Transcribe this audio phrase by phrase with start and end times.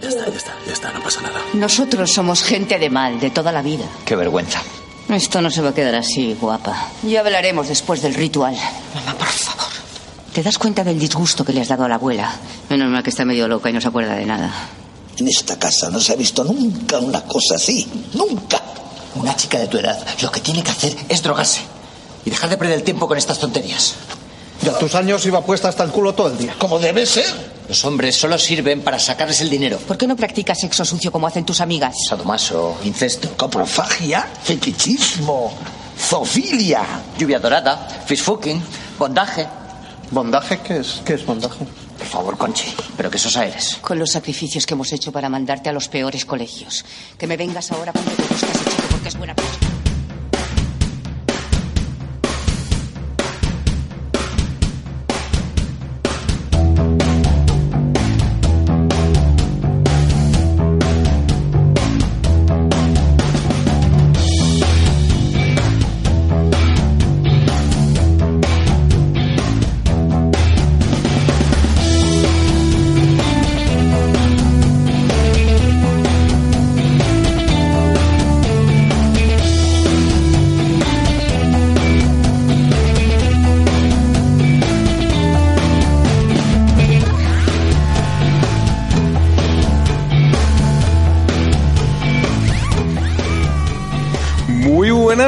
[0.00, 1.40] Ya está, ya está, ya está, no pasa nada.
[1.52, 3.84] Nosotros somos gente de mal, de toda la vida.
[4.04, 4.62] Qué vergüenza.
[5.08, 6.88] Esto no se va a quedar así, guapa.
[7.02, 8.56] Ya hablaremos después del ritual.
[8.94, 9.66] Mamá, por favor.
[10.32, 12.34] ¿Te das cuenta del disgusto que le has dado a la abuela?
[12.68, 14.50] Menos mal que está medio loca y no se acuerda de nada.
[15.18, 17.86] En esta casa no se ha visto nunca una cosa así.
[18.14, 18.60] Nunca.
[19.14, 21.60] Una chica de tu edad lo que tiene que hacer es drogarse.
[22.24, 23.94] Y dejar de perder el tiempo con estas tonterías.
[24.64, 26.54] Y a tus años iba puesta hasta el culo todo el día.
[26.58, 27.55] Como debe ser.
[27.68, 29.78] Los hombres solo sirven para sacarles el dinero.
[29.78, 31.94] ¿Por qué no practicas sexo sucio como hacen tus amigas?
[32.08, 35.52] Sadomaso, incesto, Coprofagia, fetichismo,
[35.98, 36.84] zoofilia.
[37.18, 38.62] lluvia dorada, fish fucking,
[38.98, 39.46] bondaje.
[40.12, 40.60] ¿Bondaje?
[40.60, 41.02] ¿Qué es?
[41.04, 41.66] ¿Qué es bondaje?
[41.98, 43.78] Por favor, Conchi, pero que esos aires.
[43.80, 46.84] Con los sacrificios que hemos hecho para mandarte a los peores colegios.
[47.18, 49.75] Que me vengas ahora cuando te buscas ese chico porque es buena persona.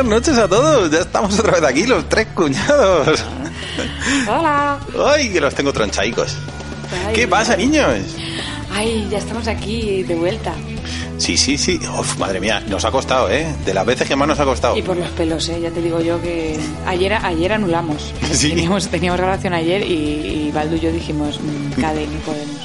[0.03, 0.91] Buenas noches a todos.
[0.91, 3.25] Ya estamos otra vez aquí, los tres cuñados.
[4.29, 4.79] Hola.
[5.07, 6.37] Ay, que los tengo tronchaicos.
[7.07, 7.15] Ay.
[7.15, 8.15] ¿Qué pasa, niños?
[8.73, 10.55] Ay, ya estamos aquí de vuelta.
[11.17, 11.81] Sí, sí, sí.
[11.99, 13.53] Uf, madre mía, nos ha costado, ¿eh?
[13.65, 14.77] De las veces que más nos ha costado.
[14.77, 15.61] Y por los pelos, ¿eh?
[15.61, 18.15] Ya te digo yo que ayer, ayer anulamos.
[18.33, 18.51] Sí.
[18.51, 22.57] Teníamos, teníamos relación ayer y, y Baldu y yo dijimos, mm, Cade, no podemos.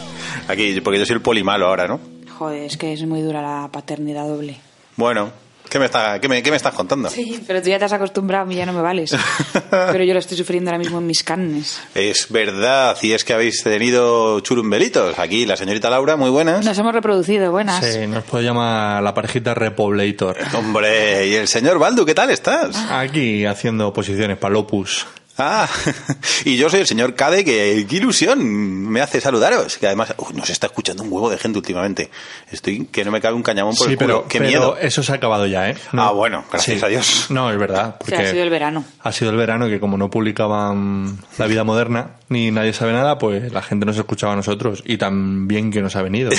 [0.48, 2.00] Aquí, porque yo soy el polimalo ahora, ¿no?
[2.38, 4.58] Joder, es que es muy dura la paternidad doble.
[4.98, 5.32] Bueno,
[5.74, 7.10] ¿qué me, está, qué me, qué me estás contando?
[7.10, 9.16] Sí, pero tú ya te has acostumbrado, a mí ya no me vales.
[9.72, 11.82] Pero yo lo estoy sufriendo ahora mismo en mis carnes.
[11.96, 15.18] Es verdad, y es que habéis tenido churumbelitos.
[15.18, 16.64] Aquí la señorita Laura, muy buenas.
[16.64, 17.84] Nos hemos reproducido, buenas.
[17.84, 20.38] Sí, nos puede llamar la parejita Repoblator.
[20.56, 22.78] Hombre, y el señor Baldu, ¿qué tal estás?
[22.92, 25.08] Aquí haciendo posiciones para Lopus.
[25.38, 25.68] Ah,
[26.46, 28.40] y yo soy el señor Cade, que qué ilusión
[28.88, 29.78] me hace saludaros.
[29.80, 32.12] Que además uy, nos está escuchando un huevo de gente últimamente.
[32.52, 34.08] Estoy que no me cabe un cañamón por Sí, el culo.
[34.20, 34.78] pero, qué pero miedo.
[34.78, 35.76] eso se ha acabado ya, ¿eh?
[35.94, 36.86] Ah, bueno, gracias Sí.
[36.86, 37.26] a Dios.
[37.30, 37.98] No, es verdad.
[38.00, 38.86] O sea, Porque ha sido el verano.
[39.02, 43.18] ha sido el verano que como no publicaban la vida moderna ni nadie sabe nada,
[43.18, 46.32] pues la gente nos escuchaba a nosotros y tan bien que nos ha venido.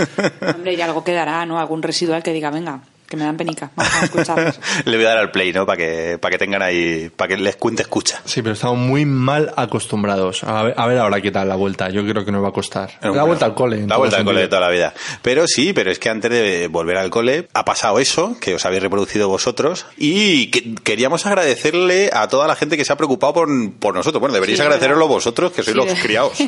[0.54, 1.58] Hombre, y algo quedará, ¿no?
[1.58, 2.80] Algún residual que diga, venga,
[3.12, 3.70] que me dan penica.
[3.76, 4.58] Vamos a escucharlos.
[4.86, 5.66] Le voy a dar al play, ¿no?
[5.66, 8.22] Para que, para que tengan ahí, para que les cuente escucha.
[8.24, 10.44] Sí, pero estamos muy mal acostumbrados.
[10.44, 11.90] A ver, a ver ahora qué tal la vuelta.
[11.90, 12.90] Yo creo que nos va a costar.
[13.02, 13.76] la vuelta al cole.
[13.80, 14.94] en La vuelta al cole de toda la vida.
[15.20, 18.64] Pero sí, pero es que antes de volver al cole ha pasado eso, que os
[18.64, 23.34] habéis reproducido vosotros, y que- queríamos agradecerle a toda la gente que se ha preocupado
[23.34, 24.20] por, por nosotros.
[24.20, 25.08] Bueno, deberíais Sí, agradecerlo verdad.
[25.14, 25.86] vosotros, que sois Sí.
[25.90, 26.32] los criados.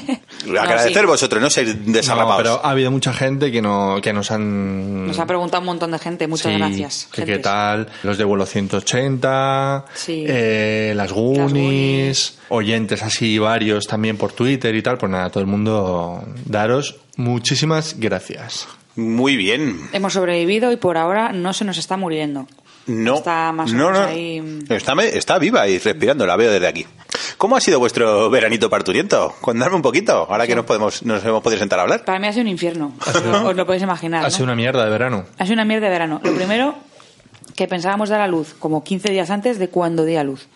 [0.47, 1.07] No, Agradecer sí.
[1.07, 2.37] vosotros, no seáis No, desarrapados.
[2.43, 5.07] pero ha habido mucha gente que, no, que nos han...
[5.07, 7.09] Nos ha preguntado un montón de gente, muchas Sí, gracias.
[7.13, 10.25] que qué tal, los de vuelo 180, Sí.
[10.27, 12.39] eh, las Goonies, Goonies.
[12.49, 17.99] oyentes así varios también por Twitter y tal, pues nada, todo el mundo daros muchísimas
[17.99, 18.67] gracias.
[18.97, 19.81] Muy bien.
[19.93, 22.47] Hemos sobrevivido y por ahora no se nos está muriendo.
[22.87, 24.07] No, Está más o no, menos no.
[24.07, 24.59] ahí.
[24.69, 26.87] Está, me- está viva y respirando, la veo desde aquí.
[27.39, 29.35] ¿Cómo ha sido vuestro veranito parturiento?
[29.41, 32.05] Contadme un poquito, ahora que nos podemos, nos hemos podido sentar a hablar.
[32.05, 32.93] Para mí ha sido un infierno.
[33.45, 34.21] Os lo podéis imaginar.
[34.21, 34.31] Ha ¿no?
[34.31, 35.25] sido una mierda de verano.
[35.39, 36.21] Ha sido una mierda de verano.
[36.23, 36.75] Lo primero,
[37.57, 40.47] que pensábamos dar a luz como 15 días antes de cuando di a luz.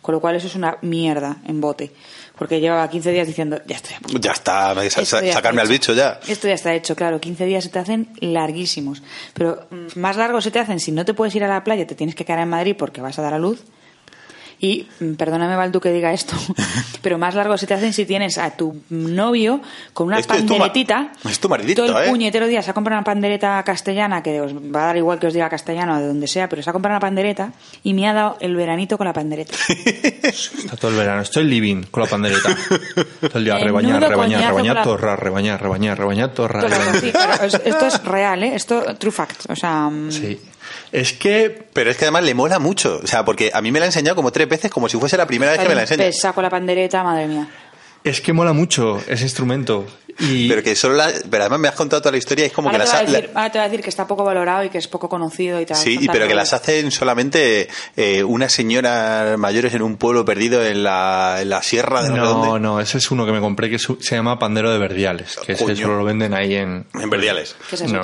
[0.00, 1.92] Con lo cual eso es una mierda en bote.
[2.38, 4.18] Porque llevaba 15 días diciendo, ya estoy a punto.
[4.20, 6.20] Ya está, sa- Esto ya está sacarme al bicho ya.
[6.28, 7.20] Esto ya está hecho, claro.
[7.20, 9.02] 15 días se te hacen larguísimos.
[9.34, 11.84] Pero mm, más largos se te hacen si no te puedes ir a la playa,
[11.86, 13.58] te tienes que quedar en Madrid porque vas a dar a luz.
[14.60, 16.34] Y, mm, perdóname, Baldu, que diga esto,
[17.02, 19.60] pero más largos se te hacen si tienes a tu novio
[19.92, 21.12] con una es tu panderetita.
[21.28, 22.10] es tu maridito, Todo el ¿eh?
[22.10, 25.28] puñetero día se ha comprado una pandereta castellana, que os va a dar igual que
[25.28, 27.52] os diga castellano de donde sea, pero se ha comprado una pandereta
[27.84, 29.54] y me ha dado el veranito con la pandereta.
[30.22, 31.22] Está todo el verano.
[31.22, 32.56] Estoy living con la pandereta.
[33.20, 36.32] Todo el día rebañar, rebañar, rebañar, torrar, rebañar, rebañar, rebañar,
[37.44, 38.54] es- esto es real, ¿eh?
[38.54, 39.48] Esto, true fact.
[39.50, 40.40] O sea, mm, Sí.
[40.92, 43.00] Es que Pero es que además le mola mucho.
[43.02, 45.16] O sea, porque a mí me la ha enseñado como tres veces, como si fuese
[45.16, 46.10] la primera vez que me la enseña.
[46.12, 47.48] Saco la pandereta, madre mía.
[48.04, 49.86] Es que mola mucho ese instrumento.
[50.20, 52.52] Y Pero que solo la, pero además me has contado toda la historia y es
[52.52, 54.06] como Ahora que las voy a ha- decir, ahora te voy a decir que está
[54.08, 55.76] poco valorado y que es poco conocido y tal.
[55.76, 60.64] Sí, y pero que las hacen solamente eh, unas señoras mayores en un pueblo perdido
[60.66, 62.60] en la, en la sierra de no, sé no, dónde.
[62.60, 65.52] no, ese es uno que me compré que su- se llama Pandero de Verdiales, que
[65.52, 67.54] ese solo lo venden ahí en, En Verdiales.
[67.70, 67.94] ¿Qué es eso?
[67.94, 68.02] No,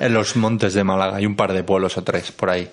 [0.00, 2.68] en los montes de Málaga, hay un par de pueblos o tres por ahí.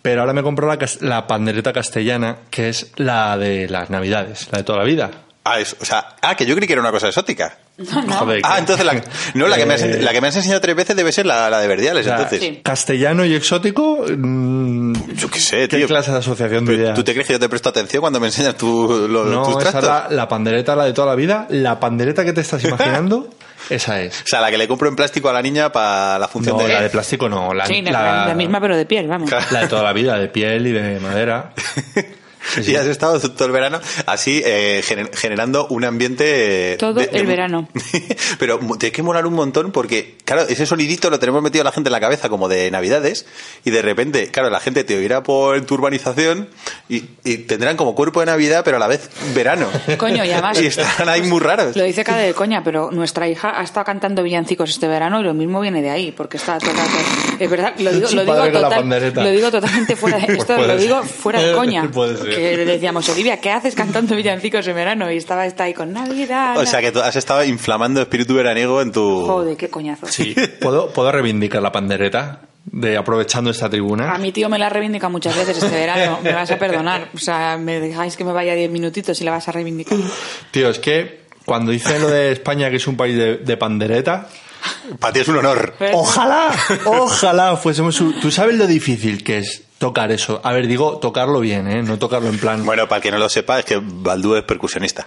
[0.00, 4.58] Pero ahora me compró la, la pandereta castellana, que es la de las navidades, la
[4.58, 5.10] de toda la vida.
[5.42, 7.56] Ah, es- o sea, ah, que yo creí que era una cosa exótica.
[8.18, 9.00] Joder, Ah, que- entonces la,
[9.32, 11.24] no, la que, me has, Eh, la que me has enseñado tres veces debe ser
[11.24, 12.40] la, la de Verdiales, o sea, entonces.
[12.40, 12.60] Sí.
[12.62, 15.86] Castellano y exótico, mm, Yo qué sé, ¿qué tío.
[15.86, 16.94] clase de asociación de ideas?
[16.94, 19.42] ¿Tú te crees que yo te presto atención cuando me enseñas tu, lo- tus No,
[19.42, 19.84] esa es trastos?
[19.84, 21.46] la, la pandereta, la de toda la vida.
[21.48, 23.30] La pandereta que te estás imaginando,
[23.70, 24.20] esa es.
[24.20, 26.64] O sea, la que le compro en plástico a la niña para la función No,
[26.66, 26.74] de...
[26.74, 27.54] la de plástico no.
[27.54, 29.30] La, Sí, la, la- la misma pero de piel, vamos.
[29.50, 31.52] la de toda la vida, de piel y de madera.
[32.54, 32.72] Sí, sí.
[32.72, 36.76] Y has estado todo el verano así eh, gener- generando un ambiente...
[36.78, 37.68] Todo el verano.
[38.38, 41.72] Pero tiene que molar un montón porque, claro, ese sonidito lo tenemos metido a la
[41.72, 43.26] gente en la cabeza como de Navidades
[43.64, 46.48] y de repente, claro, la gente te oirá por tu urbanización
[46.88, 49.66] y, y tendrán como cuerpo de Navidad pero a la vez verano.
[49.98, 51.76] Coño, y además- Y estarán ahí muy raros.
[51.76, 55.24] Lo dice cada de coña, pero nuestra hija ha estado cantando villancicos este verano y
[55.24, 56.82] lo mismo viene de ahí, porque está tocando.
[57.38, 60.76] Es verdad, lo digo, lo digo, total- lo digo totalmente fuera de, Pues esto lo
[60.76, 61.90] digo fuera de coña.
[61.90, 62.29] Puede ser.
[62.36, 65.10] Que le decíamos, Olivia, ¿qué haces cantando villancicos en verano?
[65.10, 66.56] Y estaba está ahí con Navidad.
[66.58, 69.26] O sea que tú has estado inflamando espíritu veraniego en tu...
[69.26, 70.06] Joder, qué coñazo.
[70.06, 70.34] Sí.
[70.60, 72.40] ¿Puedo, ¿Puedo reivindicar la pandereta?
[72.64, 74.12] De aprovechando esta tribuna.
[74.14, 76.18] A mi tío me la reivindica muchas veces este verano.
[76.22, 77.08] Me vas a perdonar.
[77.14, 79.96] O sea, me dejáis que me vaya diez minutitos y la vas a reivindicar.
[80.50, 84.28] Tío, es que cuando dicen lo de España que es un país de, de pandereta,
[85.00, 85.74] Para ti es un honor.
[85.94, 86.50] ojalá,
[86.84, 87.98] ojalá fuésemos...
[88.02, 90.40] un- Tú sabes lo difícil que es tocar eso.
[90.44, 91.82] A ver, digo, tocarlo bien, ¿eh?
[91.82, 92.64] No tocarlo en plan...
[92.66, 95.06] Bueno, para el que no lo sepa, es que Baldú es percusionista.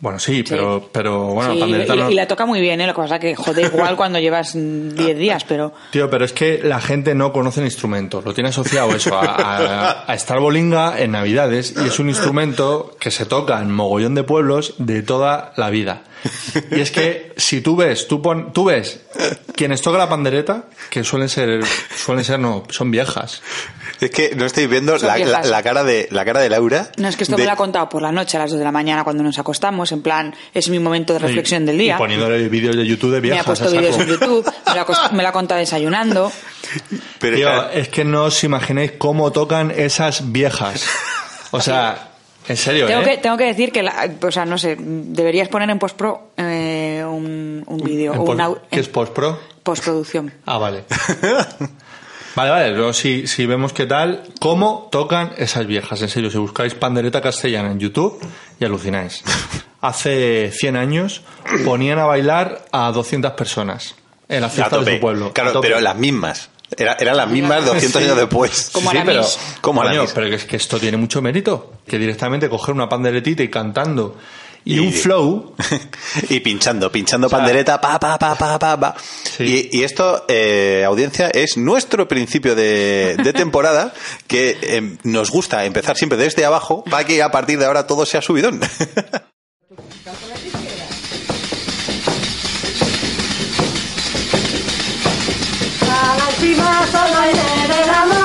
[0.00, 2.86] Bueno, sí, pero, pero bueno, Sí, y, no- y la toca muy bien, ¿eh?
[2.88, 5.72] Lo que pasa que joder igual cuando llevas mm, 10 días, pero...
[5.92, 8.20] Tío, pero es que la gente no conoce el instrumento.
[8.24, 12.96] Lo tiene asociado eso a, a, a estar bolinga en Navidades y es un instrumento
[12.98, 16.02] que se toca en mogollón de pueblos de toda la vida.
[16.70, 19.00] Y es que si tú ves, tú, pon, tú ves
[19.54, 21.60] quienes tocan la pandereta, que suelen ser,
[21.96, 23.42] suelen ser no, son viejas.
[24.00, 26.90] Es que no estáis viendo la, la- la cara de la cara de Laura.
[26.96, 28.58] No, es que esto de- me lo ha contado por la noche a las 2
[28.58, 31.94] de la mañana cuando nos acostamos, en plan, es mi momento de reflexión del día.
[31.96, 33.42] Y poniéndole vídeos de YouTube de Me viejas.
[33.42, 36.32] ha puesto vídeos en YouTube, me lo, ha cost- me lo ha contado desayunando.
[37.18, 40.86] Pero Tío, claro, es que no os imagináis cómo tocan esas viejas.
[41.50, 42.09] O sea,
[42.48, 43.04] en serio, Tengo ¿eh?
[43.04, 47.04] que, tengo que decir que, la- o sea, no sé, deberías poner en postpro eh,
[47.06, 49.38] un, un vídeo, ¿Qué en es postpro?
[49.62, 50.32] postproducción.
[50.46, 50.84] Ah, vale.
[52.36, 56.00] Vale, vale, luego si, si vemos qué tal, cómo tocan esas viejas.
[56.00, 58.20] En serio, si buscáis pandereta castellana en YouTube
[58.60, 59.24] y alucináis.
[59.80, 61.22] Hace 100 años
[61.64, 63.96] ponían a bailar a 200 personas
[64.28, 65.32] en la fiesta de su pueblo.
[65.32, 66.50] Claro, pero las mismas.
[66.76, 68.06] Era- eran las mismas 200 Sí.
[68.08, 68.70] años después.
[68.72, 69.26] Como sí, la pero.
[69.60, 71.72] Como la coño, pero que es que esto tiene mucho mérito.
[71.86, 74.16] Que directamente coger una panderetita y cantando
[74.64, 75.54] y, Y- un flow.
[76.28, 78.94] y pinchando, pinchando sea, pandereta, pa, pa, pa, pa, pa, pa.
[79.24, 79.68] Sí.
[79.72, 83.92] Y, y esto, eh, audiencia, es nuestro principio de, de temporada
[84.26, 88.04] que eh, nos gusta empezar siempre desde abajo para que a partir de ahora todo
[88.06, 88.60] sea subidón.
[96.92, 98.19] solo iré de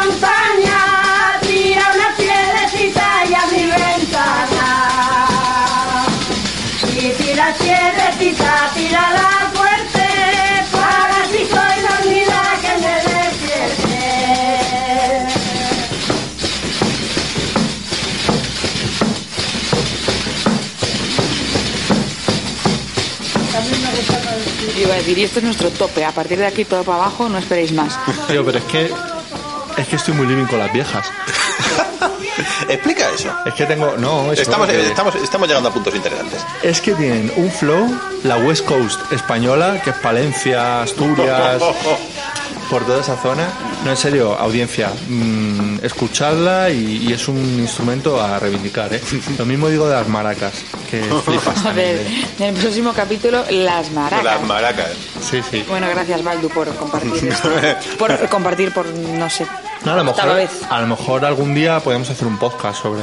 [25.05, 27.71] decir, y esto es nuestro tope, a partir de aquí todo para abajo, no esperéis
[27.71, 27.97] más.
[28.27, 28.91] Tío, pero es que.
[29.77, 31.05] Es que estoy muy living con las viejas.
[32.69, 33.29] Explica eso.
[33.45, 33.95] Es que tengo.
[33.97, 36.41] No, eso, Estamos, que- estamos, estamos llegando a puntos interesantes.
[36.63, 37.87] Es que tienen un flow,
[38.23, 41.61] la West Coast española, que es Palencia, Asturias,
[42.69, 43.47] por toda esa zona.
[43.83, 48.93] No, en serio, audiencia, mm, escuchadla y, y es un instrumento a reivindicar.
[48.93, 49.01] ¿eh?
[49.37, 50.53] Lo mismo digo de las maracas,
[50.89, 52.25] que flipas A ver, ¿eh?
[52.39, 54.23] en el próximo capítulo, las maracas.
[54.23, 54.91] Las maracas.
[55.21, 55.63] Sí, sí.
[55.69, 57.49] Bueno, gracias Baldu por compartir esto.
[57.99, 59.45] Por compartir por, no sé,
[59.83, 60.49] No, a, lo mejor, vez.
[60.69, 63.01] a lo mejor algún día podemos hacer un podcast sobre...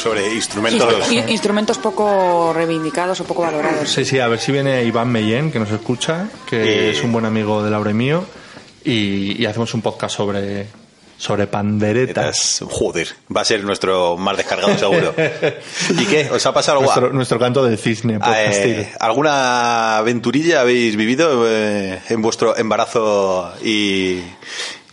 [0.00, 1.10] Sobre instrumentos.
[1.10, 3.88] Instru- instrumentos poco reivindicados o poco valorados.
[3.88, 7.12] Sí, sí, a ver si viene Iván Mellén, que nos escucha, que Y- es un
[7.12, 8.24] buen amigo de Laura y mío,
[8.84, 10.66] y, y hacemos un podcast sobre,
[11.18, 12.36] sobre panderetas.
[12.60, 15.14] Estás- Joder, va a ser nuestro más descargado seguro.
[15.98, 16.28] ¿Y qué?
[16.30, 16.90] ¿Os ha pasado algo?
[16.90, 18.86] Nuestro, nuestro canto de cisne, Eh, podcastil.
[19.00, 24.20] ¿Alguna aventurilla habéis vivido eh, en vuestro embarazo y,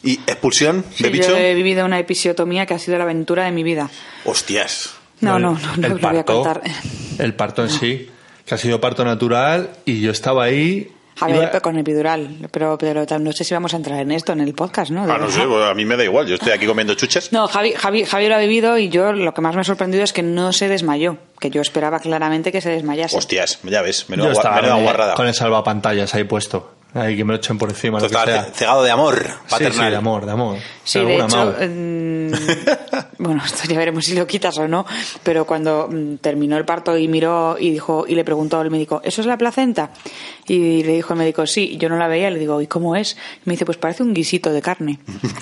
[0.03, 1.29] y expulsión de Sí, bicho?
[1.29, 3.89] yo he vivido una episiotomía que ha sido la aventura de mi vida.
[4.25, 4.91] Hostias.
[5.21, 6.61] No, no, no, no el os lo voy a contar.
[7.17, 8.09] El parto en sí,
[8.45, 10.91] que ha sido parto natural y yo estaba ahí.
[11.21, 14.31] A ver, pero con epidural, pero, pero no sé si vamos a entrar en esto
[14.33, 15.05] en el podcast, ¿no?
[15.05, 17.31] De Ah, no sé, a mí me da igual, yo estoy aquí comiendo chuches.
[17.31, 20.03] No, Javi, Javi, Javi lo ha vivido y yo lo que más me ha sorprendido
[20.03, 23.17] es que no se desmayó, que yo esperaba claramente que se desmayase.
[23.17, 25.13] Hostias, ya ves, menuda, menuda con el- guarrada.
[25.15, 26.73] con el salvapantallas ahí puesto.
[26.95, 28.43] Ahí que me lo echen por encima, lo que Total, sea.
[28.45, 29.85] ce- cegado de amor Sí, paternal.
[29.85, 30.57] sí, de amor, de amor.
[30.83, 31.53] Sí, de Alguna hecho, mau.
[32.29, 34.85] Mm, bueno, esto ya veremos si lo quitas o no,
[35.23, 39.01] pero cuando mm, terminó el parto y miró y dijo y le preguntó al médico,
[39.03, 39.91] ¿eso es la placenta?
[40.47, 43.17] Y le dijo el médico, sí, yo no la veía, le digo, ¿y cómo es?
[43.37, 44.99] Y me dice, pues parece un guisito de carne.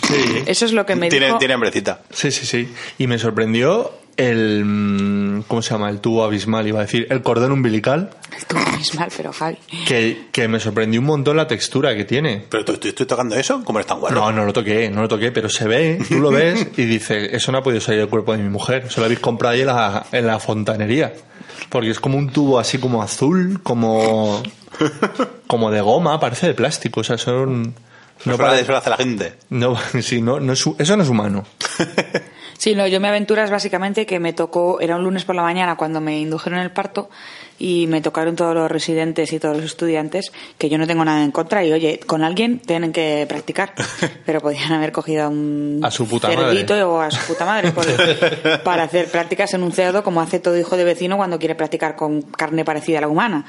[0.07, 0.43] Sí.
[0.45, 1.37] Eso es lo que me Tiene, dijo.
[1.37, 2.01] tiene hambrecita.
[2.11, 2.69] Sí, sí, sí.
[2.97, 4.63] Y me sorprendió el.
[4.65, 5.89] mm, ¿Cómo se llama?
[5.89, 7.07] El tubo abismal, iba a decir.
[7.09, 8.09] El cordón umbilical.
[8.47, 9.57] Tú es mal, pero Javi.
[9.87, 12.43] Que, que me sorprendió un montón la textura que tiene.
[12.49, 13.63] ¿Pero tú, tú- estoy tocando eso?
[13.63, 14.19] ¿Cómo eres tan guarro?
[14.19, 17.29] No, no lo toqué, no lo toqué, pero se ve, tú lo ves y dices,
[17.33, 18.85] eso no ha podido salir del cuerpo de mi mujer.
[18.87, 21.13] Eso lo habéis comprado ahí en la, en la fontanería.
[21.69, 24.41] Porque es como un tubo así como azul, como.
[25.47, 27.01] como de goma, parece de plástico.
[27.01, 27.73] O sea, son.
[28.25, 29.33] No para parece- desgracia a la gente.
[29.49, 31.45] no, sí, no, no es, eso no es humano.
[32.57, 35.77] Sí, no, yo me aventuras básicamente que me tocó, era un lunes por la mañana
[35.77, 37.09] cuando me indujeron el parto
[37.59, 41.23] y me tocaron todos los residentes y todos los estudiantes, que yo no tengo nada
[41.23, 43.73] en contra y oye, con alguien tienen que practicar,
[44.25, 46.83] pero podían haber cogido a un A su puta cerdito madre.
[46.83, 47.85] o a su puta madre por-
[48.63, 51.95] para hacer prácticas en un cerdo como hace todo hijo de vecino cuando quiere practicar
[51.95, 53.45] con carne parecida a la humana.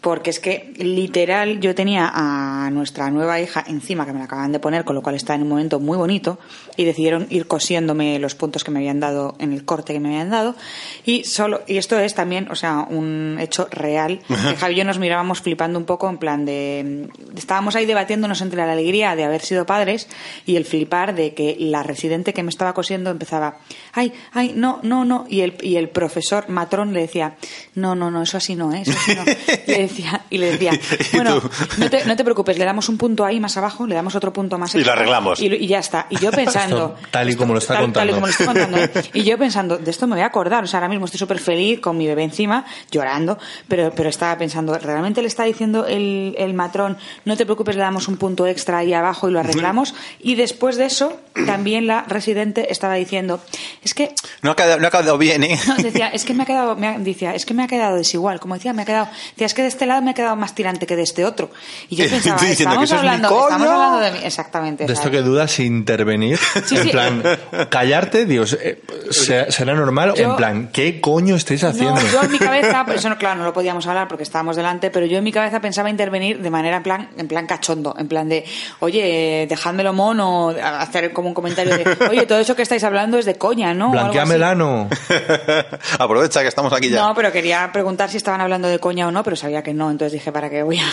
[0.00, 4.50] Porque es que literal yo tenía a nuestra nueva hija encima que me la acaban
[4.50, 6.40] de poner, con lo cual está en un momento muy bonito
[6.76, 10.08] y decidieron ir cosiéndome los puntos que me habían dado en el corte que me
[10.08, 10.56] habían dado
[11.04, 14.20] y solo y esto es también, o sea, un hecho real.
[14.28, 18.40] Que Javi y yo nos mirábamos flipando un poco en plan de estábamos ahí debatiéndonos
[18.40, 20.08] entre la alegría de haber sido padres
[20.46, 23.58] y el flipar de que la residente que me estaba cosiendo empezaba,
[23.92, 27.36] "Ay, ay, no, no, no" y el y el profesor matrón le decía,
[27.74, 29.24] "No, no, no, eso así no es." eso así no".
[29.24, 30.72] Le decía y le decía,
[31.12, 31.40] "Bueno,
[31.78, 34.32] no te, no te preocupes, le damos un punto ahí más abajo, le damos otro
[34.32, 35.40] punto más Y lo arreglamos.
[35.40, 36.06] Y, y ya está.
[36.10, 36.96] Y yo pensando.
[36.96, 38.14] Esto, tal y como lo está tal, tal y contando.
[38.14, 39.10] como lo estoy contando, ¿eh?
[39.14, 40.64] Y yo pensando, de esto me voy a acordar.
[40.64, 44.36] O sea, ahora mismo estoy súper feliz con mi bebé encima, llorando, pero, pero estaba
[44.38, 48.46] pensando, ¿realmente le está diciendo el, el matrón, no te preocupes, le damos un punto
[48.46, 49.94] extra ahí abajo y lo arreglamos?
[50.20, 53.40] Y después de eso, también la residente estaba diciendo,
[53.82, 55.58] es que No ha quedado, no ha quedado bien, ¿eh?
[55.66, 57.96] no, decía, es que me ha quedado, me ha- decía, es que me ha quedado
[57.96, 58.40] desigual.
[58.40, 60.54] Como decía, me ha quedado, decía, es que de este lado me ha quedado más
[60.54, 61.50] tirante que de este otro.
[61.88, 64.86] Y yo Estoy pensaba, que estamos eso es mi hablando, estamos hablando de mí, exactamente.
[64.86, 65.18] De esto ¿sabes?
[65.20, 66.38] que dudas intervenir.
[66.66, 66.90] Sí, en sí.
[66.90, 67.22] plan,
[67.70, 70.14] callarte, Dios, eh, ¿será, será normal?
[70.14, 71.94] Yo- en plan, ¿qué coño estáis haciendo?
[72.00, 74.56] No, yo en mi cabeza, por eso no, claro, no lo podíamos hablar porque estábamos
[74.56, 77.94] delante, pero yo en mi cabeza pensaba intervenir de manera en plan, en plan cachondo,
[77.98, 78.44] en plan de,
[78.80, 83.24] oye, dejádmelo mono, hacer como un comentario de, oye, todo eso que estáis hablando es
[83.24, 83.92] de coña, ¿no?
[85.98, 87.02] Aprovecha que estamos aquí ya.
[87.02, 89.90] No, pero quería preguntar si estaban hablando de coña o no, pero sabía que no,
[89.90, 90.86] entonces dije, ¿para qué voy a...?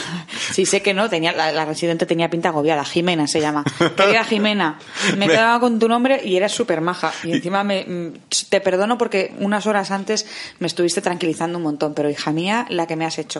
[0.51, 3.63] Sí, sé que no, tenía, la, la residente tenía pinta agobiada, Jimena se llama.
[3.95, 4.79] Querida Jimena,
[5.11, 7.11] me Me- quedaba con tu nombre y eras súper maja.
[7.23, 8.13] Y encima me, mm,
[8.49, 10.25] te perdono porque unas horas antes
[10.57, 13.39] me estuviste tranquilizando un montón, pero hija mía, la que me has hecho.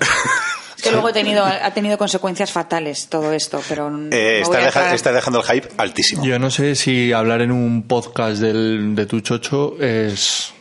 [0.78, 3.92] Es que luego he tenido, ha tenido consecuencias fatales todo esto, pero...
[4.12, 6.24] Eh, está, deja- está dejando el hype altísimo.
[6.24, 10.54] Yo no sé si hablar en un podcast del, de tu chocho es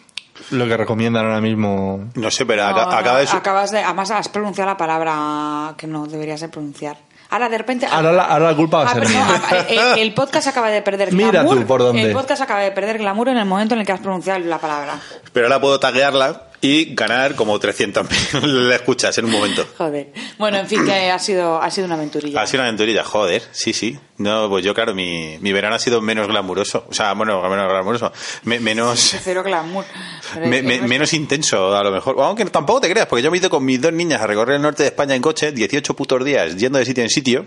[0.51, 2.11] lo que recomiendan ahora mismo.
[2.17, 3.27] No sé, pero No, aca- no, acaba de...
[3.29, 3.79] su- acabas de...
[3.81, 6.97] Además has pronunciado la palabra que no deberías de pronunciar.
[7.31, 7.87] Ahora de repente...
[7.87, 9.43] Ahora la- ahora la culpa va a Ah, ser pero no, mía.
[9.51, 9.57] ah,
[9.95, 11.59] el, el podcast acaba de perder Mira glamour.
[11.61, 12.03] tú por dónde.
[12.03, 14.59] El podcast acaba de perder glamour en el momento en el que has pronunciado la
[14.59, 14.99] palabra.
[15.33, 19.65] Pero ahora puedo taguearla y ganar como 300.000 le escuchas en un momento.
[19.79, 20.13] Joder.
[20.39, 22.41] Bueno, en fin, que ha sido, ha sido una aventurilla.
[22.43, 23.99] Ha sido una aventurilla, joder, sí, sí.
[24.17, 26.85] No, pues yo, claro, mi, mi verano ha sido menos glamuroso.
[26.91, 28.13] O sea, bueno, menos glamuroso.
[28.43, 29.85] Me- menos, Cero glamour.
[30.45, 32.17] Me- me- menos intenso, a lo mejor.
[32.19, 34.57] Aunque tampoco te creas, porque yo me he ido con mis dos niñas a recorrer
[34.57, 37.45] el norte de España en coche, 18 putos días, yendo de sitio en sitio.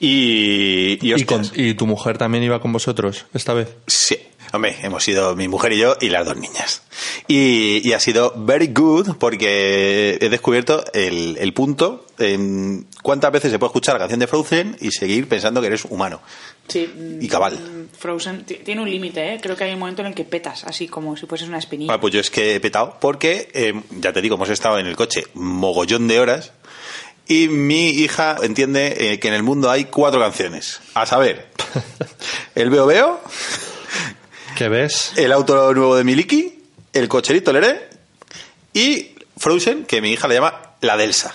[0.00, 3.68] Y, y, Y, con- hostias, y tu mujer también iba con vosotros esta vez.
[3.86, 4.16] Sí,
[4.52, 6.82] hombre, hemos sido mi mujer y yo y las dos niñas.
[7.28, 13.50] Y, y ha sido very good porque he descubierto el, el punto en cuántas veces
[13.50, 16.20] se puede escuchar la canción de Frozen y seguir pensando que eres humano.
[16.68, 17.54] Sí, Y cabal.
[17.58, 19.38] mm, Frozen ti- tiene un límite, ¿eh?
[19.42, 21.92] Creo que hay un momento en el que petas, así como si fueses una espinilla.
[21.94, 24.86] Ah, pues yo es que he petado porque, eh, ya te digo, hemos estado en
[24.86, 26.52] el coche mogollón de horas
[27.26, 30.80] y mi hija entiende eh, que en el mundo hay cuatro canciones.
[30.94, 31.48] A saber,
[32.54, 33.20] el Veo Veo,
[34.56, 35.12] ¿Qué ves?
[35.16, 36.58] el auto nuevo de Miliki,
[36.92, 37.88] el cocherito Leré
[38.74, 41.34] y Frozen, que mi hija le llama la Delsa.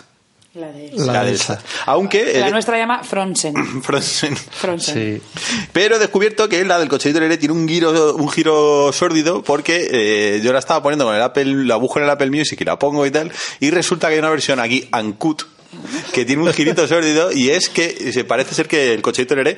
[0.54, 0.92] La de...
[0.96, 1.62] La Delsa.
[1.86, 2.40] Aunque...
[2.40, 3.54] La el- nuestra llama Fronsen.
[3.84, 4.36] Frozen.
[4.52, 5.22] Fronsen.
[5.22, 5.68] Sí.
[5.72, 9.88] Pero he descubierto que la del cocherito Leré tiene un giro, un giro sórdido porque
[9.92, 12.66] eh, yo la estaba poniendo con el Apple, la busco en el Apple Music y
[12.66, 15.44] la pongo y tal, y resulta que hay una versión aquí, Uncut,
[16.12, 19.58] que tiene un girito sórdido y es que se parece ser que el cocherito Leré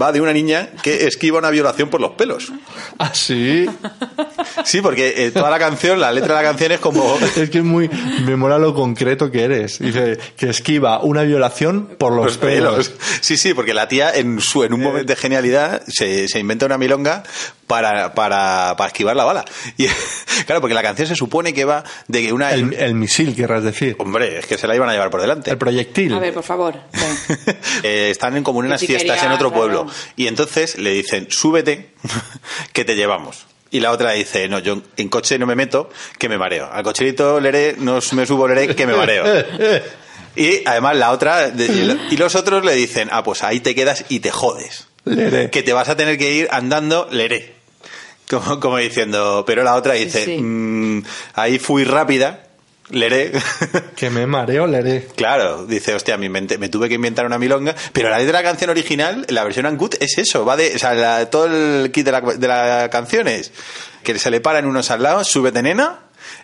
[0.00, 2.52] va de una niña que esquiva una violación por los pelos.
[2.98, 3.66] Ah, sí.
[4.64, 7.18] Sí, porque eh, toda la canción, la letra de la canción es como...
[7.36, 7.88] Es que es muy.
[8.24, 9.78] Me mola lo concreto que eres.
[9.78, 12.92] Dice que esquiva una violación por los, Los pelos.
[13.20, 16.66] Sí, sí, porque la tía en su en un momento de genialidad se, se inventa
[16.66, 17.22] una milonga
[17.66, 19.44] para, para, para esquivar la bala.
[19.76, 19.86] Y
[20.46, 22.52] claro, porque la canción se supone que va de que una...
[22.52, 23.96] El, el misil, querrás decir.
[23.98, 25.50] Hombre, es que se la iban a llevar por delante.
[25.50, 26.12] El proyectil.
[26.14, 26.74] A ver, por favor.
[27.82, 29.84] Eh, están en como en unas si fiestas quería, en otro claro.
[29.84, 29.92] pueblo.
[30.14, 31.94] Y entonces le dicen, súbete,
[32.72, 33.46] que te llevamos.
[33.70, 36.70] Y la otra dice, no, yo en coche no me meto, que me mareo.
[36.70, 39.24] Al cocherito leré, no me subo leré, que me mareo.
[40.36, 44.20] Y además la otra, y los otros le dicen, ah, pues ahí te quedas y
[44.20, 44.86] te jodes.
[45.04, 45.50] Leré.
[45.50, 47.54] Que te vas a tener que ir andando leré.
[48.30, 50.38] Como, como diciendo, pero la otra dice, Sí.
[50.38, 51.02] "Mm,
[51.34, 52.44] ahí fui rápida,
[52.88, 53.32] leré.
[53.96, 55.06] Que me mareo, leré.
[55.16, 58.42] Claro, dice, hostia, me, inventé- me tuve que inventar una milonga, pero la letra de
[58.44, 61.90] la canción original, la versión Uncut, es eso, va de, o sea, la- todo el
[61.92, 63.52] kit de la, de la canción es
[64.02, 65.98] que se le paran unos al lado, súbete nena,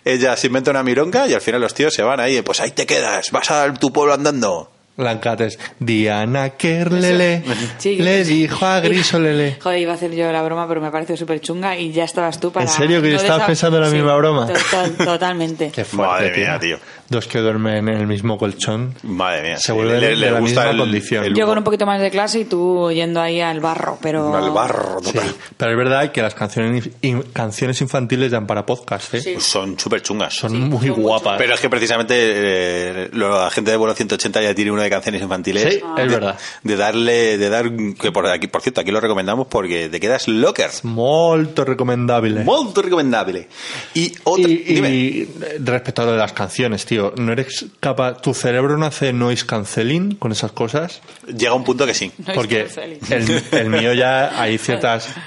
[0.05, 2.71] ella se inventa una milonga y al final los tíos se van ahí, pues ahí
[2.71, 4.71] te quedas, vas a tu pueblo andando.
[4.99, 5.57] Lancates.
[5.79, 7.43] Diana Kerlele
[7.77, 8.33] Sí, le sí.
[8.41, 9.57] dijo a Grisolele.
[9.61, 12.39] Joder, iba a hacer yo la broma, pero me parece súper chunga y ya estabas
[12.39, 12.65] tú para...
[12.65, 14.47] ¿En serio que no estabas pensando en la Sí, misma broma?
[14.47, 15.71] total- totalmente.
[15.75, 16.77] Qué fuerte, Madre mía, tío.
[17.09, 18.93] Dos que duermen en el mismo colchón.
[19.01, 21.33] Madre mía, Se sí, vuelven de la misma condición.
[21.33, 24.35] Yo con un poquito más de clase y tú yendo ahí al barro, pero...
[24.35, 25.35] al barro, Sí, total.
[25.57, 29.21] pero es verdad que las canciones, in- canciones infantiles dan para podcast, ¿eh?
[29.21, 29.35] Sí.
[29.39, 30.35] Son súper chungas.
[30.35, 31.37] Son Sí, muy son guapas.
[31.39, 35.21] Pero es que precisamente eh, la gente de vuelo 180 ya tiene una de canciones
[35.21, 35.63] infantiles.
[35.63, 36.37] Sí, es de- verdad.
[36.61, 37.65] De darle, de dar,
[37.99, 40.69] que por aquí, por cierto, aquí lo recomendamos porque te quedas locker.
[40.83, 42.43] Molto recomendable.
[42.43, 43.47] Muy recomendable.
[43.95, 44.89] Y otra, Y, dime.
[44.91, 45.27] y
[45.63, 49.45] respecto a lo de las canciones, tío, ¿no eres capaz, tu cerebro no hace noise
[49.45, 51.01] canceling con esas cosas?
[51.27, 52.11] Llega un punto que sí.
[52.19, 52.67] No es Porque
[53.09, 55.09] el, el mío ya hay ciertas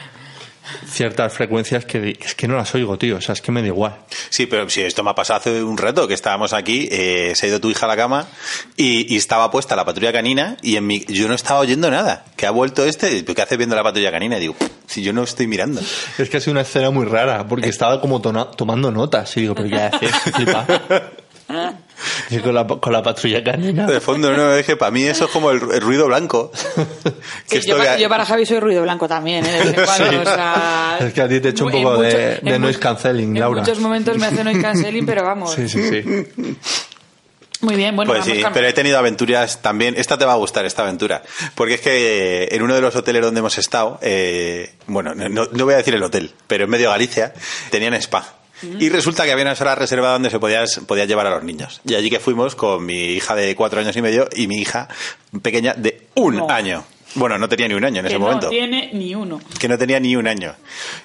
[0.88, 3.66] ciertas frecuencias que es que no las oigo, tío, o sea, es que me da
[3.66, 3.97] igual.
[4.31, 7.47] Sí, pero si esto me ha pasado hace un rato, que estábamos aquí, eh, se
[7.47, 8.27] ha ido tu hija a la cama
[8.77, 12.25] y, y estaba puesta la patrulla canina y en mi, yo no estaba oyendo nada.
[12.37, 14.37] Que ha vuelto este, ¿qué hace viendo la patrulla canina?
[14.38, 14.55] Y digo,
[14.87, 15.81] si yo no estoy mirando.
[16.18, 19.42] Es que ha sido una escena muy rara, porque estaba como tona- tomando notas y
[19.42, 20.11] digo, pero ¿qué haces?
[22.31, 23.87] Y con la, con la patrulla canina.
[23.87, 26.51] De fondo, no, es que para mí eso es como el, el ruido blanco.
[27.47, 29.51] Sí, esto yo, que- pa- yo para Javi soy ruido blanco también, ¿eh?
[29.65, 30.17] De en cuando, Sí.
[30.17, 32.55] o sea, Es que a ti te he hecho un en poco de- mucho- de
[32.57, 33.61] en noise cancelling, en Laura.
[33.61, 35.53] muchos momentos me hace noise cancelling, pero vamos.
[35.55, 36.57] Sí, sí, sí.
[37.61, 39.95] Muy bien, bueno, pues vamos sí, pero he tenido aventuras también.
[39.97, 41.23] Esta te va a gustar, esta aventura.
[41.55, 45.65] Porque es que en uno de los hoteles donde hemos estado, eh, bueno, no, no
[45.65, 47.33] voy a decir el hotel, pero en medio de Galicia,
[47.71, 48.27] tenían spa.
[48.79, 51.81] Y resulta que había una sala reservada donde se podías, podías llevar a los niños.
[51.87, 54.88] Y allí que fuimos con mi hija de cuatro años y medio y mi hija
[55.42, 56.51] pequeña de un No.
[56.51, 56.85] año.
[57.14, 58.48] Bueno, no tenía ni un año en que ese no momento.
[58.48, 59.38] tiene ni uno.
[59.59, 60.55] Que no tenía ni un año.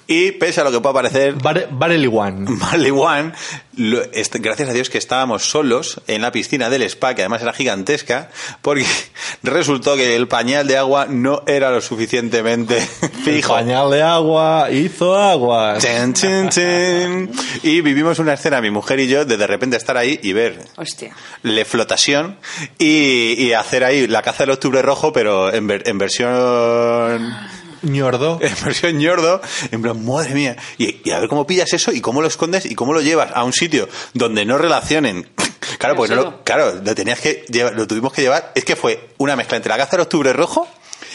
[0.07, 2.49] Y pese a lo que pueda parecer, Barely One.
[2.49, 3.33] Marley One,
[3.77, 7.41] lo- est- gracias a Dios que estábamos solos en la piscina del spa, que además
[7.41, 8.29] era gigantesca,
[8.61, 8.85] porque
[9.43, 13.53] resultó que el pañal de agua no era lo suficientemente El fijo.
[13.53, 15.83] pañal de agua hizo aguas.
[15.83, 17.31] Chin, chin, chin.
[17.63, 20.59] Y vivimos una escena, mi mujer y yo, de de repente estar ahí y ver
[20.75, 21.15] Hostia.
[21.43, 22.37] le flotación
[22.77, 27.33] y, y hacer ahí la caza del octubre rojo, pero en, ver- en versión
[27.81, 28.39] ñordo.
[28.41, 30.55] en versión ñordo, en plan, madre mía.
[30.77, 33.31] Y, y a ver cómo pillas eso y cómo lo escondes y cómo lo llevas
[33.33, 35.29] a un sitio donde no relacionen.
[35.79, 38.51] Claro, porque no lo, claro, lo tenías que llevar, lo tuvimos que llevar.
[38.55, 40.67] Es que fue una mezcla entre la caza del octubre rojo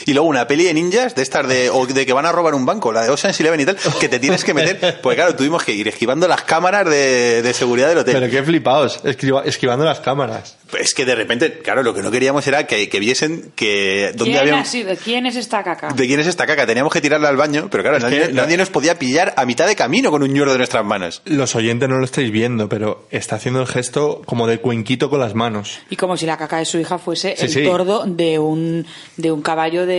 [0.07, 2.55] y luego una peli de ninjas de estas de, o de que van a robar
[2.55, 5.01] un banco, la de Ocean's Eleven y tal, que te tienes que meter.
[5.01, 8.15] Porque claro, tuvimos que ir esquivando las cámaras de, de seguridad del hotel.
[8.19, 10.57] Pero qué flipaos, esquiva- esquivando las cámaras.
[10.79, 14.33] Es que de repente, claro, lo que no queríamos era que, que viesen que dónde
[14.33, 14.61] ¿Quién había.
[14.61, 14.95] ha sido?
[14.97, 15.89] ¿Quién es esta caca?
[15.95, 16.67] ¿De quién es esta caca?
[16.67, 19.67] Teníamos que tirarla al baño, pero claro, nadie, que- nadie nos podía pillar a mitad
[19.67, 21.21] de camino con un ñordo de nuestras manos.
[21.27, 25.21] Los oyentes no lo estáis viendo, pero está haciendo el gesto como de cuenquito con
[25.21, 25.81] las manos.
[25.91, 27.65] Y como si la caca de su hija fuese Sí, el sí.
[27.65, 28.87] tordo de un,
[29.19, 29.92] de un caballo de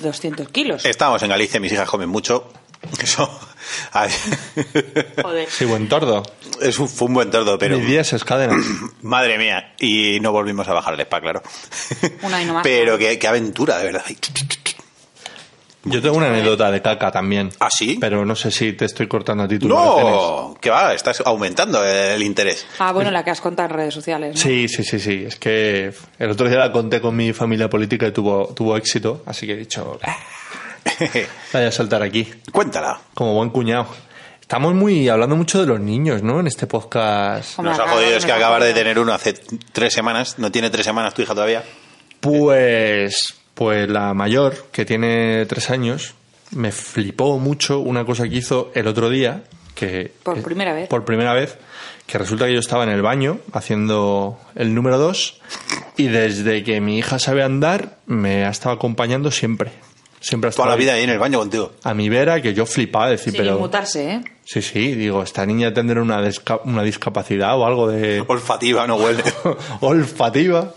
[0.00, 0.84] 200 kilos.
[0.84, 2.52] Estábamos en Galicia, mis hijas comen mucho.
[3.02, 3.28] Eso.
[3.92, 4.10] ay,
[5.22, 5.48] Joder.
[5.50, 6.22] Sí, buen tordo.
[6.62, 7.78] es un, fue un buen tordo, pero.
[7.78, 8.24] Mis días es.
[9.02, 9.74] Madre mía.
[9.80, 11.42] Y no volvimos a bajar el spa, claro.
[12.22, 12.62] Una y no más.
[12.62, 14.04] Pero qué, qué aventura, de verdad.
[15.90, 17.50] Yo tengo una anécdota de caca también.
[17.60, 17.98] ¿Ah, sí?
[18.00, 19.58] Pero no sé si te estoy cortando a ti.
[19.60, 22.66] No, que va, estás aumentando el interés.
[22.78, 24.34] Ah, bueno, la que has contado en redes sociales.
[24.36, 24.40] ¿no?
[24.40, 25.24] Sí, sí, sí, sí.
[25.26, 29.22] Es que el otro día la conté con mi familia política y tuvo, tuvo éxito,
[29.26, 30.16] así que he dicho, "Ah,
[31.52, 32.98] la voy a soltar aquí, Cuéntala.
[33.14, 33.86] como buen cuñado.
[34.40, 36.40] Estamos muy hablando mucho de los niños, ¿no?
[36.40, 37.58] En este podcast.
[37.58, 39.34] Hombre, Nos ha jodido es que acabas de tener uno hace
[39.72, 40.38] tres semanas.
[40.38, 41.62] No tiene tres semanas tu hija todavía.
[42.20, 46.14] Pues, pues la mayor, que tiene tres años,
[46.52, 49.42] me flipó mucho una cosa que hizo el otro día,
[49.74, 50.88] que Por primera vez.
[50.88, 51.58] Por primera vez,
[52.06, 55.40] que resulta que yo estaba en el baño haciendo el número dos
[55.96, 59.72] y desde que mi hija sabe andar me ha estado acompañando siempre.
[60.20, 61.72] Siempre ha estado Toda la vida ahí en el baño contigo.
[61.82, 64.20] a mi vera que yo flipaba decir, Sin pero inmutarse, ¿eh?
[64.44, 66.22] sí, sí, digo, esta niña tendrá una,
[66.64, 69.24] una discapacidad o algo de Olfativa, no huele.
[69.80, 70.74] olfativa.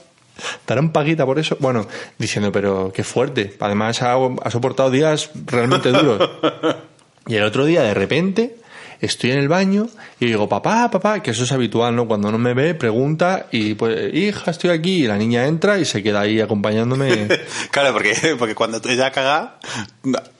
[0.68, 1.58] ¿Darán paguita por eso?
[1.60, 3.56] Bueno, diciendo, pero qué fuerte.
[3.60, 6.30] Además, ha, ha soportado días realmente duros.
[7.28, 8.56] Y el otro día, de repente,
[9.02, 9.88] estoy en el baño
[10.20, 12.08] y digo, papá, papá, que eso es habitual, ¿no?
[12.08, 15.04] Cuando no me ve, pregunta y pues, hija, estoy aquí.
[15.04, 17.28] Y la niña entra y se queda ahí acompañándome.
[17.72, 19.60] Claro, porque, porque cuando tú ella caga,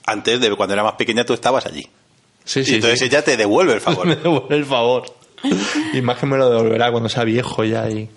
[0.06, 1.88] antes de cuando era más pequeña tú estabas allí.
[2.44, 3.04] Sí, y sí, entonces sí.
[3.06, 4.06] ella te devuelve el favor.
[4.06, 5.04] me devuelve el favor.
[5.92, 8.08] Y más que me lo devolverá cuando sea viejo ya y...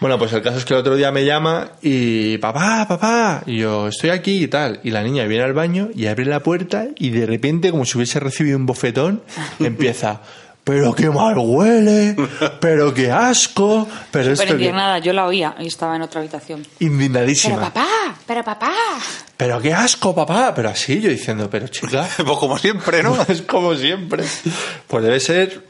[0.00, 3.58] Bueno, pues el caso es que el otro día me llama y papá, papá, y
[3.58, 4.78] yo estoy aquí y tal.
[4.84, 7.98] Y la niña viene al baño y abre la puerta y de repente, como si
[7.98, 9.24] hubiese recibido un bofetón,
[9.58, 10.20] empieza,
[10.62, 12.14] pero qué mal huele,
[12.60, 14.52] pero qué asco, pero esto que...
[14.52, 16.64] indignada, yo la oía y estaba en otra habitación.
[16.78, 17.56] Indignadísima.
[17.56, 17.88] Pero papá,
[18.24, 18.72] pero papá.
[19.36, 20.52] Pero qué asco, papá.
[20.54, 23.16] Pero así yo diciendo, pero chica, pues como siempre, ¿no?
[23.28, 24.24] es como siempre.
[24.86, 25.64] Pues debe ser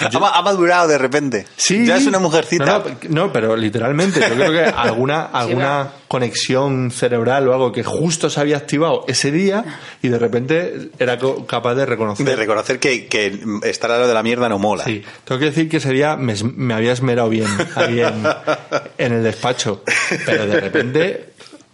[0.00, 1.46] Ha, ma- ha madurado de repente.
[1.56, 1.86] Sí.
[1.86, 2.64] Ya es una mujercita.
[2.64, 7.82] No, no, no, pero literalmente, yo creo que alguna, alguna conexión cerebral o algo que
[7.82, 9.64] justo se había activado ese día
[10.02, 12.26] y de repente era capaz de reconocer.
[12.26, 14.84] De reconocer que, que estar al lado de la mierda no mola.
[14.84, 18.22] Sí, tengo que decir que ese día me, me había esmerado bien ahí en,
[18.98, 19.82] en el despacho.
[20.26, 21.28] Pero de repente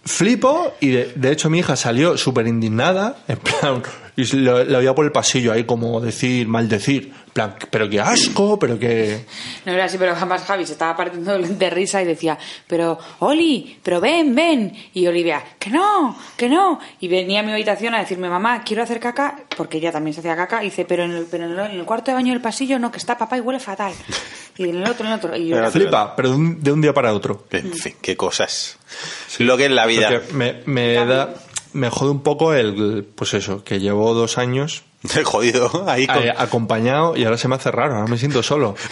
[0.04, 3.82] flipo y de, de hecho mi hija salió súper indignada, en plan,
[4.18, 7.88] y se lo, la oía por el pasillo ahí como decir, maldecir, en plan, pero
[7.88, 9.24] qué asco, pero qué...
[9.64, 13.78] No era así, pero jamás Javi se estaba partiendo de risa y decía, pero Oli,
[13.80, 14.72] pero ven, ven.
[14.92, 16.80] Y Olivia, que no, que no.
[16.98, 20.18] Y venía a mi habitación a decirme, mamá, quiero hacer caca, porque ella también se
[20.18, 20.64] hacía caca.
[20.64, 22.98] Y dice, pero en el, pero en el, cuarto de baño del pasillo no, que
[22.98, 23.92] está papá y huele fatal.
[24.56, 25.36] Y en el otro, en el otro.
[25.36, 27.46] Y yo Pero Flipa, pero de un, de un día para otro.
[27.52, 28.78] En fin, qué cosas.
[29.38, 30.08] Lo que es la vida.
[30.10, 31.32] Porque me, me da...
[31.72, 34.82] Me jode un poco el, pues eso, que llevo dos años
[35.24, 35.84] Jodido.
[35.86, 38.74] Ahí con- eh, acompañado y ahora se me hace raro, ahora me siento solo.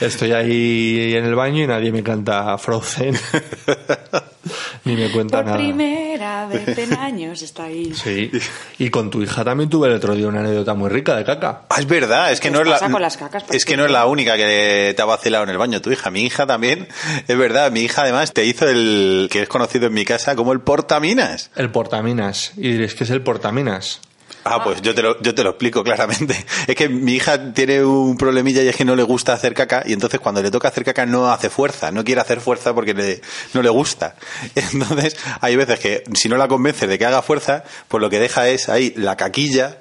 [0.00, 3.14] Estoy ahí en el baño y nadie me canta Frozen.
[4.84, 5.56] Ni me cuenta Por nada.
[5.58, 7.92] primera vez en años está ahí.
[7.94, 8.30] Sí.
[8.78, 11.62] Y con tu hija también tuve el otro día una anécdota muy rica de caca.
[11.68, 13.44] Ah, es verdad, es que ¿Qué no es la pasa con las cacas?
[13.50, 16.10] es que no es la única que te ha vacilado en el baño tu hija,
[16.10, 16.88] mi hija también.
[17.28, 20.52] Es verdad, mi hija además te hizo el que es conocido en mi casa como
[20.52, 21.50] el portaminas.
[21.54, 22.52] El portaminas.
[22.56, 24.00] Y diréis, ¿qué es el portaminas?
[24.44, 26.44] Ah, pues yo te lo yo te lo explico claramente.
[26.66, 29.82] Es que mi hija tiene un problemilla y es que no le gusta hacer caca
[29.86, 32.92] y entonces cuando le toca hacer caca no hace fuerza, no quiere hacer fuerza porque
[32.94, 33.20] le-
[33.54, 34.16] no le gusta.
[34.54, 38.18] Entonces hay veces que si no la convences de que haga fuerza, pues lo que
[38.18, 39.78] deja es ahí la caquilla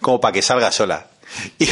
[0.00, 1.06] como para que salga sola.
[1.58, 1.66] ¿Y,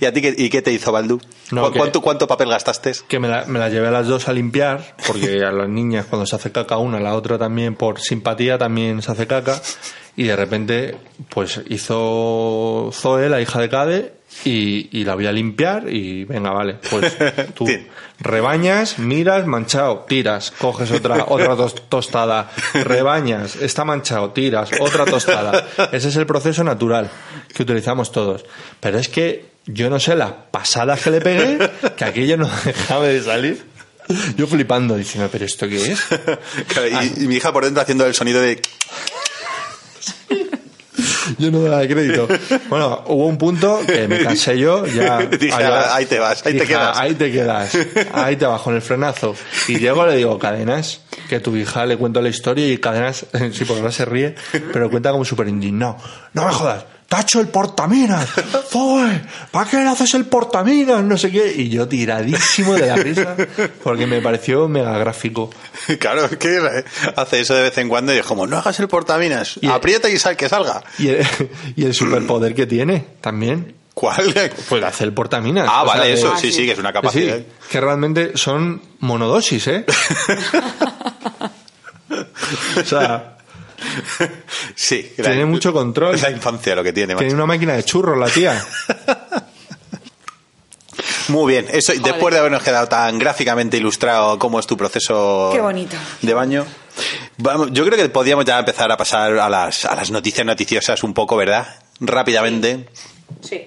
[0.00, 1.20] y a ti qué, y qué te hizo Baldu?
[1.50, 2.92] No, ¿Cu- que- ¿Cuánto, ¿Cuánto papel gastaste?
[3.08, 6.06] Que me la, me la llevé a las dos a limpiar, porque a las niñas
[6.08, 9.60] cuando se hace caca una, la otra también por simpatía también se hace caca.
[10.16, 10.96] Y de repente,
[11.28, 14.13] pues hizo Zoe, la hija de Cade,
[14.44, 17.16] y, y la voy a limpiar y venga, vale, pues
[17.54, 17.66] tú
[18.20, 25.66] rebañas, miras, manchado, tiras, coges otra, otra tos- tostada, rebañas, está manchado, tiras, otra tostada.
[25.92, 27.10] Ese es el proceso natural
[27.54, 28.44] que utilizamos todos.
[28.80, 31.58] Pero es que yo no sé las pasadas que le pegué,
[31.96, 33.64] que aquello no dejaba de salir.
[34.36, 36.04] Yo flipando, diciendo, ¿pero esto qué es?
[37.16, 38.60] Y, y mi hija por dentro haciendo el sonido de...
[41.38, 42.28] Yo no daba crédito.
[42.68, 45.18] Bueno, hubo un punto que me cansé yo, ya...
[45.38, 46.98] Dije, había- ahí te vas, ahí te dije, quedas.
[46.98, 47.78] Ahí te quedas,
[48.12, 49.34] ahí te vas con el frenazo.
[49.68, 53.64] Y llego le digo, Cadenas, que tu hija le cuento la historia y Cadenas, sí,
[53.64, 54.34] porque ahora se ríe,
[54.72, 55.96] pero cuenta como súper indignado.
[56.32, 58.28] No me jodas, te ha hecho el portaminas.
[59.50, 61.02] ¿para qué le haces el portaminas?
[61.04, 61.52] No sé qué.
[61.56, 63.36] Y yo tiradísimo de la risa,
[63.82, 65.50] porque me pareció mega gráfico.
[65.98, 66.84] Claro, es que
[67.16, 70.08] hace eso de vez en cuando y es como, no hagas el portaminas, Y- aprieta
[70.08, 70.82] y sal que salga.
[70.98, 71.26] Y el,
[71.76, 73.74] y el superpoder que tiene también.
[73.92, 74.34] ¿Cuál?
[74.68, 75.68] Pues hace el portaminas.
[75.70, 76.64] Ah, sea, vale, de- eso, sí, sí.
[76.66, 77.38] que es una sí, capacidad.
[77.70, 79.84] que realmente son monodosis, ¿eh?
[82.80, 83.33] O sea,
[84.74, 85.12] Sí.
[85.16, 86.14] Tiene mucho control.
[86.14, 87.24] Es la infancia lo que tiene, macho.
[87.24, 88.64] tiene una máquina de churros la tía.
[91.28, 91.66] Muy bien.
[91.70, 95.96] Eso, después de habernos quedado tan gráficamente ilustrado cómo es tu proceso Qué bonito.
[96.20, 96.66] de baño,
[97.38, 101.02] vamos, yo creo que podríamos ya empezar a pasar a las, a las noticias noticiosas
[101.02, 101.66] un poco, ¿verdad?
[102.00, 102.88] Rápidamente.
[103.40, 103.64] Sí.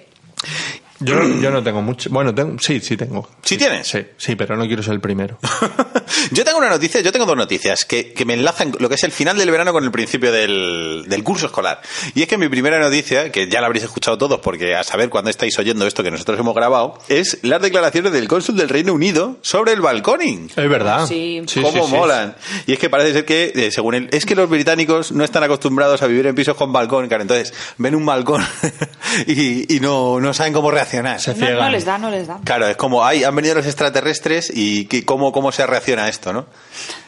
[0.99, 2.10] Yo, yo no tengo mucho.
[2.10, 3.29] Bueno, tengo, sí, sí tengo.
[3.43, 3.88] ¿Sí tienes?
[3.88, 5.38] Sí, sí, pero no quiero ser el primero.
[6.31, 9.03] Yo tengo una noticia, yo tengo dos noticias que, que me enlazan lo que es
[9.03, 11.81] el final del verano con el principio del, del curso escolar.
[12.15, 15.10] Y es que mi primera noticia, que ya la habréis escuchado todos porque a saber
[15.10, 18.93] cuándo estáis oyendo esto que nosotros hemos grabado, es las declaraciones del cónsul del Reino
[18.93, 20.49] Unido sobre el balconing.
[20.55, 21.05] Es verdad.
[21.05, 21.43] Sí.
[21.55, 21.91] ¿Cómo sí, sí.
[21.95, 22.36] molan?
[22.65, 25.43] Y es que parece ser que, eh, según él, es que los británicos no están
[25.43, 28.45] acostumbrados a vivir en pisos con balcón, claro, entonces ven un balcón
[29.27, 30.87] y, y no, no saben cómo reaccionar.
[30.88, 32.39] Se No, no les da, no les da.
[32.43, 36.10] Claro, es como, ay, han venido los extraterrestres y que- cómo, cómo se reacciona a
[36.10, 36.47] esto, ¿no?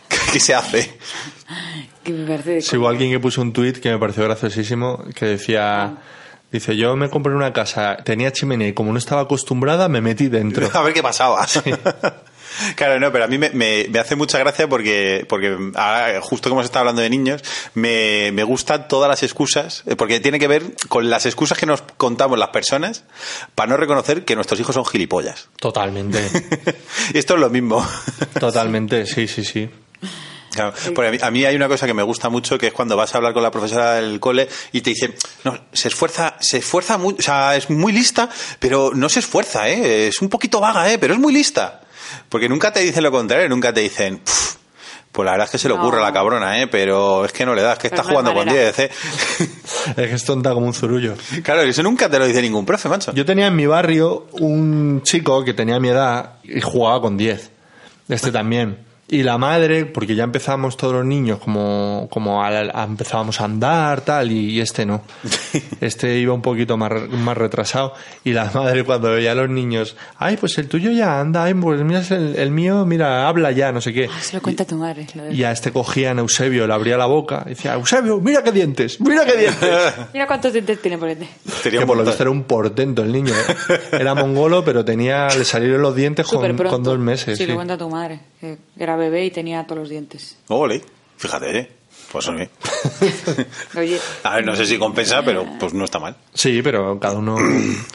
[0.34, 0.98] ¿Qué se hace?
[2.04, 5.04] Que me parece de Sí, hubo alguien que puso un tuit que me pareció graciosísimo,
[5.16, 5.98] que decía...
[6.52, 10.30] Dice, yo me compré una casa, tenía chimenea y como no estaba acostumbrada me metí
[10.30, 10.68] dentro.
[10.74, 11.46] A ver qué pasaba.
[12.76, 16.50] Claro, no, pero a mí me, me- me hace mucha gracia porque, porque ahora, justo
[16.50, 17.42] como se está hablando de niños,
[17.74, 21.66] me, me gustan todas las excusas, eh, porque tiene que ver con las excusas que
[21.66, 23.04] nos contamos las personas
[23.56, 25.50] para no reconocer que nuestros hijos son gilipollas.
[25.60, 26.20] Totalmente,
[27.14, 27.86] Y esto es lo mismo.
[28.40, 29.70] totalmente, sí, sí, sí.
[30.52, 32.74] Claro, porque a mí, a mí hay una cosa que me gusta mucho que es
[32.74, 36.36] cuando vas a hablar con la profesora del cole y te dice, no, se esfuerza,
[36.40, 40.08] se esfuerza muy, o sea, es muy lista, pero no se esfuerza, ¿eh?
[40.08, 40.98] Es un poquito vaga, ¿eh?
[40.98, 41.82] Pero es muy lista.
[42.30, 44.56] Porque nunca te dicen lo contrario, nunca te dicen, "Puf,
[45.12, 45.82] pues la verdad es que se le No.
[45.82, 46.68] ocurre a la cabrona, ¿eh?
[46.68, 48.72] Pero es que no le das, que Pero está no jugando con manera.
[48.72, 48.92] 10, ¿eh?
[49.98, 51.16] Es que es tonta como un zurullo.
[51.44, 53.12] claro, eso nunca te lo dice ningún profe, macho.
[53.14, 57.50] Yo tenía en mi barrio un chico que tenía mi edad y jugaba con 10.
[58.08, 58.78] Este también.
[59.12, 63.46] Y la madre, porque ya empezamos todos los niños como, como a, a- empezábamos a
[63.46, 65.02] andar, tal, y, y este no.
[65.82, 67.94] Este iba un poquito más, más retrasado.
[68.24, 71.54] Y la madre cuando veía a los niños, ay, pues el tuyo ya anda, ay,
[71.56, 74.10] pues mira, el, el mío, mira, habla ya, no sé qué.
[74.12, 75.08] Ah, se lo cuenta tu madre.
[75.16, 78.44] lo de- Y a este cogían Eusebio, le abría la boca y decía, Eusebio, mira
[78.44, 79.70] qué dientes, mira qué dientes.
[80.14, 81.28] Mira cuántos dientes tiene por este.
[81.64, 83.34] Tenía que por lo visto era un portento el niño.
[83.34, 83.80] ¿eh?
[83.94, 87.38] Era mongolo, pero tenía, le salieron los dientes con, con dos meses.
[87.38, 87.50] Sí, sí.
[87.50, 88.20] lo cuenta tu madre.
[88.40, 90.38] Que era bebé y tenía todos los dientes.
[90.50, 90.84] Ole,
[91.18, 91.72] fíjate, ¿eh?
[92.12, 92.50] Pues oye.
[93.78, 96.16] Oye, A ver, no sé si compensa, pero pues no está mal.
[96.34, 97.36] Sí, pero cada uno...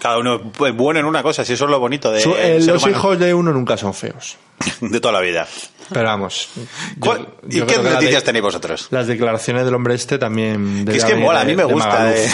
[0.00, 2.60] Cada uno es bueno en una cosa, si eso es lo bonito de Su- eh,
[2.60, 2.96] los humano.
[2.96, 4.36] hijos de uno nunca son feos.
[4.80, 5.46] De toda la vida.
[5.90, 6.48] Pero vamos.
[6.56, 6.62] yo-
[6.98, 8.86] ¿Cuál- yo ¿Y qué noticias de- tenéis vosotros?
[8.90, 10.86] Las declaraciones del hombre este también...
[10.86, 12.14] Que es que mola, a mí de- me de gusta.
[12.16, 12.26] Eh.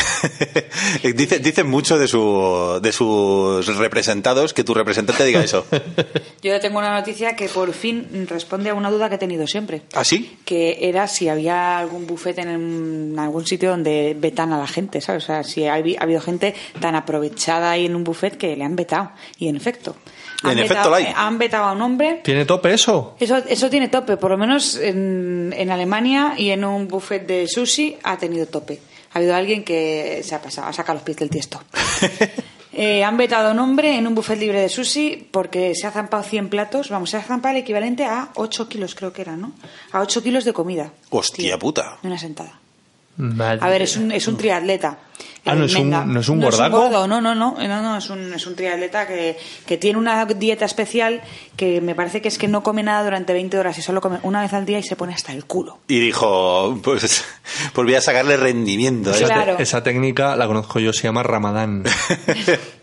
[1.14, 5.66] Dice- Dicen mucho de, su, de sus representados que tu representante diga eso.
[6.42, 9.82] yo tengo una noticia que por fin responde a una duda que he tenido siempre.
[9.94, 10.38] ¿Ah, sí?
[10.44, 15.24] Que era si había algún bufete en algún sitio donde vetan a la gente, ¿sabes?
[15.24, 18.62] O sea, si ha, ha habido gente tan aprovechada ahí en un buffet que le
[18.64, 19.10] han vetado.
[19.38, 19.96] Y en efecto.
[20.42, 21.04] En han efecto vetado, lo hay.
[21.04, 23.14] eh, Han vetado a un hombre ¿Tiene tope eso?
[23.20, 27.46] Eso, eso tiene tope, por lo menos en, en Alemania y en un buffet de
[27.48, 28.80] sushi ha tenido tope.
[29.12, 31.62] Ha habido alguien que se ha pasado, ha sacado los pies del tiesto.
[32.72, 35.90] Eh, han vetado a un hombre en un buffet libre de sushi porque se ha
[35.90, 39.36] zampado 100 platos, vamos, se ha zampado el equivalente a 8 kilos, creo que era,
[39.36, 39.52] ¿no?
[39.90, 40.92] A 8 kilos de comida.
[41.10, 41.98] Hostia puta.
[42.00, 42.59] De una sentada.
[43.20, 44.98] Madre A ver, es un, es un triatleta.
[45.46, 46.80] Ah, ¿no es un- no es un gordaco?
[46.80, 50.24] gordo, no, no, no, no, no, es un, es un triatleta que, que tiene una
[50.26, 51.22] dieta especial
[51.56, 54.18] que me parece que es que no come nada durante 20 horas y solo come
[54.22, 55.78] una vez al día y se pone hasta el culo.
[55.88, 57.24] Y dijo, pues,
[57.72, 59.10] pues voy a sacarle rendimiento.
[59.10, 59.14] ¿eh?
[59.16, 59.58] Esa, Claro.
[59.58, 61.84] esa técnica la conozco yo, se llama Ramadán.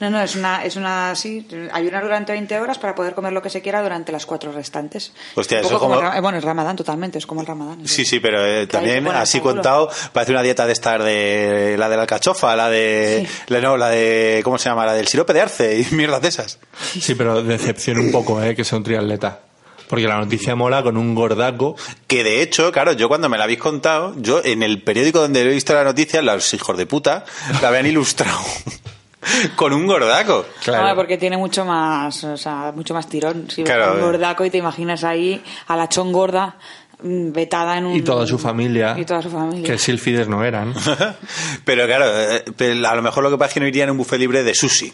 [0.00, 3.42] No, no, es una, es una, sí, ayunar durante 20 horas para poder comer lo
[3.42, 5.12] que se quiera durante las cuatro restantes.
[5.34, 7.86] Hostia, eso como- el bueno, es ramadán totalmente, es como el ramadán.
[7.86, 11.96] Sí, sí, pero eh, también así contado parece una dieta de estar de la de
[11.96, 14.84] la alcachofa, la de la, no, la de ¿cómo se llama?
[14.86, 16.58] La del sirope de arce y mierdas de esas.
[17.00, 18.54] Sí, pero decepciona un poco, ¿eh?
[18.54, 19.40] Que sea un triatleta.
[19.88, 21.76] Porque la noticia mola con un gordaco.
[22.06, 25.42] Que de hecho, claro, yo cuando me la habéis contado, yo en el periódico donde
[25.42, 27.24] he visto la noticia, los hijos de puta
[27.60, 28.38] la habían ilustrado
[29.56, 30.46] con un gordaco.
[30.72, 33.48] Ah, porque tiene mucho más, o sea, mucho más tirón.
[33.50, 34.02] Si ves Claro, a un eh.
[34.02, 36.56] gordaco y te imaginas ahí a la chon gorda
[37.02, 37.96] mm, vetada en un...
[37.96, 38.94] Y toda su familia.
[38.98, 39.66] Y toda su familia.
[39.66, 40.74] Que sílfides no eran.
[41.64, 43.90] Pero claro, eh, pero a lo mejor lo que pasa es que no iría en
[43.90, 44.92] un buffet libre de sushi,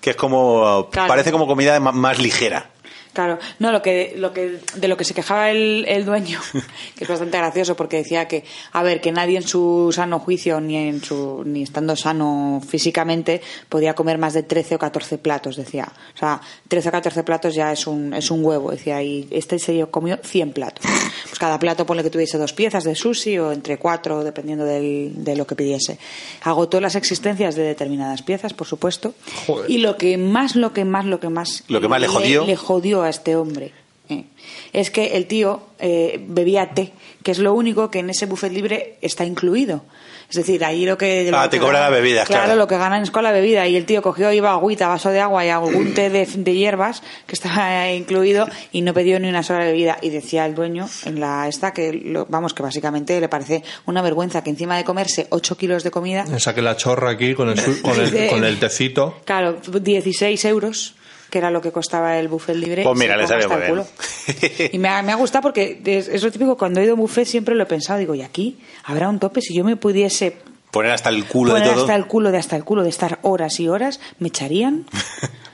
[0.00, 1.08] que es como Claro.
[1.08, 2.70] parece como comida más ligera.
[3.14, 6.40] Claro, no, lo que, lo que, de lo que se quejaba el, el dueño,
[6.98, 10.60] que es bastante gracioso porque decía que, a ver, que nadie en su sano juicio
[10.60, 15.54] ni en su, ni estando sano físicamente podía comer más de 13 o 14 platos,
[15.54, 15.92] decía.
[16.12, 19.60] O sea, 13 o 14 platos ya es un, es un huevo, decía, y este
[19.60, 20.84] se comió 100 platos.
[21.22, 25.12] Pues cada plato ponle que tuviese dos piezas de sushi o entre cuatro, dependiendo del,
[25.24, 25.98] de lo que pidiese.
[26.42, 29.14] Agotó las existencias de determinadas piezas, por supuesto.
[29.46, 29.70] Joder.
[29.70, 31.62] Y lo que más, lo que más, lo que más.
[31.68, 32.44] Lo que más le jodió.
[32.44, 33.72] le jodió a este hombre
[34.08, 34.24] eh,
[34.72, 38.52] es que el tío eh, bebía té, que es lo único que en ese buffet
[38.52, 39.84] libre está incluido.
[40.28, 41.30] Es decir, ahí lo que...
[41.32, 42.56] Ah, lo te que cobra ganan- la bebida, claro.
[42.56, 43.68] lo que ganan es con la bebida.
[43.68, 47.02] Y el tío cogió, iba agüita, vaso de agua y algún té de, de hierbas
[47.26, 49.98] que estaba incluido y no pidió ni una sola bebida.
[50.02, 54.00] Y decía el dueño en la esta que, lo- vamos, que básicamente le parece una
[54.02, 57.50] vergüenza que encima de comerse 8 kilos de comida Me saqué la chorra aquí con
[57.50, 59.20] el, con el, con el tecito.
[59.26, 60.94] Claro, 16 euros,
[61.34, 62.84] que era lo que costaba el buffet libre.
[62.84, 64.70] Pues y mira, le salió muy bien.
[64.70, 66.94] Y me ha, me ha gustado porque es, es lo típico, cuando he ido a
[66.94, 69.74] un buffet siempre lo he pensado, digo, y aquí habrá un tope, si yo me
[69.74, 70.36] pudiese
[70.70, 71.80] Poner hasta el culo de todo.
[71.80, 74.86] hasta el culo de hasta el culo de estar horas y horas, ¿me echarían?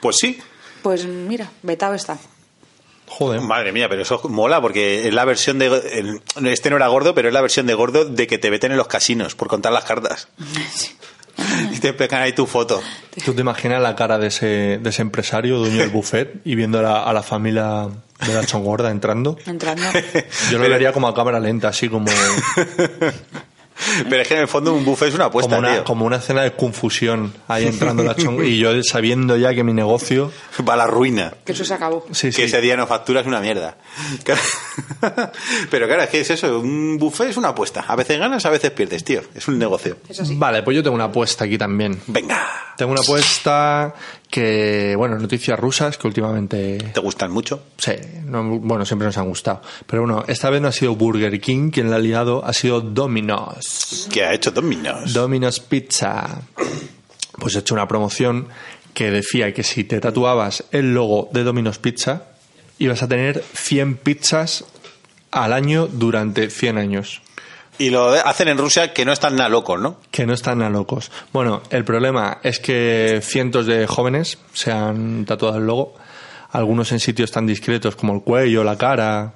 [0.02, 0.38] Pues sí.
[0.82, 2.18] Pues mira, vetado está.
[3.06, 3.40] Joder.
[3.40, 6.20] Madre mía, pero eso mola porque es la versión de.
[6.44, 8.78] este no era gordo, pero es la versión de gordo de que te veten en
[8.78, 10.28] los casinos por contar las cartas.
[11.72, 12.80] Y te pegan ahí tu foto.
[13.24, 16.78] ¿Tú te imaginas la cara de ese, de ese empresario, dueño del buffet, y viendo
[16.78, 17.88] a la, a la familia
[18.26, 19.38] de la chongorda entrando?
[19.46, 19.82] Entrando.
[20.50, 22.06] Yo lo Pero- vería como a cámara lenta, así como,
[24.08, 25.84] Pero es que en el fondo un buffet es una apuesta, como, una, tío.
[25.84, 28.48] como una escena de confusión, ahí entrando la chongorda.
[28.48, 30.32] Y yo sabiendo ya que mi negocio...
[30.68, 31.32] Va a la ruina.
[31.44, 32.06] Que eso se acabó.
[32.12, 32.42] Sí, que sí.
[32.42, 33.76] ese día no facturas una mierda.
[35.70, 37.84] Pero claro, es que es eso, un buffet es una apuesta.
[37.86, 39.22] A veces ganas, a veces pierdes, tío.
[39.34, 39.96] Es un negocio.
[40.08, 40.34] Eso sí.
[40.36, 42.00] Vale, pues yo tengo una apuesta aquí también.
[42.06, 42.46] Venga.
[42.76, 43.94] Tengo una apuesta
[44.30, 47.64] que, bueno, noticias rusas que últimamente ¿Te gustan mucho?
[47.76, 47.92] Sí,
[48.24, 49.60] no- bueno, siempre nos han gustado.
[49.86, 52.80] Pero bueno, esta vez no ha sido Burger King quien la ha liado, ha sido
[52.80, 54.08] Domino's.
[54.12, 55.12] ¿Qué ha hecho Domino's?
[55.12, 56.42] Domino's Pizza.
[57.38, 58.48] Pues ha hecho una promoción
[58.94, 62.24] que decía que si te tatuabas el logo de Domino's Pizza,
[62.78, 64.64] ibas a tener 100 pizzas
[65.30, 67.22] al año durante 100 años.
[67.80, 69.96] Y lo hacen en Rusia que no están nada locos, ¿no?
[70.10, 71.10] Que no están a locos.
[71.32, 75.94] Bueno, el problema es que cientos de jóvenes se han tatuado el logo,
[76.50, 79.32] algunos en sitios tan discretos como el cuello, la cara,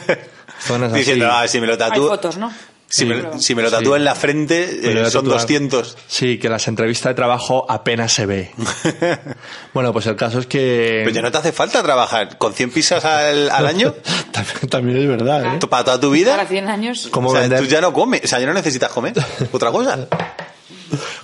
[0.60, 1.00] zonas así.
[1.00, 2.08] Diciendo, ah, si me lo Hay tatúo.
[2.08, 2.52] fotos, ¿no?
[2.90, 3.74] Si me, si me lo Sí.
[3.76, 5.40] tatúo en la frente, eh, son tatuar.
[5.42, 5.96] 200.
[6.06, 8.50] Sí, que las entrevistas de trabajo apenas se ve.
[9.74, 11.02] bueno, pues el caso es que...
[11.04, 13.92] Pero ya no te hace falta trabajar con 100 pizzas al, al año
[14.32, 15.58] también, también es verdad, ¿eh?
[15.68, 16.46] para toda tu Para vida.
[16.46, 17.08] 100 años.
[17.10, 19.12] Como O sea, vender, tú ya no comes, o sea, ya no necesitas comer.
[19.52, 20.08] Otra cosa.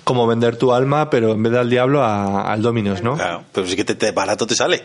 [0.05, 3.15] como vender tu alma, pero en vez de al diablo, a- al Dominos, ¿no?
[3.17, 4.85] Claro, pero sí que te, te- barato te sale.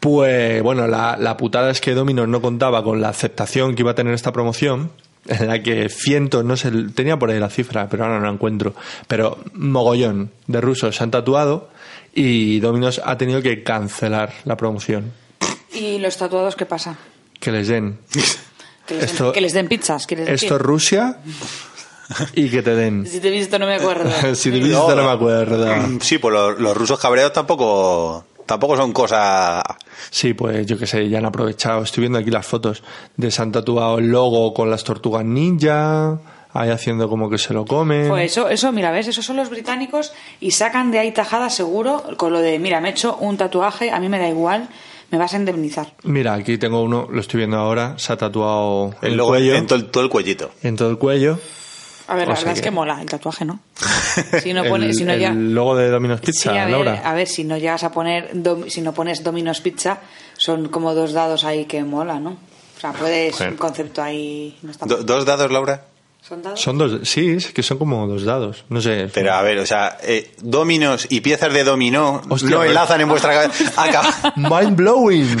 [0.00, 3.90] Pues bueno, la, la putada es que Dominos no contaba con la aceptación que iba
[3.90, 4.92] a tener esta promoción,
[5.26, 8.32] en la que cientos, no sé, tenía por ahí la cifra, pero ahora no la
[8.32, 8.74] encuentro,
[9.06, 11.68] pero mogollón de rusos se han tatuado
[12.14, 15.12] y Dominos ha tenido que cancelar la promoción.
[15.72, 16.96] ¿Y los tatuados qué pasa?
[17.40, 17.98] Que les den.
[18.88, 20.06] Que les, Esto- den, que les den pizzas.
[20.06, 20.46] ¿quieres decir?
[20.46, 21.18] Esto es Rusia
[22.32, 23.06] y que te den.
[23.06, 24.10] Si te he visto no me acuerdo.
[24.34, 25.66] si te viste no me acuerdo.
[26.00, 29.62] Sí, pues los, los rusos cabreados tampoco tampoco son cosas...
[30.10, 31.82] Sí, pues yo qué sé, ya han aprovechado.
[31.82, 32.82] Estoy viendo aquí las fotos
[33.16, 36.18] de se han tatuado el logo con las tortugas ninja,
[36.54, 38.08] ahí haciendo como que se lo comen.
[38.08, 42.02] Pues eso, eso, mira, ves, esos son los británicos y sacan de ahí tajada seguro
[42.16, 44.68] con lo de, mira, me he hecho un tatuaje, a mí me da igual,
[45.10, 45.92] me vas a indemnizar.
[46.04, 49.56] Mira, aquí tengo uno, lo estoy viendo ahora, se ha tatuado El el, logo cuello,
[49.56, 50.50] en todo el, todo el cuellito.
[50.62, 51.38] en todo el cuello.
[52.08, 53.60] A ver, O la sea verdad es que- que mola el tatuaje, ¿no?
[54.42, 55.30] Si no pone, el, si no el ya...
[55.32, 57.02] logo de Domino's Pizza, Sí, a ver, Laura.
[57.04, 60.00] a ver, si no llegas a poner, dom- si no pones Domino's Pizza,
[60.36, 62.30] son como dos dados ahí que mola, ¿no?
[62.30, 64.56] O sea, puedes, un concepto ahí...
[64.62, 65.06] No está Do- mal.
[65.06, 65.84] ¿Dos dados, Laura?
[66.28, 66.60] ¿Son dados?
[66.60, 68.64] Son dos, sí, es que son como dos dados.
[68.68, 69.08] No sé.
[69.14, 73.08] Pero a ver, o sea, eh, dominos y piezas de dominó Hostia, no enlazan en
[73.08, 73.64] vuestra cabeza.
[73.82, 75.36] Acab- Mind blowing.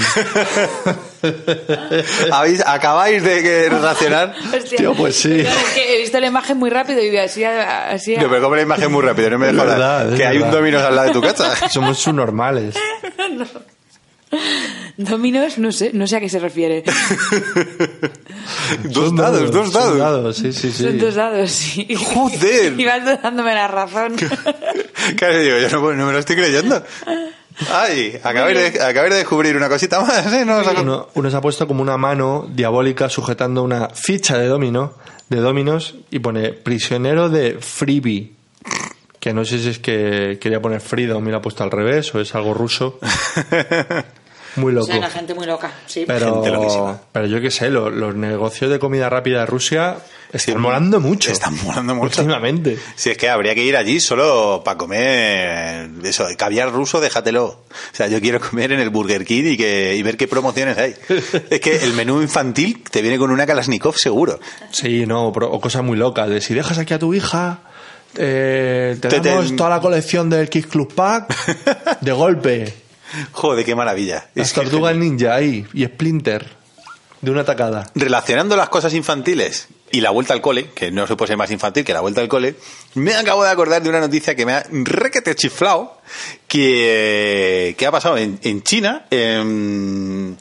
[2.32, 4.34] ¿Habéis- ¿Acabáis de que racionar?
[4.56, 4.78] Hostia.
[4.78, 5.40] Tío, pues sí.
[5.40, 7.44] Es que he visto la imagen muy rápido y así...
[7.44, 10.14] así Yo me como la imagen muy rápido, no me dejo hablar.
[10.14, 11.68] Que hay un dominos al lado de tu casa.
[11.68, 12.74] Somos subnormales.
[14.96, 16.84] Dominos, no sé, no sé a qué se refiere.
[18.84, 20.36] dos Son dados, dos son dados.
[20.36, 20.82] sí, sí, sí.
[20.82, 21.88] Son dos dados, sí.
[21.94, 22.74] Joder.
[22.78, 24.16] Y vas dándome la razón.
[25.16, 26.82] Claro, digo, yo no, no me lo estoy creyendo.
[27.72, 30.44] Ay, acabáis de, de descubrir una cosita más, ¿eh?
[30.44, 34.94] No Uno, uno se ha puesto como una mano diabólica sujetando una ficha de domino,
[35.28, 38.32] de dominos, y pone prisionero de freebie.
[39.18, 42.14] Que no sé si es que quería poner freedom y lo ha puesto al revés
[42.14, 43.00] o es algo ruso.
[44.58, 44.86] Muy O loco.
[44.86, 46.00] sea, la gente muy loca, sí.
[46.00, 47.00] Gente Pero, loquísima.
[47.12, 49.96] pero yo qué sé, lo- los negocios de comida rápida de Rusia
[50.32, 51.30] están molando mucho.
[51.32, 52.20] Están molando mucho.
[52.20, 52.78] Últimamente.
[52.96, 57.44] Si es que habría que ir allí solo para comer eso, caviar ruso, déjatelo.
[57.46, 60.76] O sea, yo quiero comer en el Burger King y, que, y ver qué promociones
[60.76, 60.94] hay.
[61.50, 64.38] es que el menú infantil te viene con una Kalashnikov seguro.
[64.70, 66.28] Sí, no, pero- o cosas muy locas.
[66.28, 67.60] De si dejas aquí a tu hija,
[68.16, 69.20] eh, te, Te-
[69.56, 72.74] toda la colección del Kick Club Pack de golpe.
[73.32, 74.28] Joder, qué maravilla.
[74.34, 76.56] Las Es que- tortugas ninja ahí y Splinter
[77.20, 77.90] de una tacada.
[77.94, 81.50] relacionando las cosas infantiles y la vuelta al cole, que no se puede ser más
[81.50, 82.54] infantil que la vuelta al cole,
[82.94, 85.98] me acabo de acordar de una noticia que me ha requete chiflado,
[86.46, 90.36] que, que ha pasado en, en China, en,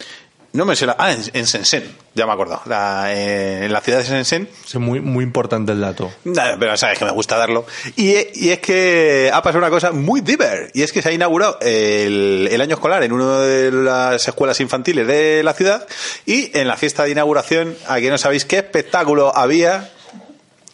[0.57, 1.83] no me sé la, ah, en, en Shenzhen,
[2.13, 5.71] ya me he acordado, la- eh, en la ciudad de Shenzhen, Es muy, muy importante
[5.71, 6.11] el dato.
[6.25, 7.65] Nada, pero sabes que me gusta darlo.
[7.95, 10.69] Y, y es que ha pasado una cosa muy diver.
[10.73, 14.59] Y es que se ha inaugurado el, el año escolar en una de las escuelas
[14.59, 15.87] infantiles de la ciudad.
[16.25, 19.91] Y en la fiesta de inauguración, aquí no sabéis qué espectáculo había.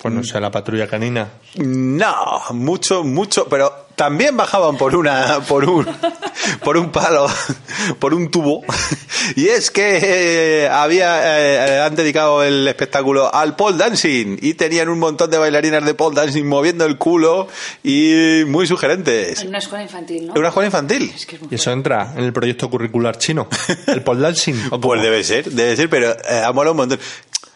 [0.03, 1.29] Pues no sé, la patrulla canina.
[1.55, 5.87] No, mucho, mucho, pero también bajaban por una, por un,
[6.61, 7.25] por un palo,
[7.99, 8.63] por un tubo.
[9.37, 14.89] Y es que eh, había, eh, han dedicado el espectáculo al pole dancing y tenían
[14.89, 17.47] un montón de bailarinas de pole dancing moviendo el culo
[17.81, 19.41] y muy sugerentes.
[19.41, 20.33] En una escuela infantil, ¿no?
[20.33, 21.13] ¿Es una escuela infantil?
[21.15, 23.47] Es que es muy Y eso entra en el proyecto curricular chino.
[23.87, 24.55] El pole dancing.
[24.81, 26.99] Pues debe ser, debe ser, pero eh, ha molado un montón.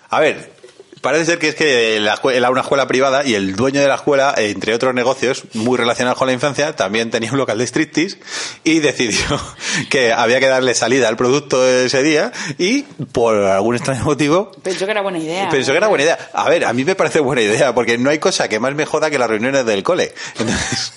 [0.09, 0.53] A ver,
[1.01, 3.95] parece ser que es que la era una escuela privada y el dueño de la
[3.95, 8.19] escuela, entre otros negocios muy relacionados con la infancia, también tenía un local de striptease
[8.63, 9.19] y decidió
[9.89, 14.85] que había que darle salida al producto ese día y por algún extraño motivo Pensó
[14.85, 15.49] que era buena idea.
[15.49, 16.29] Pensó que era buena idea.
[16.33, 18.85] A ver, a mí me parece buena idea, porque no hay cosa que más me
[18.85, 20.13] joda que las reuniones del cole.
[20.37, 20.93] Entonces,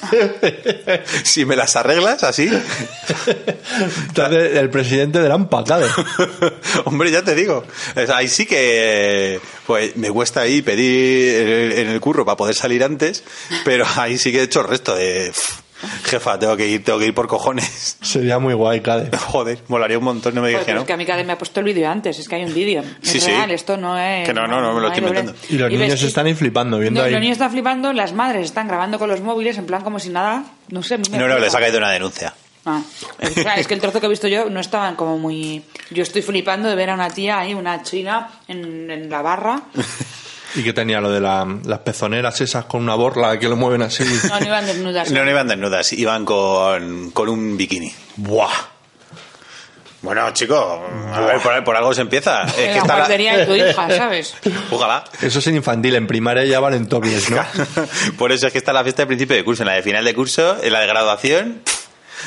[1.25, 2.49] si me las arreglas así,
[4.09, 5.87] Entonces, el presidente del AMPA, claro.
[6.85, 7.65] Hombre, ya te digo.
[8.13, 9.41] Ahí sí que
[9.71, 13.23] pues me cuesta ahí pedir en el, curro para poder salir antes,
[13.65, 15.61] pero ahí sí que he hecho el resto de "Uf,
[16.07, 17.97] jefa, tengo que ir, tengo que ir por cojones.
[18.03, 19.17] Sería muy guay, Cade.
[19.17, 20.81] Joder, molaría un montón, no me digas que no.
[20.81, 22.45] es que a mí cada vez me ha puesto el vídeo antes, es que hay
[22.47, 22.83] un vídeo.
[23.01, 23.29] Es Sí, sí.
[23.31, 24.27] real, esto no es...
[24.27, 25.21] Que no, no, no me lo estoy doble.
[25.21, 25.41] inventando.
[25.49, 27.13] Y los ves niños que- están ahí flipando, viendo No, ahí.
[27.13, 30.09] Los niños están flipando, las madres están grabando con los móviles en plan como si
[30.09, 30.43] nada...
[30.71, 32.35] No sé, No, no, les ha caído una denuncia.
[32.67, 32.83] Ah,
[33.57, 35.63] es, que el trozo que he visto yo no estaban como muy...
[35.91, 39.63] Yo estoy flipando de ver a una tía ahí, una china, en, en la barra.
[40.57, 43.83] Y que tenía lo de la- las pezoneras esas con una borla que lo mueven
[43.83, 44.03] así.
[44.29, 45.09] No, no iban desnudas.
[45.13, 47.95] No, no iban desnudas, iban con, con un bikini.
[48.17, 48.51] ¡Buah!
[50.03, 50.81] Bueno, chicos,
[51.13, 52.43] a ver, por, por algo se empieza.
[52.45, 54.35] Es en que la está la- guardería de tu hija, ¿sabes?
[54.73, 55.05] Ojalá.
[55.23, 57.45] Eso es en infantil, en primaria ya valen topies, ¿no?
[58.19, 60.05] Por eso es que está la fiesta de principio de curso, en la de final
[60.05, 61.61] de curso, en la de graduación.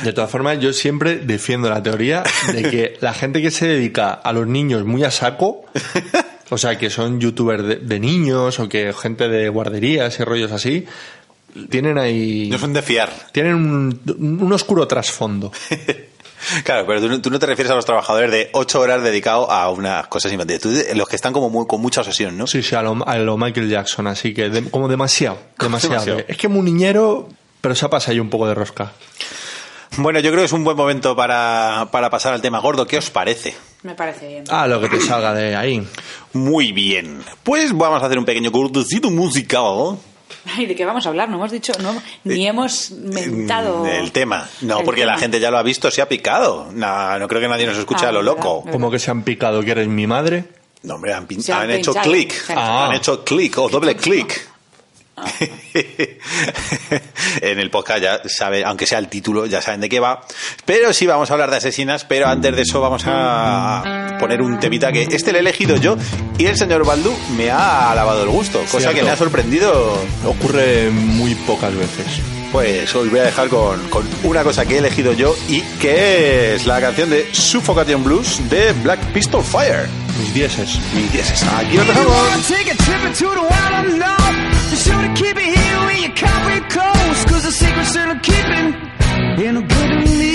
[0.03, 2.23] De todas formas, yo siempre defiendo la teoría
[2.53, 5.65] de que la gente que se dedica a los niños muy a saco,
[6.49, 10.51] o sea, que son youtubers de, de niños o que gente de guarderías y rollos
[10.51, 10.85] así,
[11.69, 12.49] tienen ahí...
[12.49, 13.11] No son de fiar.
[13.31, 14.01] Tienen un,
[14.41, 15.51] un oscuro trasfondo.
[16.65, 19.47] Claro, pero tú, no- tú no te refieres a los trabajadores de ocho horas dedicados
[19.49, 20.61] a unas cosas infantiles.
[20.61, 22.47] Tú, los que están como muy- con mucha obsesión, ¿no?
[22.47, 25.93] Sí, sí, a lo, a lo Michael Jackson, así que de- como demasiado, demasiado.
[26.01, 26.23] demasiado.
[26.27, 27.29] Es que muy niñero,
[27.61, 28.91] pero se ha pasado ahí un poco de rosca.
[29.97, 32.87] Bueno, yo creo que es un buen momento para, para pasar al tema gordo.
[32.87, 33.53] ¿Qué os parece?
[33.83, 34.43] Me parece bien.
[34.49, 35.85] Ah, lo que te salga de ahí.
[36.33, 37.23] Muy bien.
[37.43, 39.97] Pues vamos a hacer un pequeño cortecito musical.
[40.57, 41.29] Ay, ¿de qué vamos a hablar?
[41.29, 43.85] No hemos dicho, no, ni hemos mentado...
[43.85, 44.49] El tema.
[44.61, 45.19] No, el porque la tema.
[45.19, 46.69] gente ya lo ha visto, se ha picado.
[46.73, 48.57] No, no creo que nadie nos escuche Ah, a lo verdad, loco.
[48.59, 48.71] verdad.
[48.73, 50.45] Como que se han picado que eres mi madre.
[50.81, 52.33] No, hombre, han, pin- han han hecho clic.
[52.49, 52.85] Han Ah.
[52.87, 54.49] Han hecho clic o doble clic.
[57.41, 60.21] en el podcast ya saben, aunque sea el título, ya saben de qué va.
[60.65, 64.59] Pero sí vamos a hablar de asesinas, pero antes de eso vamos a poner un
[64.59, 65.97] temita que este lo he elegido yo
[66.37, 68.95] y el señor Baldu me ha lavado el gusto, cosa Cierto.
[68.97, 69.97] que me ha sorprendido.
[70.25, 72.21] Ocurre muy pocas veces.
[72.51, 76.53] Pues os voy a dejar con, con una cosa que he elegido yo y que
[76.53, 79.87] es la canción de Suffocation Blues de Black Pistol Fire.
[80.19, 80.77] Mis dieces.
[80.93, 81.43] Mi diez.
[81.57, 82.15] Aquí lo dejamos.
[84.83, 87.25] sure to keep it here when you can't close.
[87.25, 88.65] Cause the secret's that I'm keeping,
[89.39, 90.33] ain't no good to me.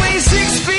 [0.00, 0.71] When six feet.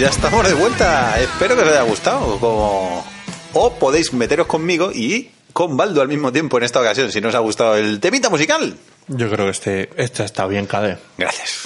[0.00, 1.20] Ya estamos de vuelta.
[1.20, 2.38] Espero que os haya gustado.
[2.38, 3.04] Como...
[3.52, 7.28] O podéis meteros conmigo y con Baldo al mismo tiempo en esta ocasión, si no
[7.28, 8.76] os ha gustado el temita musical.
[9.08, 10.96] Yo creo que este, este está bien, Cade.
[11.18, 11.59] Gracias,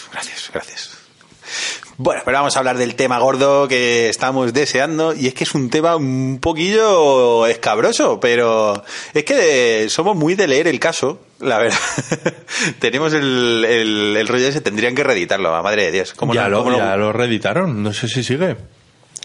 [2.24, 5.70] pero vamos a hablar del tema gordo que estamos deseando y es que es un
[5.70, 11.78] tema un poquillo escabroso, pero es que somos muy de leer el caso, la verdad.
[12.78, 16.14] Tenemos el, el, el rollo ese, tendrían que reeditarlo, a madre de Dios.
[16.14, 18.56] ¿Cómo ya no- lo, cómo ya lo reeditaron, no sé si sigue.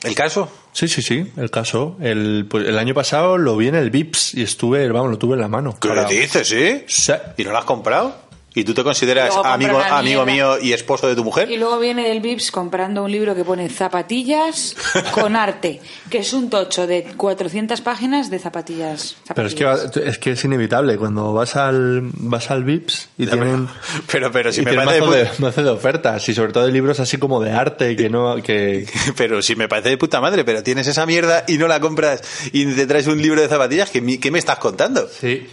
[0.03, 0.49] ¿El caso?
[0.71, 1.97] Sí, sí, sí, el caso.
[1.99, 5.33] El, pues, el año pasado lo vi en el Vips y estuve, vamos, lo tuve
[5.35, 5.75] en la mano.
[5.79, 6.83] ¿Qué Para- dices, sí?
[6.87, 7.11] Sí.
[7.37, 8.15] ¿Y no lo has comprado?
[8.55, 11.51] ¿Y tú te consideras amigo, amigo mío y esposo de tu mujer?
[11.51, 14.75] Y luego viene del Vips comprando un libro que pone zapatillas
[15.11, 15.79] con arte,
[16.09, 19.15] que es un tocho de 400 páginas de zapatillas.
[19.35, 19.97] Pero es que, zapatillas.
[20.05, 20.97] va- es que es inevitable.
[20.97, 23.67] Cuando vas al, vas al Vips y Ya, tienen,
[24.11, 26.51] Pero, pero si y me tienen parece de mazo, de, mazo de ofertas y sobre
[26.51, 29.97] todo de libros así como de arte que no, que, Pero si me parece de
[29.97, 32.21] puta madre, pero tienes esa mierda y no la compras
[32.51, 35.07] y te traes un libro de zapatillas, ¿qué, mi- qué me estás contando?
[35.07, 35.47] Sí.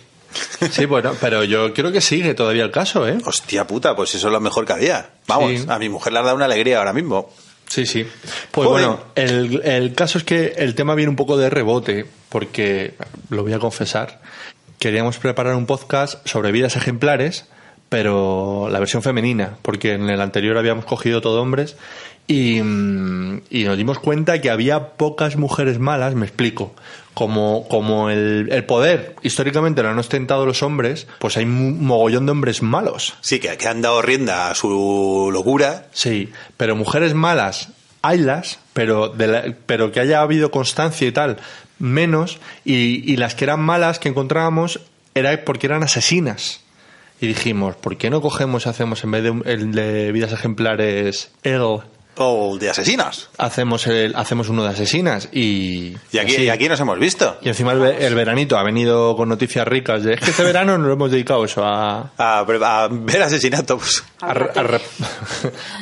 [0.70, 3.18] Sí, bueno, pero yo creo que sigue todavía el caso, ¿eh?
[3.24, 5.10] Hostia puta, pues eso es lo mejor que había.
[5.26, 5.66] Vamos, Sí.
[5.68, 7.30] a mi mujer le ha dado una alegría ahora mismo.
[7.68, 8.06] Sí, sí.
[8.52, 8.86] Pues Joder.
[8.86, 12.94] bueno, el, el caso es que el tema viene un poco de rebote, porque,
[13.28, 14.20] lo voy a confesar,
[14.78, 17.46] queríamos preparar un podcast sobre vidas ejemplares,
[17.88, 21.76] pero la versión femenina, porque en el anterior habíamos cogido todo hombres
[22.26, 26.74] y, mm, y nos dimos cuenta que había pocas mujeres malas, me explico.
[27.16, 32.26] Como, como el, el poder históricamente lo han ostentado los hombres, pues hay un mogollón
[32.26, 33.14] de hombres malos.
[33.22, 35.86] Sí, que, que han dado rienda a su locura.
[35.92, 37.70] Sí, pero mujeres malas,
[38.02, 41.38] haylas, pero, de la- pero que haya habido constancia y tal,
[41.78, 44.80] menos, y, y las que eran malas que encontrábamos
[45.14, 46.60] era porque eran asesinas.
[47.18, 51.30] Y dijimos, ¿por qué no cogemos y hacemos en vez de el de vidas ejemplares
[51.44, 51.62] el
[52.18, 53.28] O de asesinas.
[53.38, 57.38] hacemos el, hacemos uno de asesinas y Y aquí, y aquí nos hemos visto.
[57.42, 60.42] Y encima el, ve- el veranito ha venido con noticias ricas de es que este
[60.42, 64.04] verano nos lo hemos dedicado eso a, A, a ver asesinatos.
[64.20, 64.80] a, re- a re-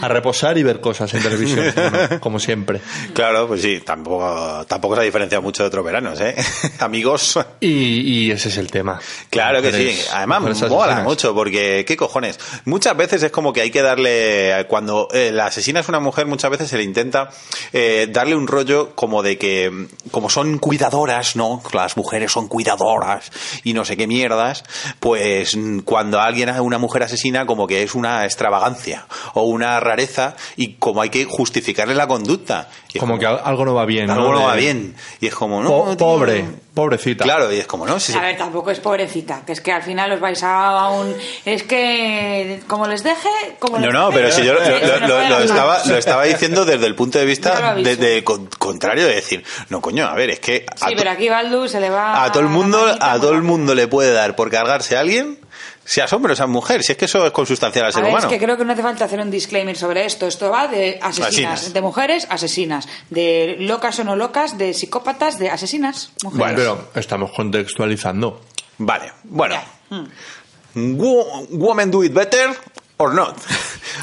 [0.00, 2.80] a reposar y ver cosas en televisión, como, como siempre.
[3.12, 6.34] Claro, pues sí, tampoco, tampoco se ha diferenciado mucho de otros veranos, ¿eh?
[6.80, 7.38] Amigos.
[7.60, 9.00] Y, y ese es el tema.
[9.30, 9.98] Claro que sí.
[10.12, 12.38] Además, mola mucho porque, ¿qué cojones?
[12.64, 16.23] Muchas veces es como que hay que darle, cuando eh, la asesina es una mujer,
[16.26, 17.30] muchas veces se le intenta
[17.72, 21.62] eh, darle un rollo como de que, como son cuidadoras, ¿no?
[21.72, 23.30] Las mujeres son cuidadoras
[23.64, 24.64] y no sé qué mierdas,
[25.00, 30.74] pues cuando alguien, una mujer asesina, como que es una extravagancia o una rareza y
[30.74, 32.68] como hay que justificarle la conducta.
[32.92, 34.08] Es Como que al- algo no va bien.
[34.10, 34.94] algo no va bien.
[35.20, 36.44] Y es como, no, Po- pobre,
[36.74, 37.24] pobrecita.
[37.24, 39.82] Claro, y es como, no, si A ver, tampoco es pobrecita, que es que al
[39.82, 41.14] final os vais a un...
[41.44, 43.28] Es que como les deje...
[43.58, 46.94] Como No, les no, deje, pero si yo lo, estaba, lo estaba diciendo desde el
[46.94, 50.66] punto de vista de, de con- contrario, de decir, no, coño, a ver, es que
[50.80, 52.24] a, Sí, pero aquí Baldu se le va...
[52.24, 55.38] a todo el mundo, a todo el mundo le puede dar por cargarse a alguien,
[55.84, 58.10] seas hombre o seas mujer, si es que eso es consustancial al A ser ver,
[58.12, 58.26] humano.
[58.28, 60.26] es que creo que no hace falta hacer un disclaimer sobre esto.
[60.26, 61.72] Esto va de asesinas, Asesinas.
[61.74, 66.38] de mujeres, asesinas, de locas o no locas, de psicópatas, de asesinas, mujeres.
[66.56, 68.40] Bueno, pero estamos contextualizando.
[68.78, 69.56] Vale, bueno.
[69.90, 70.96] Mm.
[70.96, 72.50] Wo- Women do it better
[72.98, 73.36] or not.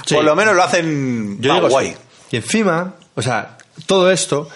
[0.06, 0.16] Sí.
[0.16, 1.96] Por lo menos lo hacen Yo digo guay.
[2.32, 4.48] Y encima, o sea, todo esto,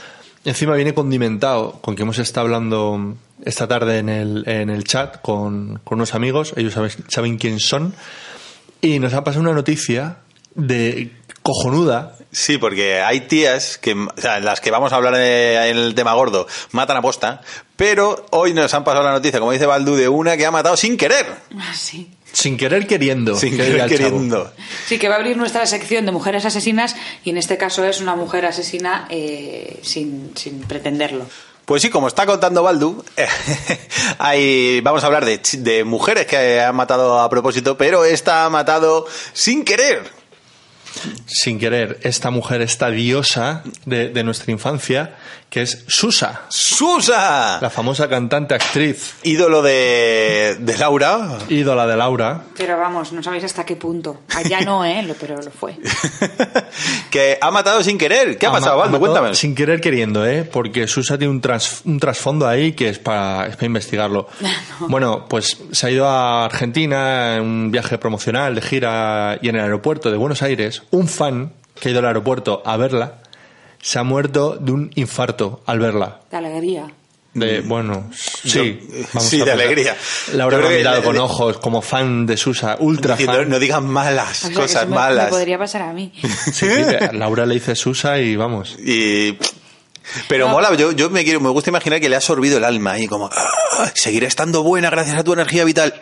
[0.45, 3.15] encima viene condimentado con que hemos estado hablando
[3.45, 7.59] esta tarde en el, en el chat con, con unos amigos, ellos saben, saben quién
[7.59, 7.93] son,
[8.81, 10.17] y nos ha pasado una noticia
[10.55, 15.69] de cojonuda Sí, porque hay tías que, o sea, las que vamos a hablar de-
[15.69, 17.39] en el tema gordo, matan a posta,
[17.77, 20.75] pero hoy nos han pasado la noticia, como dice Baldu, de una que ha matado
[20.75, 21.25] sin querer.
[21.57, 22.11] Ah, sí.
[22.33, 23.35] Sin querer queriendo.
[23.37, 24.51] Sin querer queriendo.
[24.85, 28.01] Sí, que va a abrir nuestra sección de mujeres asesinas y en este caso es
[28.01, 31.25] una mujer asesina eh, sin, sin pretenderlo.
[31.65, 33.03] Pues sí, como está contando Baldu,
[34.83, 39.65] vamos a hablar de, mujeres que han matado a propósito, pero esta ha matado sin
[39.65, 40.03] querer.
[41.25, 45.17] Sin querer, esta mujer, esta diosa de nuestra infancia,
[45.55, 47.59] que es Susa, ¡Susa!
[47.61, 51.37] la famosa cantante actriz, Ídolo de, de Laura.
[51.47, 52.41] ídola de Laura.
[52.57, 54.23] Pero vamos, no sabéis hasta qué punto.
[54.35, 55.01] Allá no, ¿eh?
[55.03, 55.77] Lo- Pero lo fue.
[57.09, 58.37] que ha matado sin querer.
[58.37, 59.33] ¿Qué ha pasado, matado Cuéntame.
[59.33, 60.43] Sin querer queriendo, ¿eh?
[60.43, 64.27] Porque Susa tiene un, tras- un trasfondo ahí que es para, es para investigarlo.
[64.89, 69.55] Bueno, pues se ha ido a Argentina en un viaje promocional de gira y en
[69.55, 73.19] el aeropuerto de Buenos Aires, un fan que ha ido al aeropuerto a verla
[73.85, 76.21] se ha muerto de un infarto al verla.
[76.31, 76.91] De alegría.
[77.35, 78.79] De, bueno, sí.
[79.13, 79.95] Yo- sí, de alegría.
[80.33, 83.39] Laura Yo me ha creo que mirado con ojos como fan de Susa, ultra Diciendo,
[83.41, 83.49] fan.
[83.49, 85.25] no digan malas O sea, que cosas me- malas.
[85.25, 86.11] Me podría pasar a mí.
[86.21, 86.67] Sí, sí,
[87.11, 88.75] Laura le dice Susa y vamos.
[88.79, 89.37] Y
[90.27, 90.53] pero No.
[90.53, 93.07] mola, yo, yo me quiero, me gusta imaginar que le ha absorbido el alma y
[93.07, 95.93] como "Ah, seguiré estando buena gracias a tu energía vital.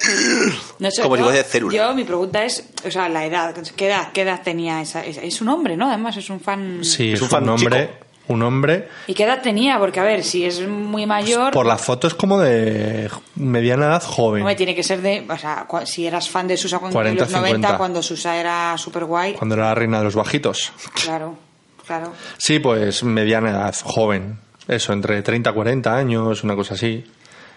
[0.80, 1.76] No sé, como si yo- fuese célula.
[1.76, 3.56] Yo, mi pregunta es, o sea, la edad.
[3.76, 5.04] ¿Qué edad, qué edad tenía esa?
[5.04, 5.88] Es, es un hombre, ¿no?
[5.88, 6.80] Además, es un fan.
[6.84, 8.06] Sí, Es es, un un, fan hombre, chico.
[8.30, 8.88] un hombre.
[9.08, 9.80] ¿Y qué edad tenía?
[9.80, 11.52] Porque, a ver, si es muy mayor.
[11.54, 14.42] Por la foto es como de mediana edad joven.
[14.44, 15.26] Hombre, tiene que ser de.
[15.30, 17.78] O sea, si eras fan de Susa cuando 40, en los 90, 50.
[17.78, 19.34] cuando Susa era super guay.
[19.34, 20.72] Cuando era la reina de los bajitos.
[21.04, 21.38] Claro,
[21.86, 22.14] claro.
[22.38, 24.40] Sí, pues mediana edad, joven.
[24.68, 27.04] Eso, entre 30 y 40 años, una cosa así.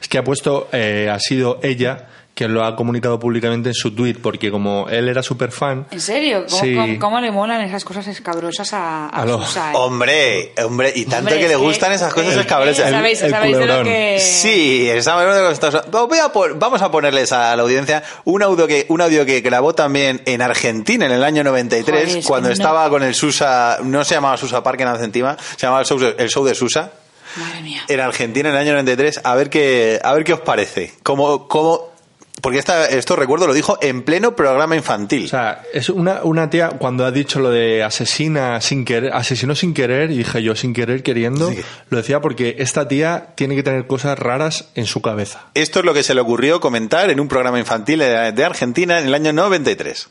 [0.01, 3.95] Es que ha puesto, eh, ha sido ella quien lo ha comunicado públicamente en su
[3.95, 5.87] tweet, porque como él era súper fan.
[5.91, 6.45] ¿En serio?
[6.47, 6.75] ¿Cómo, Sí.
[6.75, 9.71] cómo- cómo le molan esas cosas escabrosas a, a A lo- Susa?
[9.71, 9.75] eh?
[9.75, 12.91] Hombre, hombre, y tanto Hombre, que le gustan esas cosas escabrosas.
[12.91, 14.19] ¿Sabéis, El- el sabéis de lo que.?
[14.21, 18.67] Sí, estamos hablando de cosas- Voy a vamos a ponerles a la audiencia un audio
[18.67, 22.49] que un audio que grabó también en Argentina en el año 93 Joder, es cuando
[22.51, 25.87] no- estaba con el Susa, no se llamaba Susa Park en Argentina, se llamaba el
[25.87, 26.93] show, el show de Susa
[27.37, 27.82] Madre mía.
[27.89, 30.93] en Argentina en el año 93, a ver qué a ver qué os parece.
[31.03, 31.95] Cómo cómo
[32.43, 35.24] porque esta, esto recuerdo lo dijo en pleno programa infantil.
[35.24, 39.55] O sea, es una, una tía cuando ha dicho lo de asesina sin querer, asesinó
[39.55, 41.61] sin querer, y dije yo sin querer queriendo, Sí.
[41.89, 45.47] lo decía porque esta tía tiene que tener cosas raras en su cabeza.
[45.55, 48.99] Esto es lo que se le ocurrió comentar en un programa infantil de de Argentina
[49.01, 50.09] en el año 93.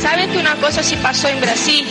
[0.00, 1.84] ¿Saben que una cosa sí pasó en Brasil?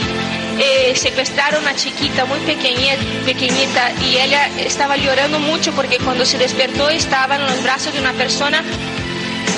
[0.62, 6.38] Eh, secuestraron a una chiquita muy pequeñita, y ella estaba llorando mucho porque cuando se
[6.38, 8.62] despertó estaba en los brazos de una persona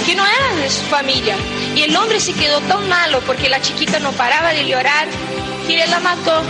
[0.05, 1.35] que no era de su familia.
[1.75, 5.07] Y el hombre se quedó tan malo porque la chiquita no paraba de llorar
[5.65, 6.43] que él la mató.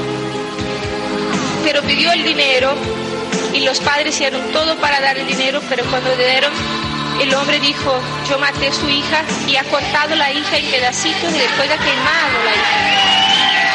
[1.64, 2.76] Pero pidió el dinero
[3.54, 6.52] y los padres hicieron todo para dar el dinero, pero cuando le dieron,
[7.22, 11.34] el hombre dijo, yo maté a su hija y ha cortado la hija en pedacitos
[11.34, 13.71] y después ha quemado la hija.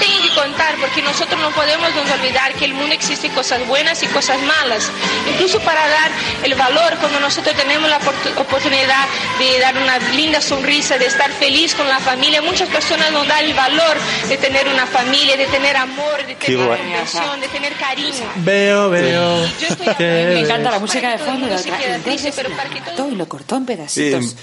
[0.00, 4.02] Tengo que contar porque nosotros no podemos nos olvidar que el mundo existe cosas buenas
[4.02, 4.90] y cosas malas.
[5.32, 6.10] Incluso para dar
[6.42, 9.04] el valor cuando nosotros tenemos la opor- oportunidad
[9.38, 12.40] de dar una linda sonrisa, de estar feliz con la familia.
[12.42, 13.96] Muchas personas no dan el valor
[14.28, 16.80] de tener una familia, de tener amor, de tener guay.
[16.80, 18.32] atención, de tener cariño.
[18.36, 19.46] Veo, veo.
[19.60, 21.78] Yo estoy Me encanta la música de fondo otra.
[21.94, 24.36] Entonces pero lo para que todo- cortó y lo cortó en Y, pedacitos.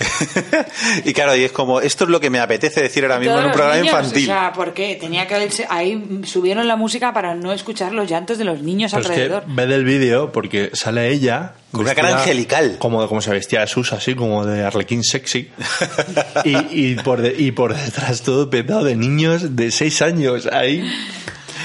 [1.06, 3.46] y claro, y es como, esto es lo que me apetece decir ahora mismo en
[3.46, 4.24] un programa niños, infantil.
[4.30, 5.34] O sea, porque tenía que
[5.70, 9.14] ahí subieron la música para no escuchar los llantos de los niños Pero es que
[9.14, 9.44] alrededor.
[9.48, 12.76] ve del vídeo porque sale ella Con una cara angelical.
[12.80, 15.50] como, como se vestía de Susa así como de arlequín sexy
[16.46, 16.58] y,
[16.92, 20.84] y por de- y por detrás todo petado de niños de 6 años ahí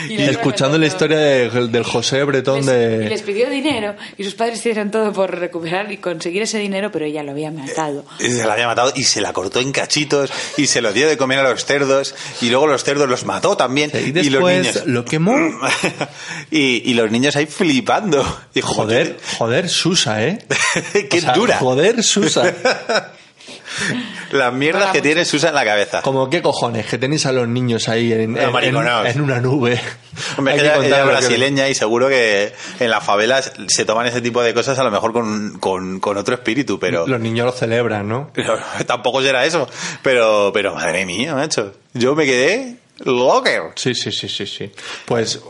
[0.09, 4.25] Y escuchando la historia de- del José Bretón Les- y les de pidió dinero y
[4.25, 8.05] sus padres hicieron todo por recuperar y conseguir ese dinero, pero ella lo había matado.
[8.21, 11.09] Y se la había matado y se la cortó en cachitos y se lo dio
[11.09, 14.25] de comer a los cerdos y luego los cerdos los mató también y y, los
[14.25, 15.37] después niños lo quemó.
[16.51, 18.25] Y, y los niños ahí flipando.
[18.55, 20.39] Y joder joder Susa eh
[21.11, 21.59] qué O sea, dura.
[21.59, 22.55] joder Susa
[24.33, 27.47] las mierdas que tiene Susa en la cabeza como qué cojones que tenéis a los
[27.49, 29.09] niños ahí en, en- mariconaos.
[29.09, 29.81] en una nube
[30.37, 34.21] Hombre, ella, ella es que- brasileña y seguro que en las favelas se toman ese
[34.21, 37.53] tipo de cosas a lo mejor con, con, con otro espíritu, pero, los niños lo
[37.53, 38.31] celebran ¿no?
[38.33, 39.69] pero tampoco será eso.
[40.03, 41.75] Pero, pero madre mía, macho.
[41.95, 43.63] Yo me quedé locker.
[43.77, 44.71] Sí, sí, sí, sí, sí.
[45.05, 45.41] Pues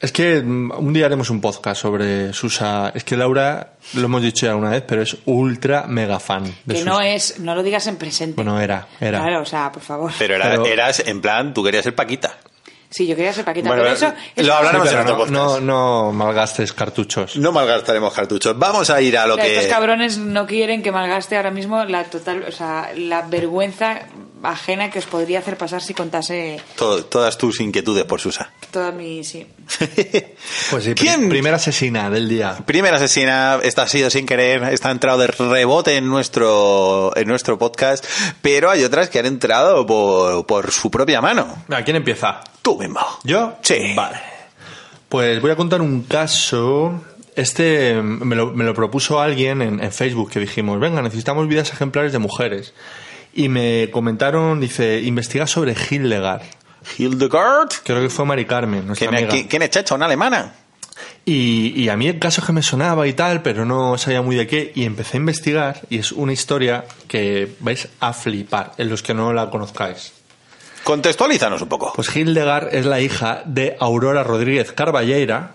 [0.00, 2.92] Es que mm, un día haremos un podcast sobre Susa.
[2.94, 6.74] Es que Laura, lo hemos dicho ya una vez, pero es ultra mega fan de
[6.74, 6.90] Que Susa.
[6.90, 8.36] no es, no lo digas en presente.
[8.36, 9.20] Bueno, era, era.
[9.20, 10.12] Claro, o sea, por favor.
[10.18, 12.36] Pero, era- Pero- eras, en plan, tú querías ser Paquita.
[12.90, 14.12] Sí, yo quería ser Paquita, Bueno, pero eso...
[14.36, 15.62] lo hablaremos Sí, en pero otro no, podcast.
[15.62, 17.36] no, no malgastes cartuchos.
[17.36, 18.56] No malgastaremos cartuchos.
[18.56, 19.56] Vamos a ir a lo O sea, que...
[19.56, 24.02] Estos cabrones no quieren que malgaste ahora mismo la total, o sea, la vergüenza
[24.44, 28.52] ajena que os podría hacer pasar si contase to- todas tus inquietudes por Susa.
[28.74, 29.22] Toda mi...
[29.24, 29.46] Sí.
[30.70, 31.20] Pues sí, ¿Quién?
[31.22, 32.56] pri- primera asesina del día.
[32.66, 37.28] Primera asesina, esta ha sido sin querer, esta ha entrado de rebote en nuestro, en
[37.28, 38.04] nuestro podcast,
[38.42, 41.64] pero hay otras que han entrado por, por su propia mano.
[41.70, 42.40] ¿A quién empieza?
[42.62, 43.00] Tú mismo.
[43.24, 43.54] ¿Yo?
[43.62, 43.94] Sí.
[43.94, 44.18] Vale.
[45.08, 47.02] Pues voy a contar un caso.
[47.36, 51.72] Este me lo, me lo propuso alguien en, en Facebook que dijimos, venga, necesitamos vidas
[51.72, 52.74] ejemplares de mujeres.
[53.32, 56.42] Y me comentaron, dice, investiga sobre Hildegard.
[56.98, 57.68] Hildegard.
[57.84, 59.48] Creo que fue Mari Carmen, nuestra ¿Quién, es- amiga.
[59.48, 59.94] quién- es Chacha?
[59.94, 60.52] ¿Una alemana?
[61.24, 64.36] Y, y a mí el caso que me sonaba y tal, pero no sabía muy
[64.36, 68.90] de qué, y empecé a investigar, y es una historia que vais a flipar, en
[68.90, 70.12] los que no la conozcáis.
[70.84, 71.92] Contextualízanos un poco.
[71.96, 75.54] Pues Hildegard es la hija de Aurora Rodríguez Carballeira.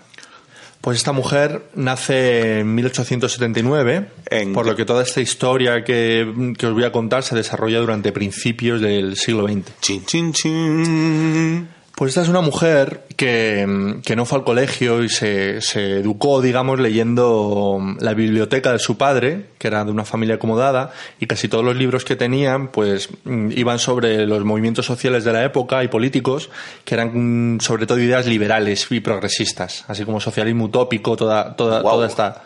[0.80, 6.66] Pues esta mujer nace en 1879, En- por lo que toda esta historia que, que
[6.66, 9.66] os voy a contar se desarrolla durante principios del siglo XX.
[9.80, 11.68] Chin, chin, chin.
[12.00, 16.40] Pues esta es una mujer que, que no fue al colegio y se, se educó,
[16.40, 21.46] digamos, leyendo la biblioteca de su padre, que era de una familia acomodada, y casi
[21.48, 25.84] todos los libros que tenían, pues, mm, iban sobre los movimientos sociales de la época
[25.84, 26.48] y políticos,
[26.86, 31.82] que eran mm, sobre todo ideas liberales y progresistas, así como socialismo utópico, toda, toda,
[31.82, 32.44] toda esta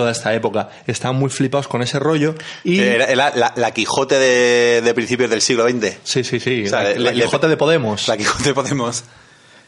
[0.00, 0.68] toda esta época.
[0.86, 2.34] Estaban muy flipados con ese rollo
[2.64, 2.80] y...
[2.80, 5.98] Era la, la- la Quijote de, de principios del siglo XX.
[6.04, 6.64] Sí, sí, sí.
[6.66, 8.08] O sea, la, la le- Quijote de Podemos.
[8.08, 9.04] La Quijote Podemos.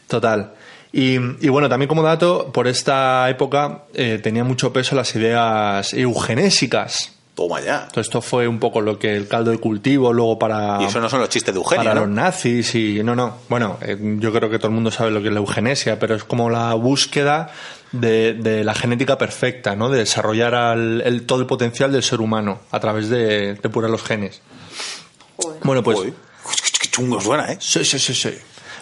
[0.07, 0.53] Total.
[0.91, 5.93] Y, y bueno, también como dato, por esta época eh, tenía mucho peso las ideas
[5.93, 7.11] eugenésicas.
[7.35, 7.87] Toma ya.
[7.87, 10.99] Todo esto fue un poco lo que el caldo de cultivo luego para, Y eso
[10.99, 12.01] no son los chistes de Eugenio, para ¿no?
[12.01, 13.37] los nazis y no, no.
[13.49, 16.13] Bueno, eh, yo creo que todo el mundo sabe lo que es la eugenesia, pero
[16.13, 17.49] es como la búsqueda
[17.93, 19.89] de, de la genética perfecta, ¿no?
[19.89, 24.03] De desarrollar al- el, todo el potencial del ser humano a través de depurar los
[24.03, 24.41] genes.
[25.63, 25.97] Bueno, pues...
[25.97, 26.13] Joder.
[26.81, 27.57] Qué chungo suena, ¿eh?
[27.61, 28.31] Sí, sí, sí, sí.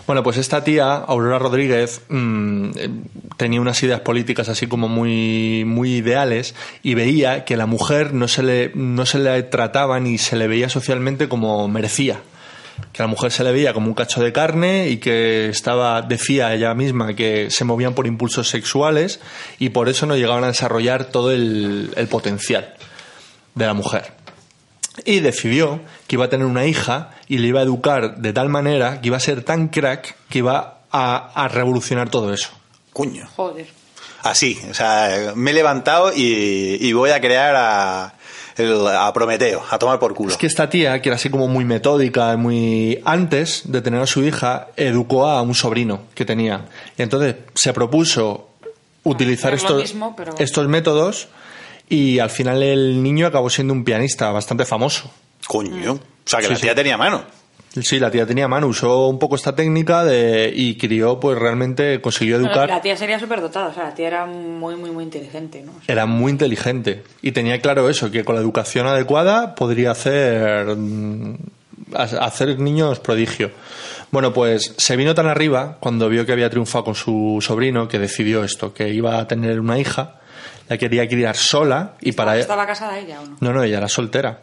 [0.07, 2.89] Bueno, pues esta tía, Aurora Rodríguez, mm, eh,
[3.37, 8.27] tenía unas ideas políticas así como muy, muy ideales y veía que la mujer no
[8.27, 12.19] se, le, no se le trataba ni se le veía socialmente como merecía.
[12.91, 16.01] Que a la mujer se le veía como un cacho de carne y que estaba,
[16.01, 19.19] decía ella misma, que se movían por impulsos sexuales
[19.59, 22.73] y por eso no llegaban a desarrollar todo el, el potencial
[23.55, 24.13] de la mujer
[25.05, 28.49] y decidió que iba a tener una hija y le iba a educar de tal
[28.49, 32.49] manera que iba a ser tan crack que iba a, a revolucionar todo eso.
[32.93, 33.27] Coño.
[33.35, 33.67] Joder.
[34.23, 38.13] Así, o sea, me he levantado y, y voy a crear a,
[38.57, 40.31] el- a Prometeo, a tomar por culo.
[40.31, 44.07] Es que esta tía, que era así como muy metódica, muy antes de tener a
[44.07, 46.65] su hija, educó a un sobrino que tenía.
[46.97, 48.49] Y entonces se propuso
[49.03, 51.27] utilizar estos, mismo, pero- estos métodos
[51.89, 55.11] y al final el niño acabó siendo un pianista bastante famoso.
[55.47, 55.93] Coño.
[55.93, 56.75] O sea, que Sí, la tía sí.
[56.75, 57.23] tenía mano.
[57.73, 62.01] Sí, la tía tenía mano, usó un poco esta técnica de, y crió, pues realmente
[62.01, 62.67] consiguió educar.
[62.67, 65.71] la tía sería súper dotada, o sea, la tía era muy, muy, muy inteligente, ¿no?
[65.87, 71.35] Era muy inteligente y tenía claro eso, que con la educación adecuada podría hacer, mm,
[71.95, 73.51] ha- hacer niños prodigio.
[74.11, 77.99] Bueno, pues se vino tan arriba cuando vio que había triunfado con su sobrino que
[77.99, 80.19] decidió esto, que iba a tener una hija,
[80.67, 82.37] la quería criar sola y para...
[82.37, 83.37] ¿Estaba casada ella o no?
[83.39, 84.41] No, no, ella era soltera.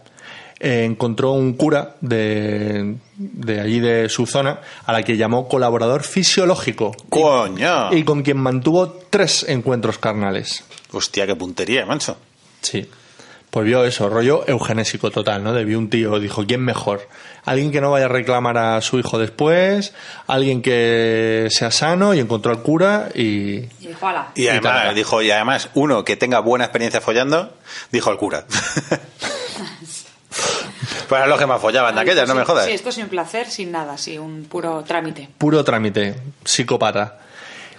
[0.61, 6.03] Eh, encontró un cura de, de allí de su zona a la que llamó colaborador
[6.03, 7.93] fisiológico Coño.
[7.93, 10.65] y con quien mantuvo tres encuentros carnales.
[10.93, 12.17] Hostia, qué puntería, mancho.
[12.61, 12.89] Sí.
[13.51, 15.55] Pues vio eso, rollo eugenésico total, ¿no?
[15.55, 17.09] De vio un tío, dijo, ¿quién mejor?
[17.47, 19.95] Alguien que no vaya a reclamar a su hijo después,
[20.27, 23.61] alguien que sea sano y encontró al cura y...
[23.81, 23.89] Y.
[24.35, 27.55] Y además, dijo, y además, uno que tenga buena experiencia follando,
[27.91, 28.45] dijo el cura.
[31.09, 32.67] Pues eran los que más follaban de aquellas, no me Sí, jodas.
[32.67, 35.29] Sí, esto sin placer, sin nada, sí, un puro trámite.
[35.39, 37.19] Puro trámite, psicópata.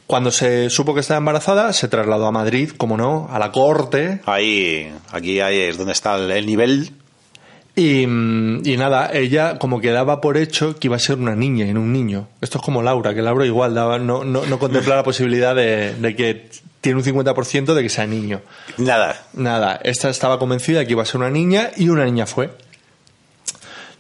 [0.08, 4.22] Cuando se supo que estaba embarazada, se trasladó a Madrid, como no, a la corte.
[4.26, 6.92] Ahí, aquí ahí es donde está el, el nivel.
[7.76, 11.36] Y, mm, y nada, ella como que daba por hecho que iba a ser una
[11.36, 12.28] niña y no un niño.
[12.42, 15.94] Esto es como Laura, que Laura igual daba, no, no, no contemplaba la posibilidad de,
[15.94, 16.50] de que
[16.82, 18.42] tiene un 50% de que sea niño.
[18.78, 19.28] Nada.
[19.34, 22.50] Nada, esta estaba convencida que iba a ser una niña y una niña fue.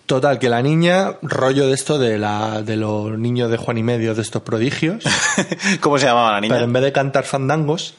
[0.09, 3.83] Total, que la niña, rollo de esto de, la, de los niños de Juan y
[3.83, 5.03] Medio, de estos prodigios,
[5.81, 6.55] ¿Cómo se llamaba la niña?
[6.55, 7.93] pero en vez de cantar fandangos,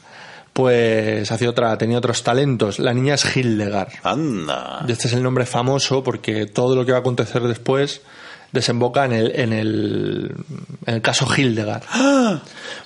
[0.52, 2.80] pues hacía otra, tenía otros talentos.
[2.80, 3.92] La niña es Hildegard.
[4.02, 4.84] Anda.
[4.88, 8.00] Y este es el nombre famoso porque todo lo que va a acontecer después
[8.50, 10.34] desemboca en el, en el,
[10.86, 11.84] en el caso Hildegard.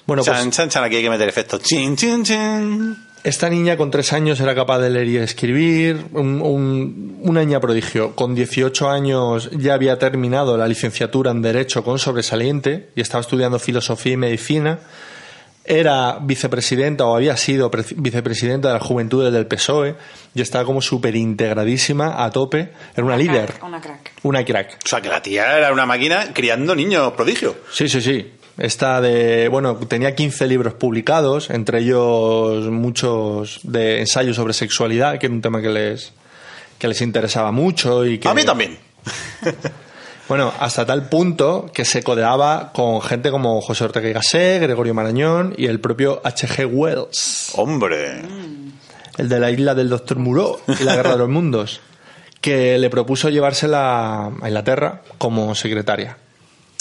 [0.07, 1.63] Bueno, pues chan, chan, chan, aquí hay que meter efectos.
[1.63, 2.95] Chin, chin, chin.
[3.25, 7.59] Esta niña con tres años era capaz de leer y escribir, un- un- una niña
[7.59, 8.15] prodigio.
[8.15, 13.59] Con 18 años ya había terminado la licenciatura en Derecho con sobresaliente y estaba estudiando
[13.59, 14.79] Filosofía y Medicina.
[15.67, 19.95] Era vicepresidenta o había sido pre- vicepresidenta de las Juventudes del PSOE
[20.35, 22.69] y estaba como súper integradísima, a tope.
[22.95, 24.13] Era una líder, Crack, Una crack.
[24.25, 24.79] una crack.
[24.85, 27.57] O sea, que la tía era una máquina criando niños prodigio.
[27.73, 28.31] Sí, sí, sí.
[28.57, 35.27] Está de, bueno, tenía 15 libros publicados, entre ellos muchos de ensayos sobre sexualidad, que
[35.27, 36.13] era un tema que les,
[36.79, 38.29] que les interesaba mucho y que...
[38.29, 38.79] A mí también.
[40.27, 44.95] Bueno, hasta tal punto que se codeaba con gente como José Ortega y Gasset, Gregorio
[44.95, 46.65] Marañón y el propio H.G.
[46.65, 48.23] Wells, Hombre.
[49.19, 51.83] el de la isla del Doctor Moreau y la Guerra de los Mundos,
[52.41, 56.17] que le propuso llevársela a Inglaterra como secretaria.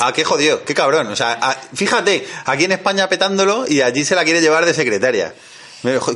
[0.08, 1.08] Ah, qué jodido, qué cabrón.
[1.08, 4.74] O sea, a- fíjate, aquí en España petándolo y allí se la quiere llevar de
[4.74, 5.34] secretaria.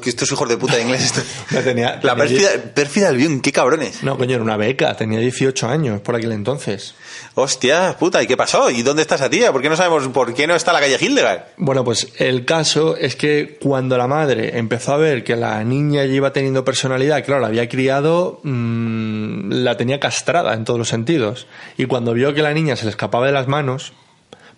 [0.05, 1.03] Estos hijos de puta de inglés.
[1.03, 1.21] esto-
[1.51, 4.01] No tenía- La tenía- pérfida, pérfida Albión, qué cabrones.
[4.01, 6.93] No, coño, era una beca, tenía 18 años por aquel entonces.
[7.39, 8.71] Hostia, puta, ¿y qué pasó?
[8.71, 9.51] ¿Y dónde está esa tía?
[9.51, 11.41] ¿Por qué no sabemos por qué no está la calle Hildegard?
[11.57, 16.03] Bueno, pues el caso es que cuando la madre empezó a ver que la niña
[16.03, 20.89] ya iba teniendo personalidad, claro, la había criado, mm, la tenía castrada en todos los
[20.89, 21.45] sentidos.
[21.77, 23.93] Y cuando vio que la niña se le escapaba de las manos,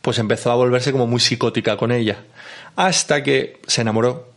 [0.01, 2.23] pues empezó a volverse como muy psicótica con ella.
[2.77, 4.29] Hasta que se enamoró.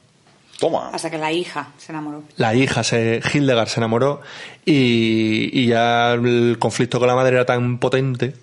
[0.63, 0.91] Toma.
[0.93, 2.23] Hasta que la hija se enamoró.
[2.37, 4.21] La hija, se, Hildegard, se enamoró
[4.65, 8.35] y, y ya el conflicto con la madre era tan potente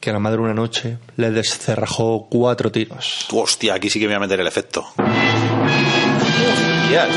[0.00, 3.28] que la madre una noche le descerrajó cuatro tiros.
[3.30, 4.82] Hostia, aquí sí que me voy a meter el efecto.
[6.62, 7.08] Hostias.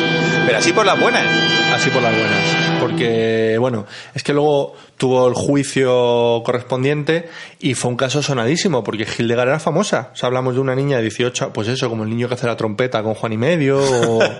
[0.45, 1.25] Pero así por las buenas.
[1.73, 2.81] Así por las buenas.
[2.81, 7.29] Porque, bueno, es que luego tuvo el juicio correspondiente
[7.59, 10.11] y fue un caso sonadísimo, porque Hildegard era famosa.
[10.13, 12.47] O sea, hablamos de una niña de 18, pues eso, como el niño que hace
[12.47, 13.79] la trompeta con Juan y medio.
[13.79, 14.19] o-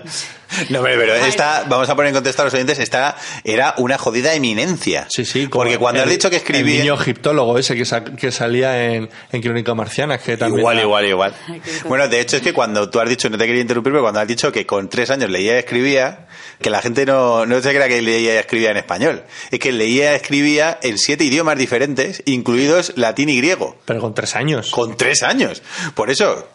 [0.70, 3.98] No, hombre, pero esta, vamos a poner en contexto a los oyentes, esta era una
[3.98, 5.06] jodida eminencia.
[5.10, 5.48] Sí, sí.
[5.48, 6.80] como Porque cuando el- has dicho que El escribía...
[6.82, 10.60] niño egiptólogo ese que, sa- que salía en, en Crónica Marciana, que también.
[10.60, 11.34] Igual, era- igual, igual.
[11.88, 14.20] Bueno, de hecho es que cuando tú has dicho, no te quería interrumpir, pero cuando
[14.20, 16.26] has dicho que con tres años leía y escribía,
[16.60, 19.24] que la gente no, no se crea que leía y escribía en español.
[19.50, 23.76] Es que leía y escribía en siete idiomas diferentes, incluidos latín y griego.
[23.84, 24.70] Pero con tres años.
[24.70, 25.62] Con tres años.
[25.94, 26.46] Por eso,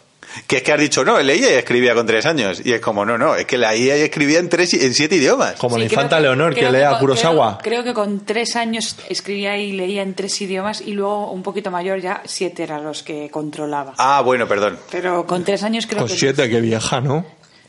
[0.48, 2.62] que es que has dicho, no, leía y escribía con tres años.
[2.64, 5.56] Y es como, no, no, es que leía y escribía en, tres, en siete idiomas.
[5.56, 7.58] Como la Sí, creo infanta que- Leonor, que creo lee a con- Kurosawa.
[7.62, 11.44] Creo, creo que con tres años escribía y leía en tres idiomas y luego un
[11.44, 13.94] poquito mayor ya siete eran los que controlaba.
[13.98, 14.80] Ah, bueno, perdón.
[14.89, 16.16] Pero con tres años creo Con que...
[16.16, 17.26] siete, qué vieja, ¿no?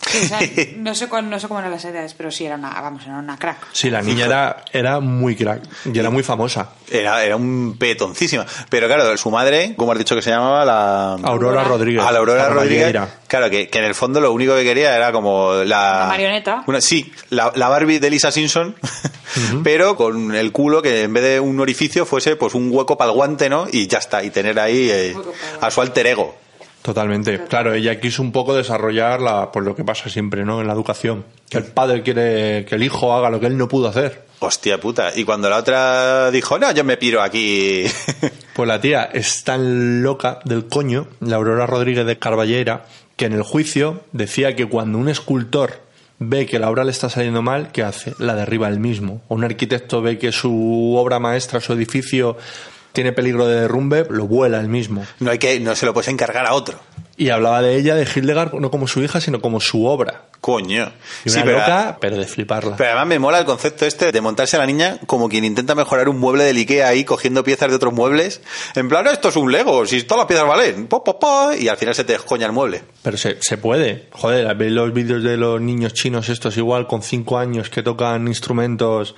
[0.06, 0.40] Sí, o sea,
[0.76, 3.16] no, sé cuál- no sé cómo eran las edades, pero sí era una, vamos, era
[3.18, 3.68] una crack.
[3.72, 6.70] Sí, la niña era, era muy crack y era muy famosa.
[6.90, 8.44] Era, era un petoncísima.
[8.68, 11.12] Pero claro, su madre, como has dicho que se llamaba, la...
[11.22, 12.02] Aurora Rodríguez.
[12.04, 12.92] A la Aurora Rodríguez.
[12.92, 13.20] Carballeira.
[13.28, 15.94] Claro, que, que en el fondo lo único que quería era como la.
[16.00, 16.64] Una marioneta.
[16.66, 18.74] Una- sí, la, la Barbie de Lisa Simpson,
[19.64, 23.10] pero con el culo que en vez de un orificio fuese pues un hueco para
[23.10, 23.66] el guante, ¿no?
[23.70, 25.16] Y ya está, y tener ahí eh,
[25.60, 26.36] a su alter ego.
[26.82, 27.44] Totalmente.
[27.44, 30.60] Claro, ella quiso un poco desarrollar la, pues lo que pasa siempre, ¿no?
[30.60, 31.24] En la educación.
[31.48, 34.24] Que el padre quiere que el hijo haga lo que él no pudo hacer.
[34.40, 35.12] Hostia puta.
[35.14, 37.84] Y cuando la otra dijo, no, yo me piro aquí.
[38.54, 42.84] Pues la tía es tan loca del coño, la Aurora Rodríguez de Carballera,
[43.16, 45.80] que en el juicio decía que cuando un escultor
[46.18, 48.14] ve que la obra le está saliendo mal, ¿qué hace?
[48.18, 49.22] La derriba él mismo.
[49.28, 52.36] O un arquitecto ve que su obra maestra, su edificio,
[52.92, 55.04] tiene peligro de derrumbe, lo vuela él mismo.
[55.20, 56.78] no hay que, no se lo puedes encargar a otro.
[57.14, 60.22] Y hablaba de ella, de Hildegard, no como su hija, sino como su obra.
[60.40, 60.90] Coño.
[61.24, 62.74] Y Sí, pero- loca, pero de fliparla.
[62.76, 65.74] Pero además me mola el concepto este de montarse a la niña como quien intenta
[65.74, 68.40] mejorar un mueble del Ikea ahí cogiendo piezas de otros muebles.
[68.74, 70.86] En plan, esto es un Lego, si todas las piezas valen.
[70.88, 72.82] Po, po, po, y al final se te descoña el mueble.
[73.02, 74.08] Pero se, se puede.
[74.12, 78.26] Joder, veis los vídeos de los niños chinos estos igual con cinco años que tocan
[78.26, 79.14] instrumentos.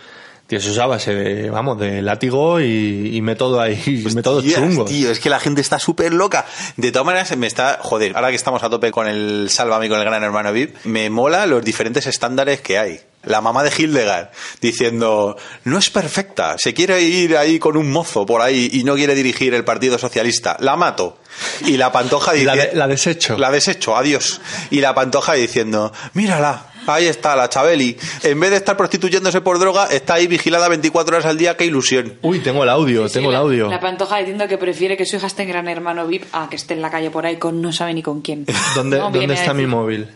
[0.54, 4.60] Tío, eso es a base de, vamos, de látigo y, y método ahí, métodos Hostias,
[4.60, 4.88] chungos.
[4.90, 6.46] Tío, es que la gente está súper loca.
[6.76, 7.78] De todas maneras, me está.
[7.82, 10.76] Joder, ahora que estamos a tope con el Sálvame y con el Gran Hermano VIP,
[10.84, 13.00] me mola los diferentes estándares que hay.
[13.24, 14.28] La mamá de Hildegard
[14.60, 18.94] diciendo, no es perfecta, se quiere ir ahí con un mozo por ahí y no
[18.96, 21.18] quiere dirigir el Partido Socialista, la mato.
[21.64, 23.38] Y la pantoja Y la, dice, de- la desecho.
[23.38, 24.40] la desecho, adiós.
[24.70, 27.96] Y la pantoja diciendo, mírala, Ahí está, la Chabeli.
[28.22, 31.56] En vez de estar prostituyéndose por droga, está ahí vigilada 24 horas al día.
[31.56, 32.18] ¡Qué ilusión!
[32.22, 33.68] Uy, tengo el audio, tengo el audio.
[33.70, 36.56] La pantoja diciendo que prefiere que su hija esté en Gran Hermano VIP a que
[36.56, 38.46] esté en la calle por ahí con no sabe ni con quién.
[38.74, 40.08] ¿Dónde, No ¿dónde viene a está mi móvil?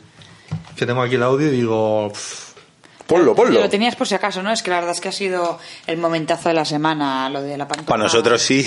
[0.76, 2.10] Que tengo aquí el audio y digo...
[2.12, 2.48] pff,
[3.08, 3.58] Ponlo, ponlo.
[3.58, 4.52] Lo tenías por si acaso, ¿no?
[4.52, 7.56] Es que la verdad es que ha sido el momentazo de la semana, lo de
[7.56, 7.88] la pantoja.
[7.88, 8.66] Para nosotros sí.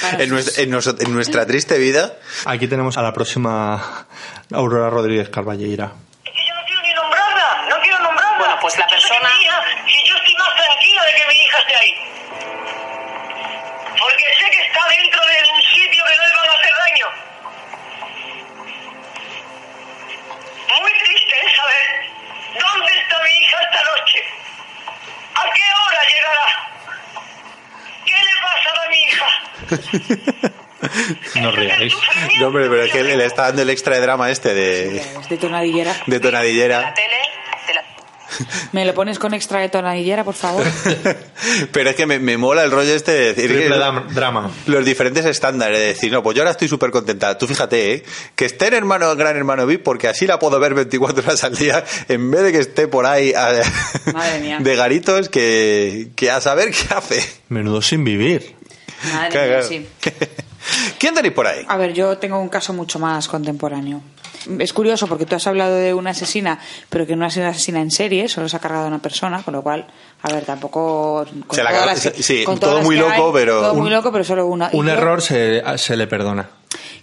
[0.00, 2.14] Para en, nuestra, en noso- en nuestra triste vida.
[2.44, 4.06] Aquí tenemos a la próxima
[4.52, 5.86] Aurora Rodríguez Carballeira.
[5.90, 8.38] Yo no quiero ni nombrarla, no quiero nombrarla.
[8.38, 9.58] Bueno, pues la Yo sé que persona- mi hija,
[9.90, 11.92] si yo estoy más tranquila de que mi hija esté ahí.
[13.98, 17.06] Porque sé que está dentro de un sitio que no le van a hacer daño.
[20.78, 21.86] Muy triste es saber
[22.54, 24.18] dónde está mi hija esta noche.
[25.34, 26.46] ¿A qué hora llegará?
[28.06, 29.28] ¿Qué le pasará a mi hija?
[31.40, 31.94] No ríais.
[32.40, 35.28] No, hombre, pero es que le está dando el extra de drama este de, Es
[35.30, 35.96] de tonadillera.
[36.06, 36.94] de tonadillera.
[38.72, 40.64] ¿Me lo pones con extra de tonadillera, por favor?
[41.72, 43.76] Pero es que me, me mola el rollo este de decir Triple
[44.12, 44.50] drama.
[44.66, 45.78] los diferentes estándares.
[45.78, 47.38] De decir, no, pues yo ahora estoy súper contenta.
[47.38, 48.02] Tú fíjate, ¿eh?
[48.34, 51.54] que esté en hermano, gran hermano VIP, porque así la puedo ver 24 horas al
[51.54, 53.62] día, en vez de que esté por ahí a-
[54.12, 54.58] Madre mía.
[54.60, 57.24] de garitos que, que a saber qué hace.
[57.50, 58.53] Menudo sin vivir.
[59.12, 59.86] Madre mía, sí.
[60.98, 61.64] ¿Quién tenéis por ahí?
[61.68, 64.00] A ver, yo tengo un caso mucho más contemporáneo.
[64.58, 66.58] Es curioso porque tú has hablado de una asesina,
[66.90, 68.98] pero que no ha sido una asesina en serie, solo se ha cargado a una
[68.98, 69.86] persona, con lo cual,
[70.22, 71.24] a ver, tampoco.
[71.46, 73.90] con Se la todas las sí, con todo muy loco, hay, pero- Todo Un- muy
[73.90, 74.68] loco, pero solo una.
[74.72, 76.48] Un yo- error se, se le perdona.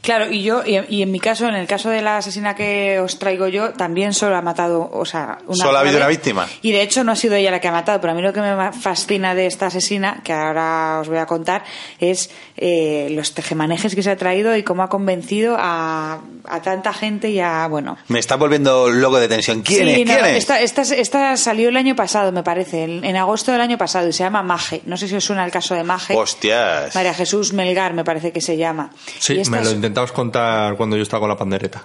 [0.01, 2.99] Claro, y yo, y, y en mi caso, en el caso de la asesina que
[2.99, 6.47] os traigo yo, también solo ha matado, o sea, una Solo ha habido una víctima.
[6.61, 8.33] Y de hecho no ha sido ella la que ha matado, pero a mí lo
[8.33, 11.63] que me fascina de esta asesina, que ahora os voy a contar,
[11.99, 16.93] es eh, los tejemanejes que se ha traído y cómo ha convencido a, a tanta
[16.93, 19.61] gente y a, bueno, Me está volviendo loco de tensión.
[19.61, 20.07] ¿Quién Sí, es?
[20.07, 20.37] no, ¿Quién es?
[20.37, 24.07] Esta, esta, esta salió el año pasado, me parece, en, en agosto del año pasado,
[24.07, 24.81] y se llama Maje.
[24.85, 26.15] No sé si os suena el caso de Maje.
[26.15, 26.95] Hostias.
[26.95, 28.91] María Jesús Melgar, me parece que se llama.
[29.19, 31.83] Sí, Y esta me lo contar cuando yo estaba con la pandereta.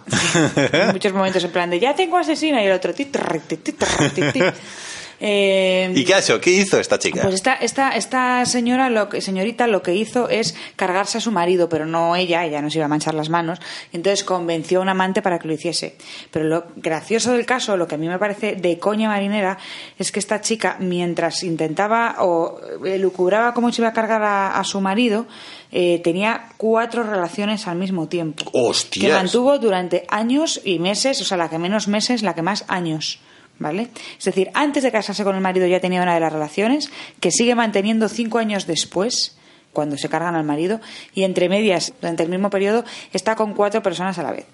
[0.57, 3.57] en muchos momentos en plan de ya tengo asesina y el otro ti, trr, ti,
[5.21, 6.41] Eh, ¿Y qué ha hecho?
[6.41, 7.23] ¿Qué hizo esta chica?
[7.23, 11.33] pues esta, esta, esta señora, lo que, señorita, lo que hizo es cargarse a su
[11.33, 13.59] marido, pero no ella, ella no se iba a manchar las manos.
[13.93, 15.97] y Entonces convenció a un amante para que lo hiciese.
[16.31, 19.59] Pero lo gracioso del caso, lo que a mí me parece de coña marinera,
[19.99, 24.65] es que esta chica, mientras intentaba o elucubraba cómo se iba a cargar a, a
[24.65, 25.27] su marido,
[25.73, 28.45] eh, tenía cuatro relaciones al mismo tiempo.
[28.53, 29.05] Hostias.
[29.05, 32.65] Que mantuvo durante años y meses, o sea, la que menos meses, la que más
[32.69, 33.19] años.
[33.59, 33.89] ¿Vale?
[34.19, 36.91] Es decir, antes de casarse con el marido ya tenía una de las relaciones,
[37.21, 39.37] que sigue manteniendo cinco años después,
[39.73, 40.81] cuando se cargan al marido,
[41.15, 44.47] y entre medias, durante el mismo periodo, está con cuatro personas a la vez.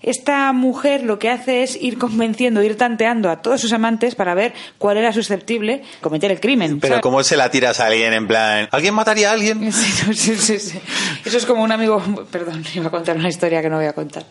[0.00, 4.32] Esta mujer lo que hace es ir convenciendo, ir tanteando a todos sus amantes para
[4.34, 6.78] ver cuál era susceptible de cometer el crimen.
[6.78, 7.02] Pero ¿sabes?
[7.02, 8.68] ¿cómo se la tiras a alguien en plan...
[8.70, 9.72] ¿Alguien mataría a alguien?
[9.78, 10.78] Sí, no, sí, sí, sí.
[11.24, 13.92] Eso es como un amigo, perdón, iba a contar una historia que no voy a
[13.92, 14.24] contar.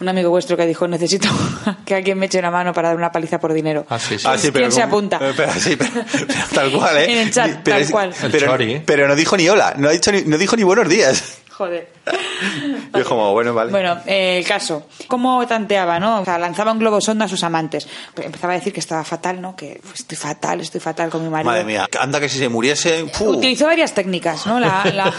[0.00, 1.28] Un amigo vuestro que dijo, necesito
[1.84, 3.84] que alguien me eche una mano para dar una paliza por dinero.
[3.90, 4.24] Ah, sí, sí.
[4.28, 5.18] Ah, sí, pero ¿Quién se como- apunta?
[5.36, 5.90] pero, sí, pero-
[6.26, 7.12] pero tal cual, ¿eh?
[7.12, 8.14] En el chat, Pero tal cual.
[8.22, 8.82] El Pero, chori, ¿eh?
[8.86, 11.38] pero no dijo ni hola, no, ha dicho ni, no dijo ni buenos días.
[11.60, 11.92] Joder.
[12.96, 13.70] Yo como, bueno, vale.
[13.70, 14.86] Bueno, eh, el caso.
[15.08, 16.22] ¿Cómo tanteaba, no?
[16.22, 17.86] O sea, lanzaba un globo sonda a sus amantes.
[18.16, 19.54] Empezaba a decir que estaba fatal, ¿no?
[19.54, 21.50] Que "Pues, estoy fatal, estoy fatal con mi marido.
[21.50, 23.04] Madre mía, anda que si se muriese...
[23.20, 24.58] Utilizó varias técnicas, ¿no?
[24.58, 25.12] La, la-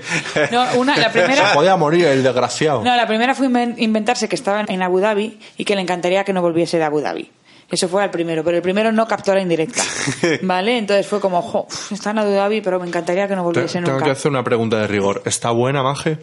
[0.50, 1.48] no, una, la primera...
[1.48, 2.82] Se podía morir el desgraciado.
[2.82, 6.24] No, la primera fue inven- inventarse que estaba en Abu Dhabi y que le encantaría
[6.24, 7.30] que no volviese de Abu Dhabi.
[7.72, 9.82] Eso fue al primero, pero el primero no captó la indirecta.
[10.42, 10.76] ¿Vale?
[10.78, 13.78] Entonces fue como, jo, está en Abu Dhabi, pero me encantaría que no Te- volviese
[13.80, 14.04] tengo nunca.
[14.04, 15.22] que hacer una pregunta de rigor.
[15.24, 16.18] ¿Está buena, Maje?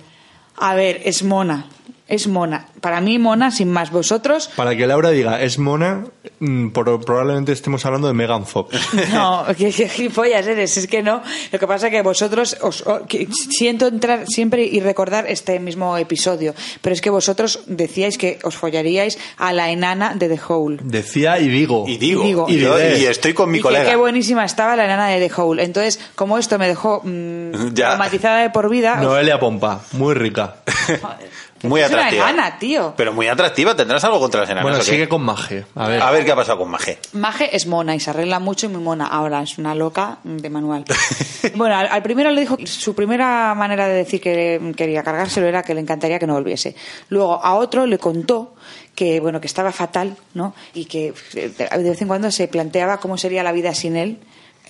[0.57, 1.65] A ver, es mona.
[2.09, 2.65] Es mona.
[2.81, 3.91] Para mí, mona, sin más.
[3.91, 6.05] Vosotros, Para que Laura diga, es mona,
[6.39, 8.75] mm, por- probablemente estemos hablando de Megan Fox.
[9.13, 11.21] No, qué, qué gilipollas eres, es que no.
[11.51, 15.97] Lo que pasa es que vosotros os, que siento entrar siempre y recordar este mismo
[15.97, 20.79] episodio, pero es que vosotros decíais que os follaríais a la enana de The Hole.
[20.83, 21.85] Decía y digo.
[21.87, 22.45] Y digo, Y digo.
[22.49, 22.99] y, yo- Y diré.
[22.99, 23.83] y estoy con mi y colega.
[23.85, 25.63] que qué buenísima estaba la enana de The Hole.
[25.63, 27.89] Entonces, como esto me dejó mm, Ya.
[27.89, 30.55] traumatizada de por vida, Noelia Pompa, muy rica.
[31.63, 32.23] Muy es atractiva.
[32.23, 32.93] una enana, tío.
[32.95, 34.85] Pero muy atractiva, ¿tendrás algo contra las enanas Bueno, qué?
[34.85, 35.65] sigue con Maje.
[35.75, 36.01] A ver.
[36.01, 36.99] A ver qué ha pasado con Maje.
[37.13, 39.07] Maje es mona y se arregla mucho y muy mona.
[39.07, 40.85] Ahora es una loca de manual.
[41.55, 45.47] bueno, al, al primero le dijo que su primera manera de decir que quería cargárselo
[45.47, 46.75] era que le encantaría que no volviese.
[47.09, 48.55] Luego a otro le contó
[48.95, 50.53] que bueno que estaba fatal, ¿no?
[50.73, 54.19] Y que eh, de vez en cuando se planteaba cómo sería la vida sin él.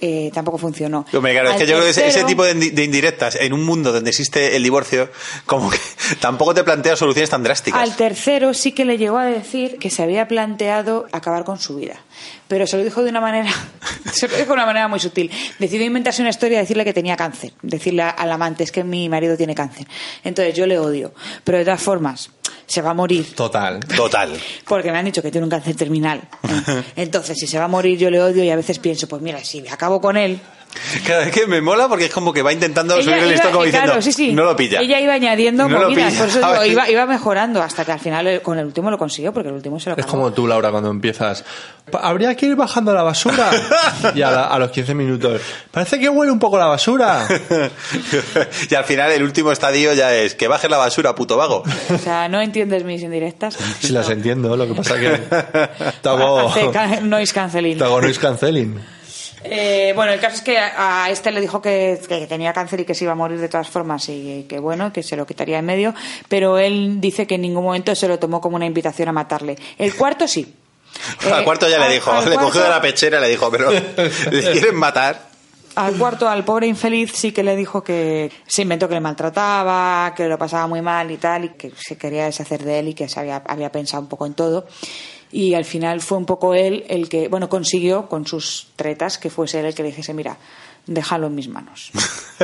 [0.02, 1.06] Eh, tampoco funcionó.
[1.14, 3.92] Hombre, claro, es que yo creo que ese, tipo de, de indirectas en un mundo
[3.92, 5.10] donde existe el divorcio,
[5.46, 5.80] como que
[6.20, 7.82] tampoco te plantea soluciones tan drásticas.
[7.82, 11.76] Al tercero sí que le llegó a decir que se había planteado acabar con su
[11.76, 12.02] vida.
[12.48, 13.52] Pero se lo dijo de una manera,
[14.12, 15.32] se lo dijo de una manera muy sutil.
[15.60, 17.54] Decidió inventarse una historia decirle que tenía cáncer.
[17.62, 19.88] Decirle al amante, es que mi marido tiene cáncer.
[20.24, 21.14] Entonces yo le odio.
[21.44, 22.30] Pero de todas formas,
[22.70, 23.34] se va a morir.
[23.36, 23.80] Total.
[23.96, 24.40] Total.
[24.68, 26.22] Porque me han dicho que tiene un cáncer terminal.
[26.96, 29.44] Entonces, si se va a morir, yo le odio y a veces pienso, pues mira,
[29.44, 30.40] si me acabo con él.
[31.04, 33.64] Claro, es que me mola porque es como que va intentando subir el listón como
[33.64, 34.32] diciendo, claro, sí, sí.
[34.34, 34.80] no lo pilla.
[34.82, 38.28] Ella iba añadiendo No movidas, por eso digo, iba, iba mejorando hasta que al final
[38.28, 40.18] eh, con el último lo consiguió, porque el último se lo Es acabó.
[40.24, 41.44] como tú, Laura, cuando empiezas.
[41.92, 43.50] "Pa- Habría que ir bajando la basura.
[44.16, 45.42] Y a, la- a los 15 minutos.
[45.72, 47.28] Parece que huele un poco la basura.
[48.70, 51.64] y al final el último estadio ya es que bajes la basura, puto vago.
[51.94, 53.58] O sea, no entiendes mis indirectas.
[53.80, 55.20] Si las entiendo, lo que pasa que.
[56.72, 57.78] Ca- noise cancelling.
[57.78, 58.99] te hago noise canceling.
[59.44, 62.82] Eh, bueno, el caso es que a a este le dijo que, que tenía cáncer
[62.82, 65.26] y que se iba a morir de todas formas y que bueno, que se lo
[65.26, 65.94] quitaría en medio,
[66.28, 69.58] pero él dice que en ningún momento se lo tomó como una invitación a matarle.
[69.78, 70.54] El cuarto sí.
[71.32, 73.30] al Eh, cuarto ya al- le dijo, al le cogió de la pechera y le
[73.30, 73.72] dijo, pero
[74.32, 75.30] ¿le quieren matar?
[75.76, 80.14] Al cuarto, al pobre infeliz, sí que le dijo que se inventó que le maltrataba,
[80.18, 82.94] que lo pasaba muy mal y tal, y que se quería deshacer de él y
[82.96, 84.68] que se había, había pensado un poco en todo.
[85.32, 89.30] Y al final fue un poco él el que, bueno, consiguió con sus tretas que
[89.30, 90.38] fuese él el que le dijese, mira,
[90.88, 91.92] déjalo en mis manos.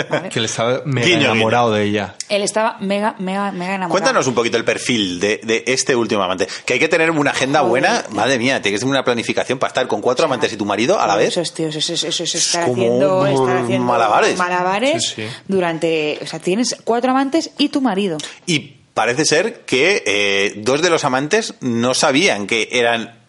[0.10, 0.30] ¿Vale?
[0.30, 2.16] Que le estaba mega Guiño, enamorado de ella.
[2.30, 3.90] Él estaba mega, mega, mega enamorado.
[3.92, 6.48] Cuéntanos un poquito el perfil de, de este último amante.
[6.66, 7.70] Que hay que tener una agenda Joder.
[7.70, 8.04] buena.
[8.12, 11.00] Madre mía, tiene que ser una planificación para estar con cuatro amantes y tu marido
[11.00, 11.30] a la vez.
[11.30, 14.38] Eso es, tío, eso es, eso es estar, como haciendo, un- estar haciendo malabares.
[14.38, 15.28] malabares Sí, sí.
[15.48, 16.20] durante...
[16.22, 18.18] O sea, tienes cuatro amantes y tu marido.
[18.46, 23.20] Y parece ser que eh, dos de los amantes no sabían que eran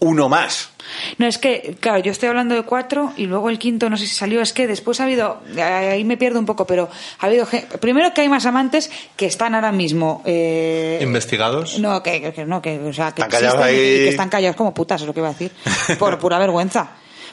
[0.00, 0.68] uno más.
[1.16, 4.04] No, es que, claro, yo estoy hablando de cuatro y luego el quinto no sé
[4.06, 4.42] si salió.
[4.42, 7.46] Es que después ha habido, ahí me pierdo un poco, pero ha habido.
[7.80, 10.22] Primero que hay más amantes que están ahora mismo.
[10.26, 11.78] eh, ¿Investigados?
[11.78, 13.94] No, que, que no, que, o sea, que Están callados existen ahí.
[13.94, 15.52] y que están callados como putas, es lo que iba a decir.
[16.00, 16.90] Por pura vergüenza.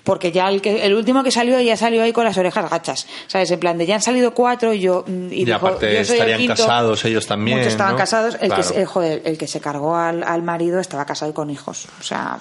[0.09, 3.07] Porque ya el, que, el último que salió ya salió ahí con las orejas gachas.
[3.27, 3.51] ¿Sabes?
[3.51, 5.03] En plan de ya han salido cuatro y yo.
[5.07, 6.55] mm, Y, Y dijo, aparte yo soy el estarían quinto.
[6.55, 7.97] casados ellos también, Muchos estaban ¿no?
[7.99, 8.33] casados.
[8.41, 8.55] El, Claro.
[8.55, 11.49] que, se- el, joder, el que se cargó al, al marido estaba casado y con
[11.51, 11.87] hijos.
[11.99, 12.39] O sea.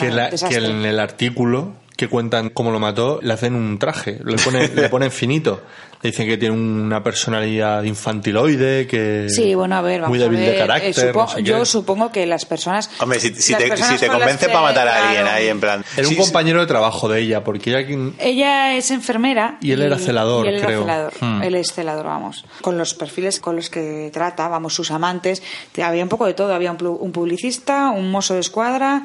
[0.00, 4.18] Que, la- que en el artículo que cuentan cómo lo mató, le hacen un traje,
[4.24, 5.62] le ponen, le ponen finito.
[6.06, 10.40] Dicen que tiene una personalidad infantiloide, que Sí, bueno, a ver, vamos muy débil a
[10.40, 10.50] ver.
[10.50, 10.94] de eh, carácter.
[10.94, 11.66] supo- no sé yo qué.
[11.66, 12.90] supongo que las personas.
[13.00, 15.84] Hombre, si, si te, personas si te convence para matar a alguien ahí en plan...
[15.96, 19.58] Era un Sí, compañero de trabajo de ella, porque ella quien- Ella es enfermera.
[19.60, 20.82] Y él era celador, y él era creo.
[20.82, 21.12] celador.
[21.20, 21.42] Hmm.
[21.42, 22.44] Él es celador, vamos.
[22.62, 25.42] Con los perfiles con los que trata, vamos, sus amantes,
[25.72, 26.54] te- había un poco de todo.
[26.54, 29.02] Había un publicista, un mozo de escuadra,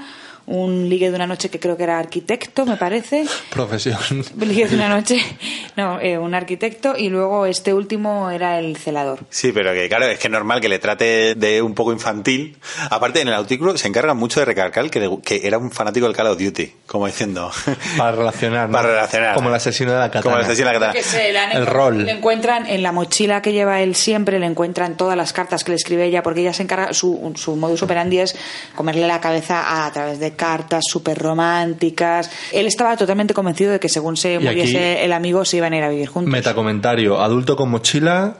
[0.47, 3.25] un ligue de una noche que creo que era arquitecto, me parece.
[3.49, 3.99] profesión.
[4.39, 5.19] Ligue de una noche,
[5.77, 9.19] no, eh, un arquitecto, y luego este último era el celador.
[9.29, 12.57] Sí, pero que claro, es que es normal que le trate de un poco infantil.
[12.89, 16.15] Aparte, en el artículo se encarga mucho de recalcar que, que era un fanático del
[16.15, 17.51] Call of Duty, como diciendo...
[17.97, 18.73] Para relacionar, ¿no?
[18.73, 19.35] Para relacionar.
[19.35, 20.23] Como el asesino de la katana.
[20.23, 20.93] Como el asesino de la katana.
[20.93, 22.05] Que se han El rol.
[22.05, 25.71] Le encuentran en la mochila que lleva él siempre, le encuentran todas las cartas que
[25.71, 28.35] le escribe ella, porque ella se encarga, su, su modus operandi es
[28.75, 32.31] comerle la cabeza a, a través de cartas súper románticas.
[32.51, 35.83] Él estaba totalmente convencido de que según se muriese el amigo se iban a ir
[35.83, 36.31] a vivir juntos.
[36.31, 38.37] Metacomentario, adulto con mochila,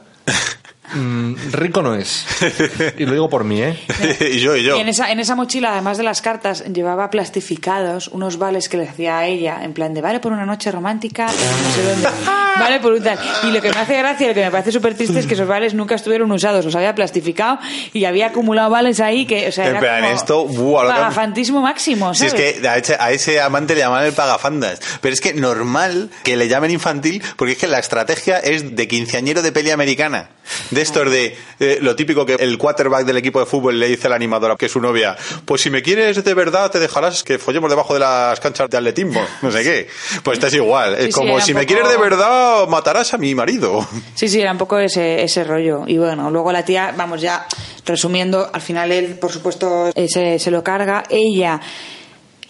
[0.94, 2.26] mm, rico no es.
[2.98, 3.78] Y lo digo por mí, ¿eh?
[4.32, 4.76] y yo, y yo.
[4.76, 8.76] Y en esa, en esa mochila, además de las cartas, llevaba plastificados unos vales que
[8.76, 12.08] le hacía a ella, en plan de vale por una noche romántica, no sé dónde,
[12.58, 13.18] vale por un tal.
[13.44, 15.48] Y lo que me hace gracia, lo que me parece súper triste es que esos
[15.48, 17.58] vales nunca estuvieron usados, los había plastificado
[17.92, 20.88] y había acumulado vales ahí que, o sea, En era plan, como esto, buah, lo
[20.90, 22.34] que- pagafantismo máximo, Si ¿sabes?
[22.34, 24.80] es que a ese, a ese amante le llaman el pagafandas.
[25.00, 28.88] Pero es que normal que le llamen infantil, porque es que la estrategia es de
[28.88, 30.30] quinceañero de peli americana.
[30.70, 34.06] De estos de eh, lo típico que el quarterback del equipo de fútbol le dice
[34.08, 37.22] a la animadora que es su novia, pues si me quieres de verdad te dejarás
[37.22, 39.88] que follemos debajo de las canchas de atletismo, no sé qué.
[40.22, 40.96] Pues esto es igual.
[40.96, 43.34] Sí, Es sí, como era si un me poco- quieres de verdad matarás a mi
[43.34, 43.86] marido.
[44.14, 45.84] Sí, sí, era un poco ese, ese rollo.
[45.86, 47.46] Y bueno, luego la tía, vamos ya
[47.86, 51.02] resumiendo, al final él, por supuesto, eh, se, se lo carga.
[51.08, 51.60] Ella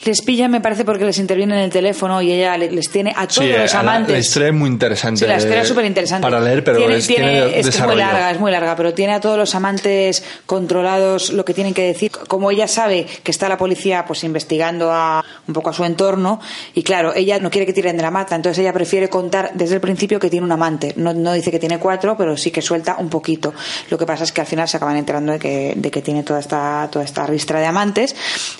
[0.04, 3.12] les pilla, me parece, porque les interviene en el teléfono y ella le- les tiene
[3.16, 4.12] a todos Sí, los a la- amantes.
[4.12, 5.20] La, historia es muy interesante.
[5.20, 6.22] Sí, la historia es súper interesante.
[6.22, 9.12] Para leer, pero tiene, es, tiene- es es muy larga, es muy larga, pero tiene
[9.14, 12.10] a todos los amantes controlados lo que tienen que decir.
[12.28, 16.40] Como ella sabe que está la policía pues investigando a, un poco a su entorno,
[16.74, 19.76] y claro, ella no quiere que tiren de la mata, entonces ella prefiere contar desde
[19.76, 20.94] el principio que tiene un amante.
[20.96, 23.52] No, no dice que tiene cuatro, pero sí que suelta un poquito.
[23.90, 26.22] Lo que pasa es que al final se acaban enterando de que, de que tiene
[26.22, 28.14] toda esta, toda esta ristra de amantes,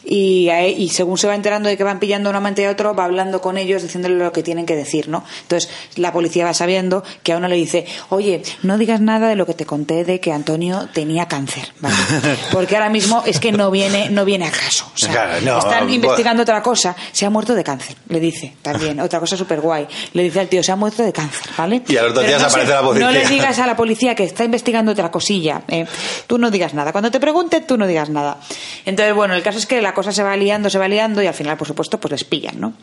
[0.05, 2.65] y, a- y según se va enterando de que van pillando a un amante y
[2.67, 5.25] a otro, va hablando con ellos, diciéndole lo que tienen que decir, ¿no?
[5.43, 9.37] Entonces, la policía va sabiendo que a uno le dice, oye, no digas nada de
[9.37, 11.95] lo que te conté de que Antonio tenía cáncer, ¿vale?
[12.53, 14.91] Porque ahora mismo es que no viene, no viene a caso.
[14.95, 15.95] O sea, Claro, no, están bueno.
[15.95, 16.95] investigando otra cosa.
[17.13, 19.01] Se ha muerto de cáncer, le dice también.
[19.01, 19.87] Otra cosa súper guay.
[20.13, 21.83] Le dice al tío, se ha muerto de cáncer, ¿vale?
[21.89, 23.07] Y a los dos días no aparece la policía.
[23.07, 25.63] No le digas a la policía que está investigando otra cosilla.
[25.69, 25.87] eh,
[26.27, 26.93] tú no digas nada.
[26.93, 28.39] Cuando te pregunte, tú no digas nada.
[28.85, 31.27] Entonces, bueno, el caso es que la cosa se va liando, se va liando y
[31.27, 32.75] al final, por supuesto, pues les pillan, ¿no?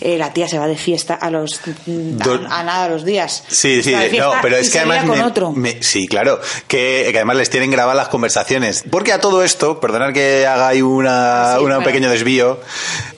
[0.00, 2.18] Eh, la tía se va de fiesta a los mm,
[2.50, 3.44] a, a nada a los días.
[3.48, 5.04] Sí, sí, no, pero es que además.
[5.04, 5.52] con me- otro.
[5.52, 8.84] me- sí, claro, que, que además les tienen grabadas las conversaciones.
[8.90, 12.60] Porque a todo esto, perdonad que haga ahí una, sí, una- un pequeño desvío,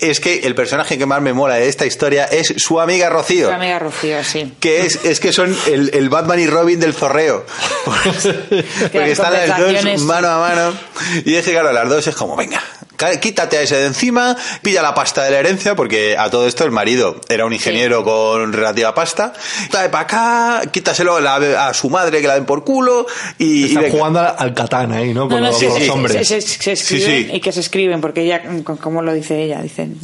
[0.01, 3.49] es que el personaje que más me mola de esta historia es su amiga Rocío.
[3.49, 4.53] Su amiga Rocío, sí.
[4.61, 7.45] Que es, es que son el, el Batman y Robin del zorreo.
[8.93, 10.73] Porque están las dos mano a mano.
[11.25, 12.63] Y es que, claro, las dos es como, venga,
[13.21, 16.65] quítate a ese de encima, pilla la pasta de la herencia, porque a todo esto
[16.65, 19.33] el marido era un ingeniero con relativa pasta.
[19.71, 23.07] Trae para acá, quítaselo a, la- a su madre que la den por culo.
[23.39, 25.29] Y, Están jugando al, al Catán ahí, ¿no?
[25.29, 26.29] Con, no, los, sí, con sí, los sí, hombres.
[26.29, 27.37] se, se- se escriben Sí, sí.
[27.37, 28.43] y que se escriben, porque ella,
[28.81, 29.97] como lo dice ella, dicen,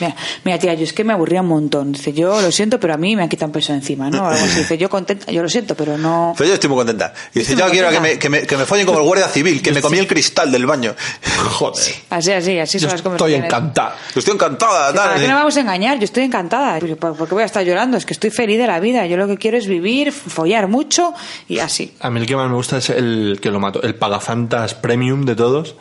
[0.00, 1.92] mira, mira tía, yo es que me aburría un montón.
[1.92, 4.28] Dice, yo lo siento, pero a mí me han quitado un peso encima, ¿no?
[4.28, 4.60] Algo así.
[4.60, 6.34] Dice, yo contenta, yo lo siento, pero no...
[6.36, 7.12] Pero yo estoy muy contenta.
[7.34, 9.28] Y dice, Estoy yo quiero que me, que, me, que me follen como el guardia
[9.28, 10.94] civil, que me comí el cristal del baño.
[11.50, 11.94] Joder.
[12.10, 13.46] Así, así, así Yo son las estoy conversaciones.
[13.46, 13.96] encantada.
[14.14, 14.92] Estoy encantada.
[14.92, 15.20] ¿Para tal.
[15.20, 15.98] qué nos vamos a engañar?
[15.98, 16.78] Yo estoy encantada.
[16.78, 17.96] ¿Por por qué voy a estar llorando?
[17.96, 19.06] Es que estoy feliz de la vida.
[19.06, 21.14] Yo lo que quiero es vivir, follar mucho
[21.48, 21.94] y así.
[22.00, 25.24] A mí el que más me gusta es el que lo mató, el pagafantas premium
[25.24, 25.74] de todos,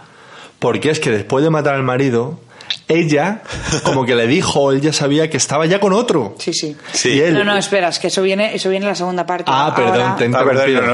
[0.59, 2.39] porque es que después de matar al marido,
[2.88, 3.41] ella
[3.84, 6.35] como que le dijo, él ya sabía que estaba ya con otro.
[6.39, 6.76] Sí, sí.
[6.94, 7.10] Sí.
[7.14, 9.45] Y él, No, no, espera, es que eso viene, eso viene en la segunda parte.
[9.53, 10.94] Ah, perdón, Ahora- te he Ah, perdón, no, no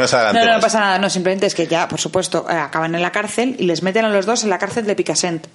[0.56, 3.56] No, pasa nada, no, simplemente es que ya, por supuesto, eh, acaban en la cárcel
[3.60, 5.48] y les meten a los dos en la cárcel de Picassent,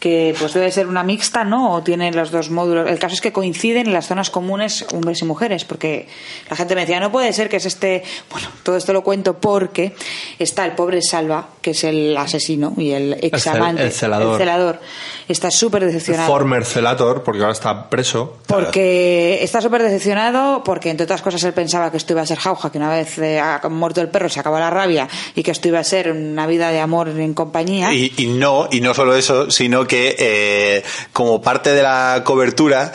[0.00, 1.72] que pues debe ser una mixta, ¿no?
[1.74, 2.88] O tienen los dos módulos.
[2.88, 6.08] El caso es que coinciden en las zonas comunes hombres y mujeres, porque
[6.50, 8.02] la gente me decía, no puede ser que es este.
[8.30, 9.94] Bueno, todo esto lo cuento porque
[10.42, 14.32] está el pobre Salva, que es el asesino y el ex amante, el celador.
[14.34, 14.80] el celador.
[15.28, 16.26] Está súper decepcionado.
[16.28, 18.38] former celator, porque ahora está preso.
[18.46, 22.38] Porque está súper decepcionado, porque entre otras cosas él pensaba que esto iba a ser
[22.38, 25.50] jauja, que una vez eh, ha muerto el perro se acabó la rabia y que
[25.50, 27.92] esto iba a ser una vida de amor en compañía.
[27.92, 30.82] Y, y no, y no solo eso, sino que eh,
[31.12, 32.92] como parte de la cobertura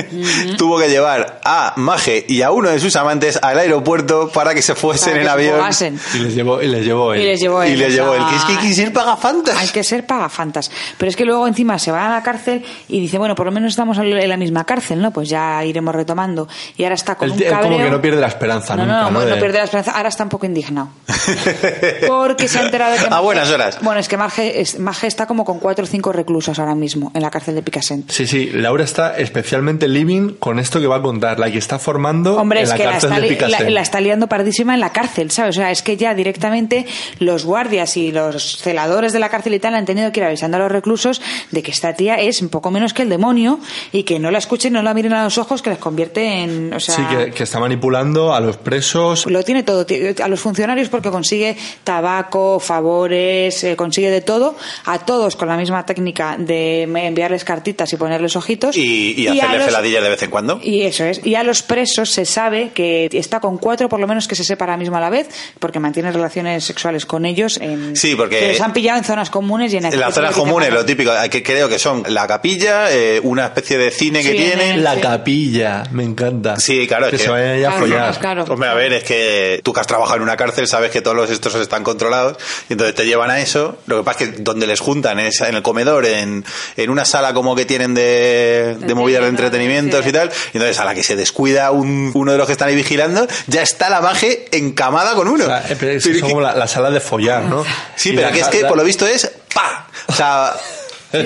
[0.58, 4.62] tuvo que llevar a Maje y a uno de sus amantes al aeropuerto para que
[4.62, 5.56] se fuesen para que en se avión.
[5.56, 6.00] fugasen.
[6.14, 7.22] Y les llevó, y les llevó él.
[7.22, 7.72] Y les llevó él.
[7.72, 9.56] Y les llevó el que es que hay que ser pagafantas.
[9.58, 10.70] Hay que ser pagafantas.
[10.98, 13.52] Pero es que luego encima se va a la cárcel y dice, bueno, por lo
[13.52, 15.10] menos estamos en la misma cárcel, ¿no?
[15.10, 16.48] Pues ya iremos retomando.
[16.76, 17.70] Y ahora está con Él, un él cabreo.
[17.72, 19.20] como que no pierde la esperanza No, nunca, no, ¿no?
[19.20, 19.92] no, De- pierde la esperanza.
[19.92, 20.88] Ahora está un poco indignado.
[22.06, 23.06] Porque se ha enterado de que...
[23.14, 23.78] A buenas horas.
[23.82, 27.10] Bueno, es que Marge, es- Marge está como con cuatro o cinco reclusos ahora mismo
[27.14, 28.10] en la cárcel de Picassent.
[28.10, 31.78] Sí, sí, Laura está especialmente living con esto que va a contar, la que está
[31.78, 34.80] formando Hombre, en es la que la está, de la, la está liando pardísima en
[34.80, 35.56] la cárcel, ¿sabes?
[35.56, 36.73] O sea, es que ya directamente
[37.18, 40.56] los guardias y los celadores de la cárcel y tal han tenido que ir avisando
[40.56, 41.20] a los reclusos
[41.50, 43.58] de que esta tía es un poco menos que el demonio
[43.92, 46.72] y que no la escuchen, no la miren a los ojos, que les convierte en...
[46.72, 49.26] O sea, Sí, que, que está manipulando a los presos.
[49.26, 49.86] lo tiene todo.
[50.22, 54.56] A los funcionarios porque consigue tabaco, favores, eh, consigue de todo.
[54.84, 58.76] A todos con la misma técnica de enviarles cartitas y ponerles ojitos.
[58.76, 60.60] Y, y hacerle celadillas de vez en cuando.
[60.62, 61.24] y eso es.
[61.24, 64.44] Y a los presos se sabe que está con cuatro, por lo menos que se
[64.44, 65.28] sepa ahora mismo a la vez,
[65.58, 67.58] porque mantiene relaciones sexuales con ellos.
[67.60, 70.34] En, Sí, porque- que les han pillado en zonas comunes y en En las zonas
[70.34, 74.32] comunes, lo típico, que creo que son la capilla, eh, una especie de cine que
[74.32, 74.82] Sí, tienen.
[74.84, 75.00] La Sí.
[75.00, 76.56] capilla, me encanta.
[76.58, 78.18] Sí, claro, es Que que- se vayan ahí a Claro, follar.
[78.18, 78.44] claro.
[78.48, 81.16] Hombre, a ver, es que tú que has trabajado en una cárcel sabes que todos
[81.16, 82.36] los estos están controlados
[82.68, 83.78] y entonces te llevan a eso.
[83.86, 86.44] Lo que pasa es que donde les juntan es en el comedor, en,
[86.76, 90.10] en una sala como que tienen de, de movidas de entretenimientos Sí.
[90.10, 90.30] y tal.
[90.52, 93.26] Y entonces a la que se descuida un- uno de los que están ahí vigilando,
[93.46, 95.44] ya está la maje encamada con uno.
[95.44, 97.64] O sea, eh, es, Pero son que- como la, la sala de follar, ¿no?
[97.96, 99.88] Sí, Y pero que es que por lo visto es ¡pa!
[100.06, 100.54] O sea,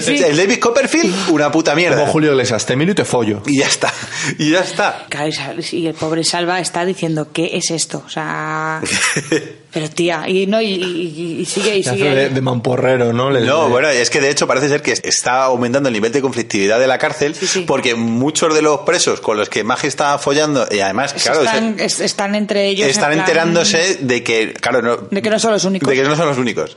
[0.00, 0.22] sí.
[0.22, 1.98] el David Copperfield, una puta mierda.
[1.98, 3.42] Como Julio Iglesias, te miro y te follo.
[3.46, 3.92] Y ya está.
[4.38, 5.06] Y ya está.
[5.08, 5.30] Claro,
[5.72, 8.02] y el pobre Salva está diciendo, ¿qué es esto?
[8.04, 8.80] O sea...
[9.70, 12.14] Pero tía, y no, y, y- y sigue, y sigue.
[12.14, 13.30] de, de mamporrero, ¿no?
[13.30, 16.80] No, bueno, es que de hecho parece ser que está aumentando el nivel de conflictividad
[16.80, 17.64] de la cárcel Sí, sí.
[17.66, 21.78] porque muchos de los presos con los que Maje está follando y además, claro, están,
[21.80, 22.88] es- están entre ellos.
[22.88, 25.88] están en plan- enterándose de que, claro, no, De que no son los únicos.
[25.88, 26.74] de que no son los únicos.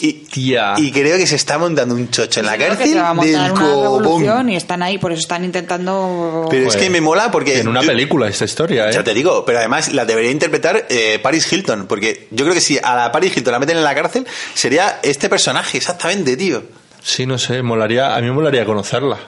[0.00, 0.74] Y, Tía.
[0.76, 3.08] y creo que se está montando un chocho en la Creo que cárcel se va
[3.10, 3.82] a montar del una copón.
[3.82, 6.46] revolución y están ahí, por eso están intentando.
[6.50, 7.58] Pero es que me mola porque...
[7.58, 8.92] En una yo- película esta historia, ¿eh?
[8.92, 12.60] Ya te digo, pero además la debería interpretar eh, Paris Hilton, porque yo creo que
[12.60, 16.62] si a la Paris Hilton la meten en la cárcel, sería este personaje, exactamente, tío.
[17.02, 19.18] Sí, no sé, molaría, a mí me molaría conocerla.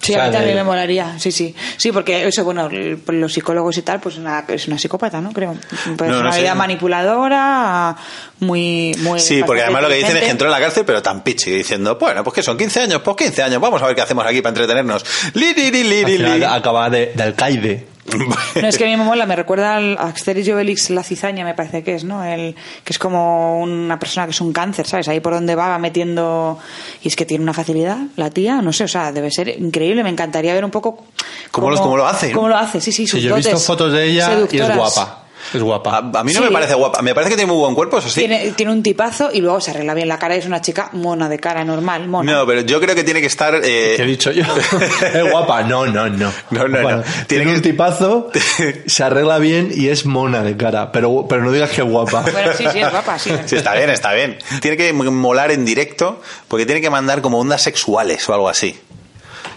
[0.00, 1.54] Sí, O sea, a mí también de- me molaría, sí, sí.
[1.76, 2.68] Sí, porque eso, bueno,
[3.06, 5.32] los psicólogos y tal, pues una, es una psicópata, ¿no?
[5.32, 5.52] Creo.
[5.52, 5.60] No,
[5.92, 6.58] no Personalidad sé.
[6.58, 7.96] manipuladora,
[8.40, 8.94] muy...
[8.98, 11.22] muy Sí, porque además lo que dicen es que entró en la cárcel, pero tan
[11.22, 14.02] pichi, diciendo, bueno, pues que son 15 años, pues 15 años, vamos a ver qué
[14.02, 15.04] hacemos aquí para entretenernos.
[15.34, 17.86] Li, li, li, li, li, acaba de, de alcaide.
[18.04, 21.02] No, es que a mí me mola, me recuerda al a Asterix y Obelix la
[21.04, 22.24] cizaña, me parece que es, ¿no?
[22.24, 22.54] El,
[22.84, 25.06] que es como una persona que es un cáncer, ¿sabes?
[25.08, 26.58] Ahí por donde va, va metiendo...
[27.02, 30.02] Y es que tiene una facilidad, la tía, no sé, o sea, debe ser increíble,
[30.02, 31.04] me encantaría ver un poco...
[31.52, 32.32] ¿Cómo lo- cómo lo hace?
[32.32, 32.80] ¿Cómo lo hace?
[32.80, 35.21] Sí, sí, sus Sí, yo he visto fotos de ella y es guapa.
[35.54, 35.96] Es guapa.
[35.96, 36.44] A, a mí no Sí.
[36.46, 38.20] me parece guapa, me parece que tiene muy buen cuerpo, eso sí.
[38.20, 41.28] Tiene, tiene un tipazo y luego se arregla bien la cara, es una chica mona
[41.28, 42.32] de cara, normal, mona.
[42.32, 43.54] No, pero yo creo que tiene que estar...
[43.56, 44.44] eh, ¿Qué he dicho yo?
[45.14, 45.62] es guapa.
[45.62, 46.32] No, no, no.
[46.50, 47.02] No, no, Bueno, no.
[47.26, 48.30] Tiene, Tiene un tipazo,
[48.86, 50.92] se arregla bien y es mona de cara.
[50.92, 52.22] Pero, pero no digas que es guapa.
[52.32, 53.30] Bueno, sí, sí, es guapa, sí.
[53.46, 54.38] Sí, está bien, está bien.
[54.60, 58.78] Tiene que molar en directo porque tiene que mandar como ondas sexuales o algo así.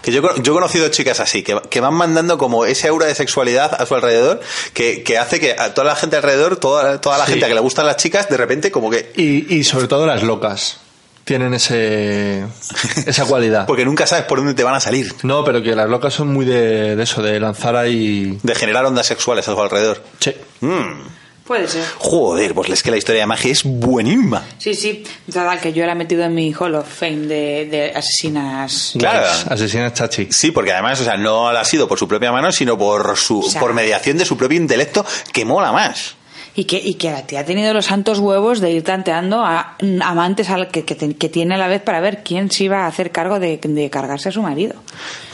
[0.06, 3.14] Que yo, yo he conocido chicas así, que, que van mandando como ese aura de
[3.16, 4.38] sexualidad a su alrededor,
[4.72, 7.32] que, que hace que a toda la gente alrededor, toda, toda la Sí.
[7.32, 9.10] gente a que le gustan las chicas, de repente como que...
[9.16, 10.78] Y, y sobre todo las locas.
[11.24, 12.44] Tienen ese,
[13.06, 13.66] esa cualidad.
[13.66, 15.12] Porque nunca sabes por dónde te van a salir.
[15.24, 18.38] No, pero que las locas son muy de, de eso, de lanzar ahí.
[18.44, 20.04] De generar ondas sexuales a su alrededor.
[20.20, 20.32] Sí.
[20.60, 21.02] Mm.
[21.46, 21.84] Puede ser.
[21.98, 24.42] Joder, pues es que la historia de magia es buenísima.
[24.58, 25.04] Sí, sí.
[25.26, 28.94] Total, que yo la he metido en mi Hall of Fame de, de asesinas.
[28.98, 29.26] Claro.
[29.48, 30.28] Asesinas chachi.
[30.30, 33.16] Sí, porque además, o sea, no la ha sido por su propia mano, sino por
[33.16, 36.14] su, O sea- por mediación de su propio intelecto, que mola más.
[36.58, 39.76] Y que, y que la tía ha tenido los santos huevos de ir tanteando a
[39.82, 42.84] mm, amantes al que, que, que tiene a la vez para ver quién se iba
[42.84, 44.74] a hacer cargo de, de cargarse a su marido.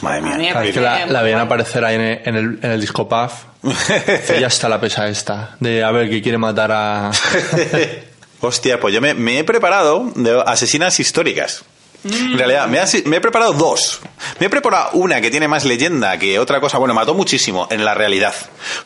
[0.01, 0.37] Madre A mí mía.
[0.37, 2.81] me Cada vez que la, la veían aparecer ahí en el, en el, en el
[2.81, 5.55] disco puff, dice, ya está la pesa esta.
[5.59, 7.11] De a ver que quiere matar a.
[8.41, 11.63] Hostia, pues yo me, me he preparado de asesinas históricas.
[12.05, 14.01] En realidad, me, he- me he preparado dos.
[14.41, 16.77] Me he preparado una que tiene más leyenda que otra cosa.
[16.77, 18.33] Bueno, mató muchísimo en la realidad.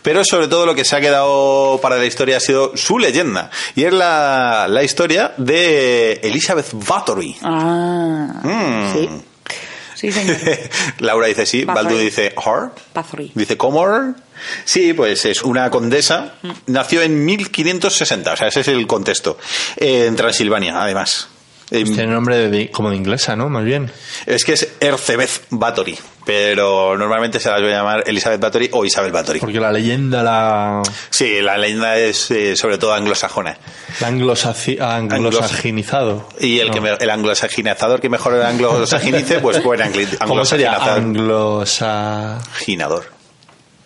[0.04, 3.50] Pero sobre todo lo que se ha quedado para la historia ha sido su leyenda.
[3.76, 7.36] Y es la, la historia de Elizabeth Bathory.
[7.42, 8.94] Ah, Mm.
[8.94, 9.10] sí.
[9.98, 10.38] Sí, señor.
[11.00, 11.66] Laura dice sí.
[11.66, 12.70] Baldu dice her.
[12.94, 13.32] Bathory.
[13.34, 14.14] Dice, ¿cómo?
[14.64, 16.36] Sí, pues es una condesa.
[16.68, 19.40] Nació en 1560, o sea, ese es el contexto.
[19.76, 21.30] Eh, en Transilvania, además.
[21.70, 23.50] Eh, Tiene nombre de, como de inglesa, ¿no?
[23.50, 23.92] Más bien.
[24.26, 28.86] es que es Ercebeth Bathory, pero normalmente se las voy a llamar Elizabeth Bathory o
[28.86, 29.40] Isabel Bathory.
[29.42, 33.58] Porque la leyenda, la, Sí, la leyenda es eh, sobre todo anglosajona.
[34.00, 36.30] la anglosaci- anglosaginizado.
[36.40, 36.74] Y el, No.
[36.74, 40.72] que me- el anglosaginizador que mejor el anglosaginice, pues buen angli- ¿Cómo sería?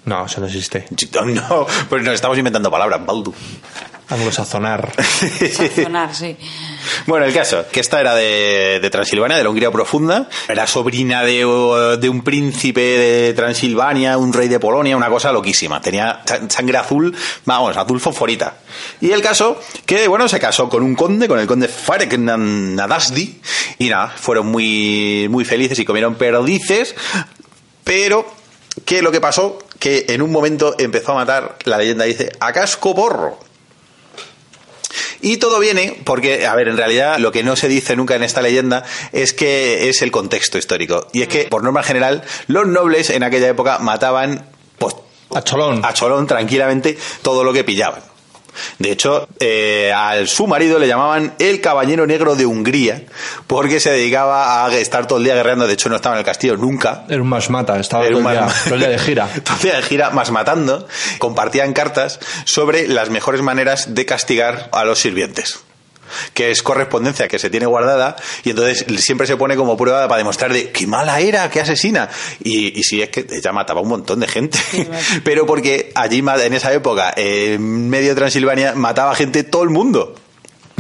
[0.05, 0.85] No, eso no existe.
[1.25, 3.33] No, pues nos estamos inventando palabras, Baldu.
[4.09, 4.91] Anglosazonar.
[5.51, 6.35] Sazonar, sí.
[7.07, 10.29] Bueno, el caso, que esta era de, Transilvania, de la Hungría profunda.
[10.47, 15.81] Era sobrina de, un príncipe de Transilvania, un rey de Polonia, una cosa loquísima.
[15.81, 18.55] Tenía sa- sangre azul, vamos, azul fosforita.
[18.99, 23.39] Y el caso, que bueno, se casó con un conde, con el conde Farek Nadasdi.
[23.79, 26.95] Y nada, fueron muy, muy felices y comieron perdices.
[27.83, 28.25] Pero,
[28.85, 29.59] ¿qué lo que pasó?
[29.79, 33.39] Que en un momento empezó a matar, la leyenda dice, a casco porro.
[35.21, 38.23] Y todo viene porque, a ver, en realidad lo que no se dice nunca en
[38.23, 41.07] esta leyenda es que es el contexto histórico.
[41.13, 44.45] Y es que, por norma general, los nobles en aquella época mataban
[44.77, 44.95] pues,
[45.33, 45.85] A cholón.
[45.85, 48.10] a cholón tranquilamente todo lo que pillaban.
[48.79, 53.03] De hecho, eh, al su marido le llamaban el caballero negro de Hungría
[53.47, 55.67] porque se dedicaba a estar todo el día guerreando.
[55.67, 57.05] De hecho, no estaba en el castillo nunca.
[57.09, 59.27] Era un más mata, estaba el día, todo el día de gira.
[59.43, 60.87] todo el día de gira, más matando,
[61.19, 65.59] compartían cartas sobre las mejores maneras de castigar a los sirvientes.
[66.33, 70.19] Que es correspondencia que se tiene guardada y entonces siempre se pone como prueba para
[70.19, 72.09] demostrar de qué mala era, qué asesina.
[72.43, 74.59] Y, y sí, es que ella mataba un montón de gente.
[75.23, 80.15] Pero porque allí en esa época, en medio de Transilvania, mataba gente todo el mundo.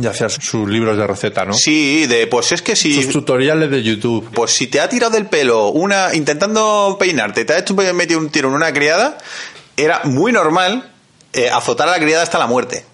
[0.01, 1.53] Y hacía sus libros de receta, ¿no?
[1.53, 3.03] Sí, de pues es que si.
[3.03, 4.29] Sus tutoriales de YouTube.
[4.33, 8.29] Pues si te ha tirado del pelo una intentando peinarte, te ha hecho metido un
[8.29, 9.17] tiro en una criada,
[9.77, 10.91] era muy normal
[11.33, 12.85] eh, azotar a la criada hasta la muerte.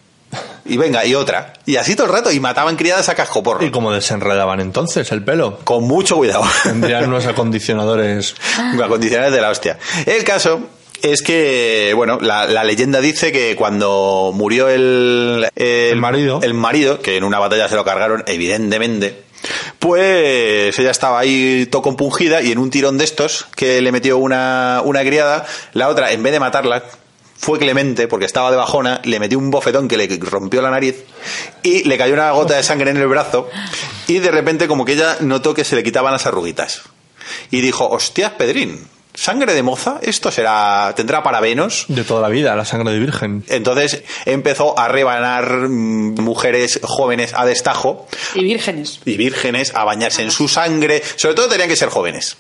[0.70, 1.54] Y venga, y otra.
[1.66, 3.66] Y así todo el rato, y mataban criadas a cascoporro.
[3.66, 5.60] ¿Y cómo desenredaban entonces el pelo?
[5.64, 6.44] Con mucho cuidado.
[6.64, 8.36] Tendrían unos acondicionadores.
[8.84, 9.78] Acondicionales de la hostia.
[10.06, 10.62] El caso
[11.02, 16.40] es que, bueno, la, la leyenda dice que cuando murió el, El marido.
[16.42, 19.24] el marido, que en una batalla se lo cargaron, evidentemente,
[19.80, 24.18] pues ella estaba ahí todo compungida y en un tirón de estos que le metió
[24.18, 26.84] una, una criada, la otra, en vez de matarla,
[27.38, 31.04] fue clemente porque estaba de bajona, le metió un bofetón que le rompió la nariz
[31.64, 33.50] y le cayó una gota de sangre en el brazo
[34.08, 36.82] y de repente como que ella notó que se le quitaban las arruguitas.
[37.52, 38.88] y dijo, hostias, Pedrín,
[39.20, 41.86] sangre de moza, esto será, tendrá parabenos.
[41.88, 43.44] De toda la vida, la sangre de virgen.
[43.50, 49.00] Entonces empezó a rebanar mm, mujeres jóvenes a destajo Y vírgenes.
[49.06, 51.02] y vírgenes a bañarse en su sangre.
[51.16, 52.38] Sobre todo tenían que ser jóvenes.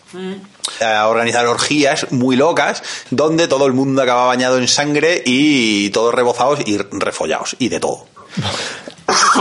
[0.79, 6.13] A organizar orgías muy locas donde todo el mundo acaba bañado en sangre y todos
[6.13, 8.05] rebozados y refollados y de todo.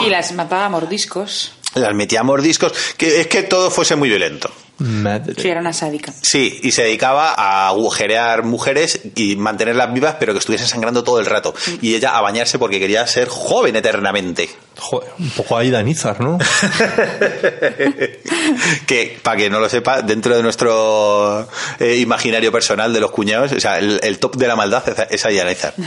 [0.03, 1.53] Y las mataba a mordiscos.
[1.75, 4.51] Las metía a mordiscos, que es que todo fuese muy violento.
[4.79, 5.35] Madre.
[5.39, 6.13] Sí, era una sádica.
[6.21, 11.19] Sí, y se dedicaba a agujerear mujeres y mantenerlas vivas, pero que estuviesen sangrando todo
[11.19, 11.55] el rato.
[11.81, 14.51] Y ella a bañarse porque quería ser joven eternamente.
[14.79, 16.37] Joder, un poco ahí Danizar, ¿no?
[18.87, 21.49] que, para que no lo sepa, dentro de nuestro
[21.79, 25.07] eh, imaginario personal de los cuñados, o sea, el, el top de la maldad es,
[25.11, 25.73] es Aya Nezar.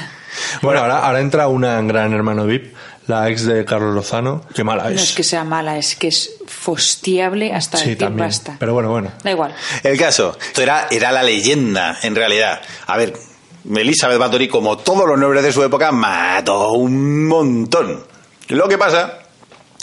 [0.62, 2.74] Bueno, ahora, ahora entra una gran hermano VIP,
[3.10, 4.44] la ex de Carlos Lozano.
[4.56, 5.12] Qué mala No es es.
[5.14, 8.28] que sea mala, es que es fostiable hasta Sí, decir también.
[8.28, 8.56] basta.
[8.60, 9.12] Pero bueno, bueno.
[9.24, 9.54] Da igual.
[9.84, 12.62] El caso, esto era, era la leyenda, en realidad.
[12.88, 13.14] A ver,
[13.76, 18.04] Elizabeth Bathory, como todos los nobles de su época, mató un montón.
[18.50, 19.20] Lo que pasa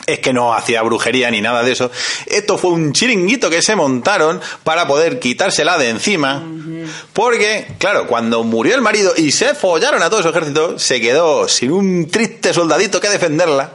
[0.06, 1.90] es que no hacía brujería ni nada de eso.
[2.26, 6.44] Esto fue un chiringuito que se montaron para poder quitársela de encima.
[7.12, 11.48] Porque, claro, cuando murió el marido y se follaron a todo su ejército, se quedó
[11.48, 13.72] sin un triste soldadito que defenderla.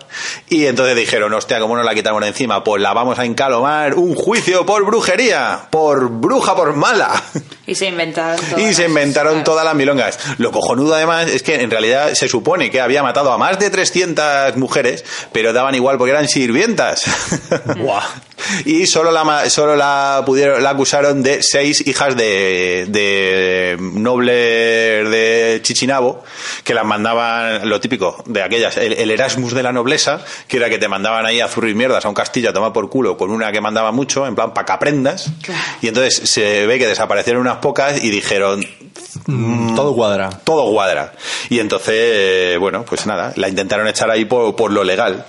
[0.49, 2.63] Y entonces dijeron, hostia, ¿cómo nos la quitamos de encima?
[2.63, 7.21] Pues la vamos a encalomar un juicio por brujería, por bruja, por mala.
[7.65, 10.19] Y se inventaron todas Y se inventaron todas las milongas.
[10.38, 13.69] Lo cojonudo además es que en realidad se supone que había matado a más de
[13.69, 17.05] 300 mujeres, pero daban igual porque eran sirvientas.
[17.77, 18.03] Buah.
[18.65, 25.09] Y solo la, ma- solo la pudieron, la acusaron de seis hijas de, de nobles
[25.09, 26.23] de Chichinabo,
[26.63, 30.69] que las mandaban, lo típico de aquellas, el, el Erasmus de la nobleza, que era
[30.69, 33.31] que te mandaban ahí a zurrir mierdas a un castillo a tomar por culo con
[33.31, 35.30] una que mandaba mucho, en plan, para que aprendas.
[35.81, 38.65] Y entonces se ve que desaparecieron unas pocas y dijeron,
[39.26, 40.30] Mm, Todo cuadra.
[40.30, 41.13] todo cuadra.
[41.49, 45.26] Y entonces, bueno, pues nada, la intentaron echar ahí por, por lo legal.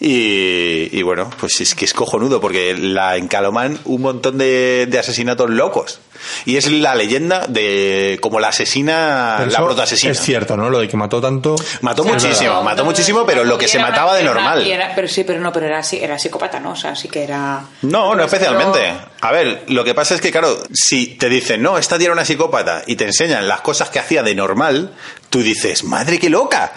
[0.00, 4.98] Y, y bueno, pues es que es cojonudo porque la encaloman un montón de, de
[4.98, 6.00] asesinatos locos.
[6.46, 10.12] Y es la leyenda de como la asesina, Pero la eso protoasesina.
[10.12, 10.70] Es cierto, ¿no?
[10.70, 11.56] Lo de que mató tanto.
[11.82, 14.66] Mató muchísimo, mató muchísimo, pero lo que se mataba de normal.
[14.66, 16.70] y era- pero sí, pero no, pero era, así- era psicópata, ¿no?
[16.72, 17.62] O sea, sí que era...
[17.82, 18.92] No, no Pero- especialmente.
[19.20, 22.14] A ver, lo que pasa es que, claro, si te dicen, no, esta tía era
[22.14, 24.94] una psicópata y te enseñan las cosas que hacía de normal,
[25.30, 26.72] tú dices, madre, qué loca.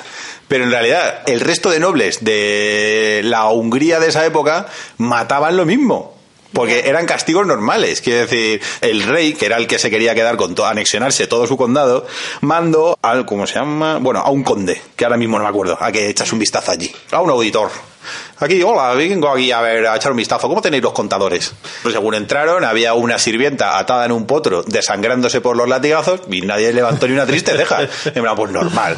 [0.50, 4.66] Pero en realidad, el resto de nobles de la Hungría de esa época
[4.98, 6.18] mataban lo mismo.
[6.52, 8.02] Porque eran castigos normales.
[8.02, 11.46] Quiere decir, el rey, que era el que se quería quedar con todo, anexionarse todo
[11.46, 12.08] su condado,
[12.42, 14.00] mandó al, ¿cómo se llama?
[14.00, 16.72] Bueno, a un conde, que ahora mismo no me acuerdo, a que echas un vistazo
[16.72, 16.92] allí.
[17.12, 17.70] A un auditor.
[18.40, 20.48] Aquí, hola, vengo aquí a ver, a echar un vistazo.
[20.48, 21.54] ¿Cómo tenéis los contadores?
[21.84, 26.42] Pues según entraron, había una sirvienta atada en un potro, desangrándose por los latigazos, y
[26.42, 27.82] nadie levantó ni una triste ceja.
[28.06, 28.98] En plan, pues normal.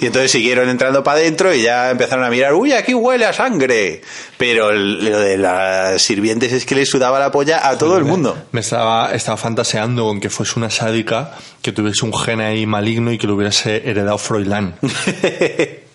[0.00, 3.32] Y entonces siguieron entrando para adentro y ya empezaron a mirar, uy, aquí huele a
[3.32, 4.02] sangre.
[4.36, 8.36] Pero lo de las sirvientes es que le sudaba la polla a todo el mundo.
[8.52, 13.12] Me estaba, estaba fantaseando con que fuese una sádica que tuviese un gen ahí maligno
[13.12, 14.74] y que lo hubiese heredado Froilán.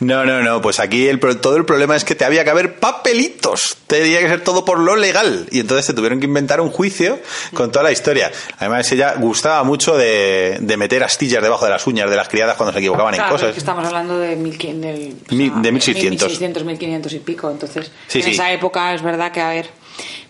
[0.00, 2.78] No, no, no, pues aquí el, todo el problema es que te había que haber
[2.78, 3.76] papelitos.
[3.86, 5.46] Tenía que ser todo por lo legal.
[5.50, 7.18] Y entonces se tuvieron que inventar un juicio
[7.54, 8.30] con toda la historia.
[8.58, 12.56] Además, ella gustaba mucho de, de meter astillas debajo de las uñas de las criadas
[12.56, 13.48] cuando se equivocaban en cosas.
[13.48, 16.28] es que estamos hablando de, 1500, del, Mi- de 1600.
[16.28, 17.50] 1600, 1500 y pico.
[17.50, 18.30] Entonces, Sí, en sí.
[18.32, 19.70] esa época es verdad que, a ver.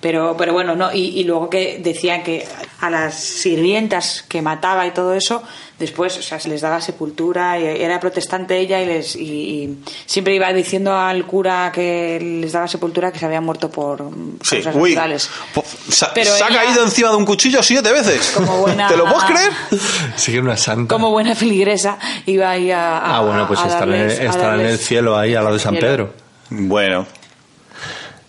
[0.01, 0.93] Pero, pero bueno, no.
[0.93, 2.47] Y, y luego que decían que
[2.81, 3.15] a las
[3.55, 5.43] sirvientas que mataba y todo eso,
[5.81, 7.59] después, o sea, se les daba sepultura.
[7.59, 12.53] Y era protestante ella y, les, y, y siempre iba diciendo al cura que les
[12.53, 14.09] daba sepultura que se habían muerto por
[14.43, 15.29] Sí, causas uy, naturales.
[15.53, 18.31] po- sa- Pero se ha caído encima de un cuchillo siete veces.
[18.37, 19.53] Como buena- ¿Te lo puedes creer?
[20.17, 20.95] Sí una santa.
[20.95, 22.99] Como buena filigresa, iba ahí a.
[22.99, 25.87] a- ah, bueno, pues estará, en- en el cielo ahí al lado de San cielo.
[25.89, 26.13] Pedro.
[26.51, 27.07] Bueno,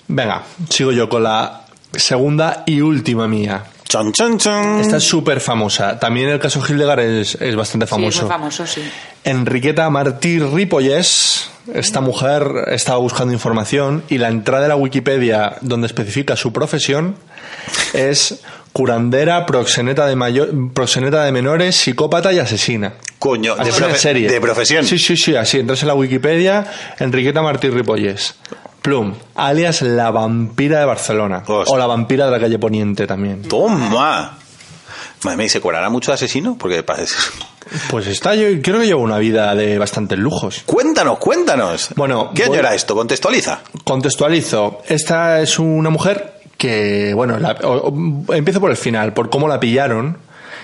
[0.08, 1.62] Venga, sigo yo con la
[1.94, 3.64] segunda y última mía.
[3.92, 4.80] Chon, chon, chon.
[4.80, 6.00] Esta es súper famosa.
[6.00, 8.22] También el caso Hildegard es, es bastante Sí, es famoso.
[8.24, 8.82] muy famoso, sí.
[9.24, 15.88] Enriqueta Martí Ripollés, esta mujer estaba buscando información y la entrada de la Wikipedia donde
[15.88, 17.16] especifica su profesión
[17.94, 18.40] es
[18.74, 22.94] curandera, proxeneta de, mayo- proxeneta de menores, psicópata y asesina.
[23.20, 24.30] Coño, de, profe- serie.
[24.32, 24.86] de profesión.
[24.86, 25.60] Sí, sí, sí, así.
[25.60, 26.66] Entras en la Wikipedia,
[26.98, 28.36] Enriqueta Martí Ripollés.
[28.82, 31.44] Plum, alias la vampira de Barcelona.
[31.46, 31.76] Hostia.
[31.76, 33.44] O la vampira de la calle Poniente también.
[33.44, 34.38] Toma.
[35.24, 36.58] Madre mía, ¿y ¿se cobrará mucho de asesino?
[36.58, 37.16] Porque parece...
[37.92, 40.64] Pues está, yo creo que lleva una vida de bastantes lujos.
[40.66, 41.90] Cuéntanos, cuéntanos.
[41.96, 42.96] Bueno, ¿Qué año era esto?
[42.96, 43.62] Contextualiza.
[43.84, 44.82] Contextualizo.
[44.88, 47.94] Esta es una mujer que, bueno, la- o-
[48.28, 50.18] o- empiezo por el final, por cómo la pillaron.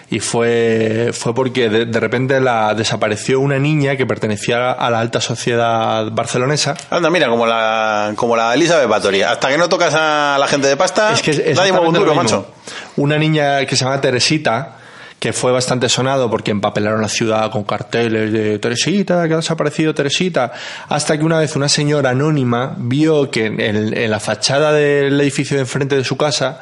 [0.10, 5.00] Y fue, fue porque de, de repente la, desapareció una niña que pertenecía a la
[5.02, 6.76] alta sociedad barcelonesa.
[6.90, 9.24] Anda, mira, como la, como la Elizabeth Bathory.
[9.24, 11.94] Hasta que no tocas a la gente de pasta, Es que es nadie mueve un
[11.96, 12.48] duro, macho.
[12.96, 14.78] Una niña que se llama Teresita,
[15.20, 19.94] que fue bastante sonado porque empapelaron la ciudad con carteles de Teresita, que ha desaparecido
[19.94, 20.54] Teresita,
[20.88, 25.20] hasta que una vez una señora anónima vio que en, el- en la fachada del
[25.20, 26.62] edificio de enfrente de su casa,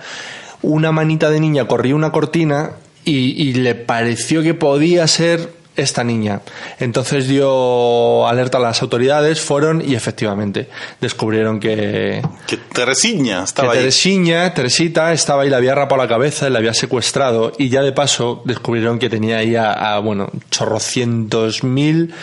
[0.64, 2.72] una manita de niña corría una cortina
[3.06, 6.42] y, y le pareció que podía ser esta niña.
[6.80, 10.70] Entonces dio alerta a las autoridades, fueron y efectivamente
[11.02, 13.84] descubrieron que, Que Teresiña estaba que ahí.
[13.84, 17.82] Teresiña, Teresita, estaba ahí, la había rapado la cabeza, y la había secuestrado y ya
[17.82, 22.14] de paso descubrieron que tenía ahí a, a, bueno, chorrocientos mil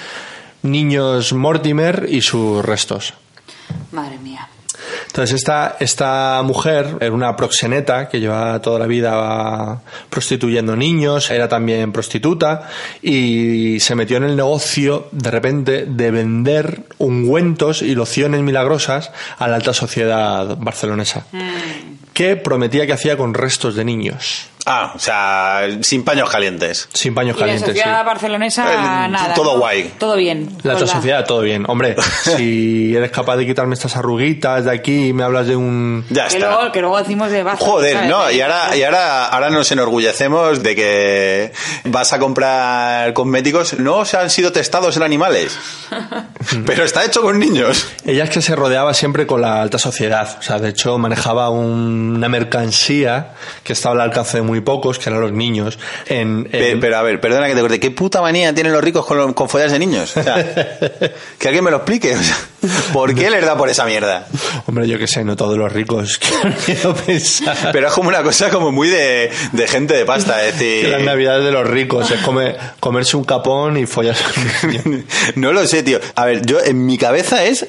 [0.62, 3.14] niños Mortimer y sus restos.
[3.90, 4.48] Madre mía.
[5.12, 11.48] Entonces esta, esta mujer era una proxeneta que llevaba toda la vida prostituyendo niños, era
[11.48, 12.68] también prostituta
[13.02, 19.48] y se metió en el negocio de repente de vender ungüentos y lociones milagrosas a
[19.48, 21.26] la alta sociedad barcelonesa
[22.14, 24.48] que prometía que hacía con restos de niños.
[24.64, 26.88] Ah, o sea, sin paños calientes.
[26.92, 27.78] Sin paños Y la calientes, sí.
[27.80, 29.34] sociedad barcelonesa, Eh, nada.
[29.34, 29.58] todo ¿no?
[29.58, 29.92] guay.
[29.98, 30.48] Todo bien.
[30.62, 30.92] La alta Hola.
[30.94, 31.64] sociedad, todo bien.
[31.66, 31.96] Hombre,
[32.36, 36.04] si eres capaz de quitarme estas arruguitas de aquí y me hablas de un...
[36.10, 36.50] Ya Que está.
[36.54, 38.10] luego, que luego decimos de Joder, ¿sabes?
[38.10, 41.52] no, y ahora, y ahora, ahora nos enorgullecemos de que
[41.84, 45.56] vas a comprar cosméticos, no se han sido testados en animales,
[46.66, 47.86] pero está hecho con niños.
[48.04, 50.36] Ella es que se rodeaba siempre con la alta sociedad.
[50.38, 53.32] O sea, de hecho, manejaba un- una mercancía
[53.64, 55.78] que estaba al alcance de muy pocos, que eran los niños.
[56.06, 58.82] En, Pe- en- Pero, a ver, perdona que te corte, ¿qué puta manía tienen los
[58.82, 60.16] ricos con, con follas de niños?
[60.16, 60.34] O sea,
[61.38, 62.14] que alguien me lo explique.
[62.14, 62.36] O sea,
[62.92, 64.26] ¿Por qué les da por esa mierda?
[64.66, 66.18] Hombre, yo qué sé, no todos los ricos
[66.66, 67.70] quiero pensar.
[67.72, 70.82] Pero es como una cosa como muy de, de gente de pasta, es decir...
[70.84, 74.22] que las navidades de los ricos es come- comerse un capón y follarse
[74.62, 75.04] a un niño.
[75.36, 75.98] No lo sé, tío.
[76.14, 77.66] A ver, yo en mi cabeza es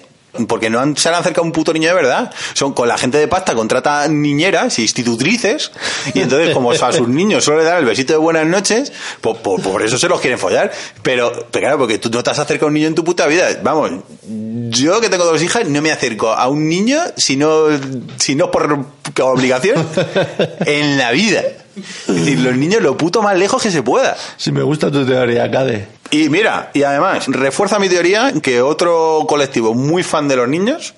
[0.47, 2.33] porque no han- se han acercado a un puto niño de verdad.
[2.53, 5.71] Son con la gente de pasta contrata niñeras, institutrices,
[6.13, 8.91] y entonces como a sus niños solo le dan el besito de buenas noches,
[9.21, 10.71] por, por, por eso se los quieren follar.
[11.01, 13.27] Pero, pero claro, porque tú no te has acercado a un niño en tu puta
[13.27, 13.47] vida.
[13.63, 13.91] Vamos,
[14.69, 17.65] yo que tengo dos hijas no me acerco a un niño si no,
[18.17, 18.85] si no por
[19.21, 19.87] obligación
[20.65, 21.41] en la vida.
[22.07, 24.15] Es decir, los niños lo puto más lejos que se pueda.
[24.37, 25.87] Si me gusta tu teoría, Cade.
[26.13, 30.93] Y mira, y además, refuerza mi teoría que otro colectivo muy fan de los niños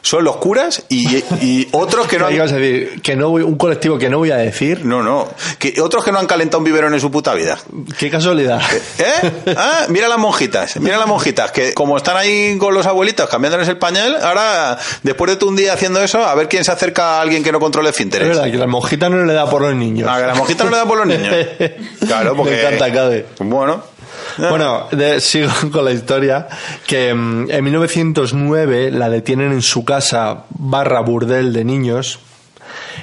[0.00, 2.36] son los curas y, y otros que no ¿Qué han...
[2.36, 3.02] ibas a decir?
[3.02, 4.84] Que no voy, un colectivo que no voy a decir.
[4.84, 5.28] No, no.
[5.58, 7.58] Que otros que no han calentado un biberón en su puta vida.
[7.98, 8.60] Qué casualidad.
[8.98, 9.54] ¿Eh?
[9.56, 13.68] Ah, mira las monjitas, mira las monjitas, que como están ahí con los abuelitos cambiándoles
[13.68, 17.18] el pañal, ahora, después de tú un día haciendo eso, a ver quién se acerca
[17.18, 18.28] a alguien que no controle Es finteres.
[18.28, 20.08] verdad que la monjita no le da por los niños.
[20.08, 21.34] A que la monjita no le da por los niños.
[22.06, 22.52] Claro, porque...
[22.52, 23.26] Me encanta, Cade.
[23.38, 23.82] Bueno.
[24.38, 24.88] Bueno,
[25.18, 26.48] sigo con la historia.
[26.86, 32.20] Que mm, en 1909 la detienen en su casa barra burdel de niños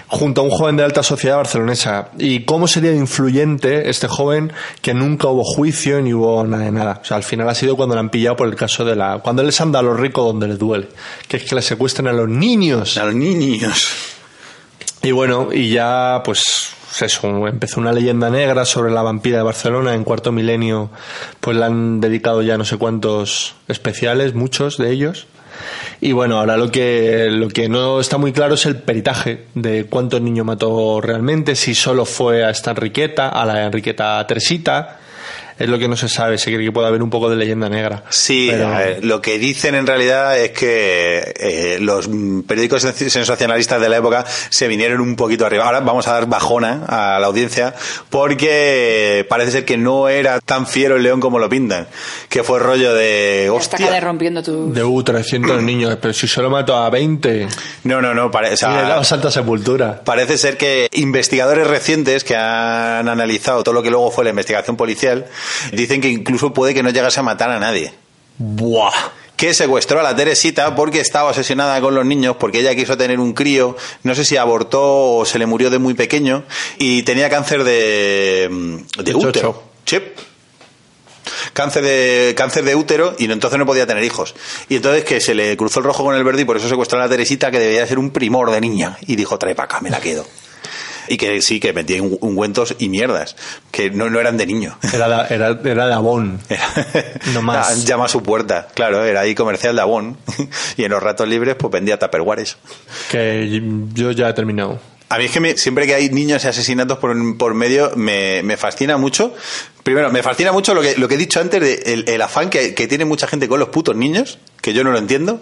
[0.07, 2.09] junto a un joven de alta sociedad barcelonesa.
[2.17, 4.51] ¿Y cómo sería influyente este joven
[4.81, 6.99] que nunca hubo juicio ni hubo nada de nada?
[7.01, 9.19] O sea, al final ha sido cuando le han pillado por el caso de la...
[9.19, 10.87] Cuando les anda a los ricos donde les duele.
[11.27, 12.97] Que es que le secuestran a los niños.
[12.97, 14.16] A los niños.
[15.03, 19.93] Y bueno, y ya pues eso, empezó una leyenda negra sobre la vampira de Barcelona
[19.93, 20.89] en cuarto milenio,
[21.39, 25.27] pues le han dedicado ya no sé cuántos especiales, muchos de ellos.
[26.01, 29.85] Y bueno, ahora lo que, lo que no está muy claro es el peritaje de
[29.85, 34.99] cuántos niños mató realmente, si solo fue a esta Enriqueta, a la Enriqueta Teresita,
[35.59, 37.69] es lo que no se sabe, se cree que puede haber un poco de leyenda
[37.69, 38.03] negra.
[38.09, 42.83] Sí, Pero- a ver, lo que dicen en realidad es que eh, los mm, periódicos
[42.85, 45.65] sens- sensacionalistas de la época se vinieron un poquito arriba.
[45.65, 47.73] Ahora vamos a dar bajona a la audiencia
[48.31, 51.87] porque parece ser que no era tan fiero el león como lo pintan.
[52.29, 53.49] Que fue rollo de...
[53.51, 53.99] Hostia.
[53.99, 54.71] rompiendo tu...
[54.73, 57.47] De U, 300 niños, pero si solo mató a 20
[57.83, 58.29] No, no, no.
[58.31, 60.01] pare- o sea, y le daba Santa Sepultura.
[60.03, 64.75] Parece ser que investigadores recientes que han analizado todo lo que luego fue la investigación
[64.77, 65.25] policial
[65.71, 67.93] dicen que incluso puede que no llegase a matar a nadie.
[68.37, 68.93] ¡Buah!
[69.37, 73.19] que secuestró a la Teresita porque estaba obsesionada con los niños, porque ella quiso tener
[73.19, 76.43] un crío, no sé si abortó o se le murió de muy pequeño,
[76.79, 78.49] y tenía cáncer de,
[78.97, 79.63] de De útero.
[79.85, 79.99] Sí.
[81.53, 84.33] Cáncer de, cáncer de útero y entonces no podía tener hijos.
[84.69, 86.97] Y entonces que se le cruzó el rojo con el verde y por eso secuestró
[86.97, 88.97] a la Teresita que debía ser un primor de niña.
[89.05, 90.25] Y dijo, trae para acá, me la quedo.
[91.07, 93.35] Y que sí, que metían un- ungüentos y mierdas,
[93.71, 94.77] que no, no eran de niño.
[94.93, 96.39] Era de, era, era de Avon.
[97.33, 97.85] No más.
[97.85, 100.17] Llama a su puerta, claro, era ahí comercial de Avon.
[100.77, 102.57] y en los ratos libres, pues vendía tupperwares.
[103.11, 103.61] Que
[103.93, 104.79] yo ya he terminado.
[105.09, 108.43] A mí es que me- siempre que hay niños y asesinatos por, por medio me,
[108.43, 109.33] me fascina mucho.
[109.83, 112.49] Primero, me fascina mucho lo que, lo que he dicho antes, de el, el afán
[112.49, 115.41] que, que tiene mucha gente con los putos niños, que yo no lo entiendo.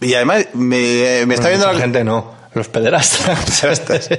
[0.00, 2.32] Y además me, me está viendo la gente no.
[2.56, 4.08] Los pederastas.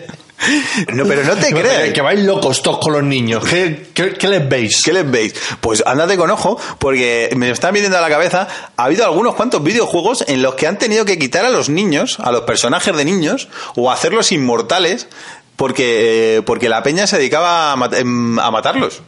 [0.94, 1.92] No, pero no te No, creas.
[1.94, 3.44] Que vais locos todos con los niños.
[3.44, 4.84] ¿Qué, qué, qué les veis?
[4.86, 5.34] ¿Qué les veis?
[5.60, 8.48] Pues ándate con ojo, porque me están viniendo a la cabeza.
[8.78, 12.20] Ha habido algunos cuantos videojuegos en los que han tenido que quitar a los niños,
[12.20, 15.08] a los personajes de niños, o hacerlos inmortales,
[15.56, 19.02] porque, eh, porque la peña se dedicaba a, mat- em, a matarlos.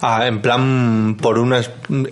[0.00, 1.60] Ah, en plan, por una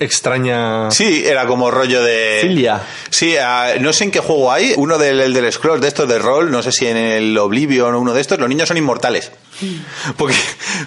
[0.00, 0.90] extraña.
[0.90, 2.38] Sí, era como rollo de.
[2.42, 2.82] Filia.
[3.10, 4.74] Sí, ah, no sé en qué juego hay.
[4.76, 7.94] Uno del, el del Scrolls, de estos de rol, no sé si en el Oblivion
[7.94, 9.30] o uno de estos, los niños son inmortales.
[10.16, 10.34] Porque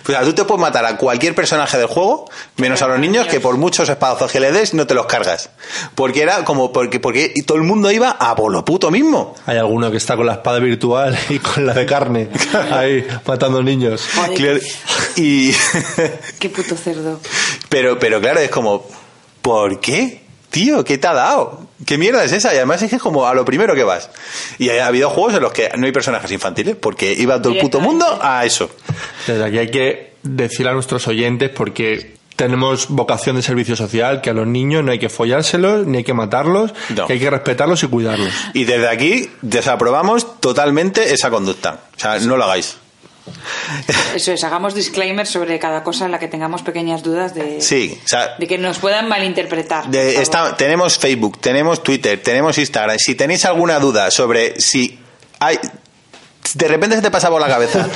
[0.03, 3.27] o sea, tú te puedes matar a cualquier personaje del juego, menos a los niños,
[3.27, 5.49] que por muchos espadazos que le des, no te los cargas.
[5.95, 6.71] Porque era como.
[6.71, 9.35] Porque, porque todo el mundo iba a por lo puto mismo.
[9.45, 12.30] Hay alguno que está con la espada virtual y con la de carne.
[12.71, 14.07] Ahí, matando niños.
[14.35, 14.59] Claro,
[15.15, 15.51] Y.
[16.39, 17.19] Qué puto cerdo.
[17.69, 18.87] Pero, pero claro, es como,
[19.41, 20.23] ¿por qué?
[20.49, 21.67] Tío, ¿qué te ha dado?
[21.85, 22.51] ¿Qué mierda es esa?
[22.53, 24.09] Y además es que es como a lo primero que vas.
[24.57, 27.59] Y ha habido juegos en los que no hay personajes infantiles, porque iba todo el
[27.59, 28.69] puto mundo a eso.
[29.27, 34.29] Desde aquí hay que decir a nuestros oyentes porque tenemos vocación de servicio social que
[34.31, 37.05] a los niños no hay que follárselos ni hay que matarlos, No.
[37.05, 38.33] que hay que respetarlos y cuidarlos.
[38.53, 41.81] Y desde aquí desaprobamos totalmente esa conducta.
[41.95, 42.77] O sea, no lo hagáis.
[44.15, 47.99] Eso es, hagamos disclaimer sobre cada cosa en la que tengamos pequeñas dudas de, Sí,
[48.03, 49.87] o sea, de que nos puedan malinterpretar.
[49.89, 52.97] de- está- tenemos Facebook, tenemos Twitter, tenemos Instagram.
[52.99, 54.99] Si tenéis alguna duda sobre si
[55.39, 55.59] hay...
[56.55, 57.87] De repente se te pasa por la cabeza.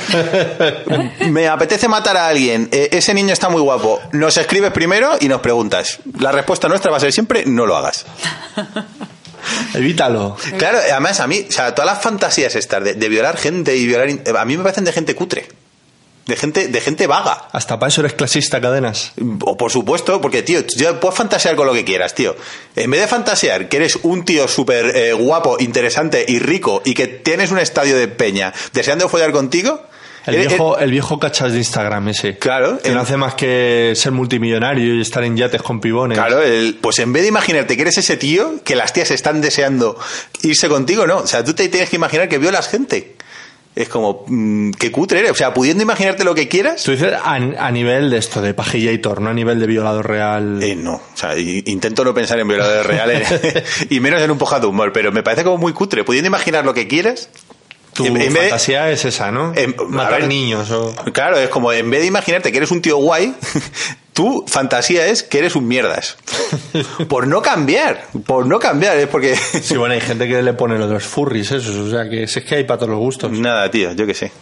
[1.28, 2.68] Me apetece matar a alguien.
[2.70, 4.00] eh, ese niño está muy guapo.
[4.12, 5.98] Nos escribes primero y nos preguntas.
[6.20, 8.06] La respuesta nuestra va a ser siempre no lo hagas.
[9.74, 10.36] Evítalo.
[10.58, 13.86] Claro, además a mí, o sea, todas las fantasías estas de, de violar gente y
[13.86, 14.08] violar...
[14.36, 15.46] A mí me parecen de gente cutre.
[16.26, 17.48] De gente, de gente vaga.
[17.52, 19.12] Hasta para eso eres clasista, cadenas.
[19.42, 22.34] O por supuesto, porque, tío, ya puedes fantasear con lo que quieras, tío.
[22.76, 26.94] En vez de fantasear que eres un tío súper eh, guapo, interesante y rico y
[26.94, 29.82] que tienes un estadio de peña deseando follar contigo...
[30.26, 32.38] El eres- viejo, el viejo cachas de Instagram ese.
[32.38, 32.78] Claro.
[32.80, 36.16] Que el- no hace más que ser multimillonario y estar en yates con pibones.
[36.18, 39.40] Claro, el- pues en vez de imaginarte que eres ese tío, que las tías están
[39.40, 39.98] deseando
[40.42, 41.18] irse contigo, no.
[41.18, 43.16] O sea, tú te tienes que imaginar que violas gente.
[43.76, 45.32] Es como, mm, qué cutre eres.
[45.32, 46.84] O sea, pudiendo imaginarte lo que quieras.
[46.84, 50.62] Tú dices a, a nivel de esto, de pajillator, no a nivel de violador real.
[50.62, 53.26] Eh, no, o sea, intento no pensar en violadores reales
[53.90, 56.04] y menos en un poja de humor, pero me parece como muy cutre.
[56.04, 57.28] Pudiendo imaginar lo que quieras.
[57.94, 59.52] Tu en- en vez de- fantasía es esa, ¿no?
[59.56, 60.94] en- Matar ver, niños o...
[61.12, 63.34] Claro, es como en vez de imaginarte que eres un tío guay,
[64.12, 66.16] tu fantasía es que eres un mierdas.
[67.08, 69.36] Por no cambiar, por no cambiar, es porque.
[69.36, 72.54] Sí, bueno, hay gente que le pone los furries, esos, o sea, que es que
[72.56, 73.30] hay para todos los gustos.
[73.32, 74.32] Nada, tío, yo qué sé.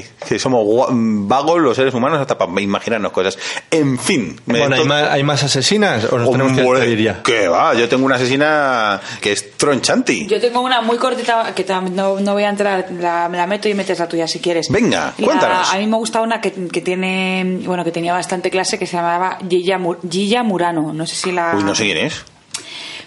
[0.00, 3.38] Sí, que somos gua- vagos los seres humanos hasta para imaginarnos cosas.
[3.70, 4.40] En fin.
[4.46, 7.22] me- Bueno, ¿hay to- más, ¿hay más asesinas o nos tenemos que Hombre, despedir ya?
[7.22, 7.74] ¿Qué va?
[7.74, 10.26] Yo tengo una asesina que es tronchanti.
[10.26, 13.68] Yo tengo una muy cortita que no, no voy a entrar, la, me la meto
[13.68, 14.68] y metes la tuya si quieres.
[14.70, 15.72] Venga, La- cuéntanos.
[15.72, 18.96] a mí me gusta una que, que tiene, bueno, que tenía bastante clase que se
[18.96, 20.92] llamaba Gilla Murano.
[20.92, 21.54] No sé si la.
[21.56, 22.24] Uy, no sé quién es.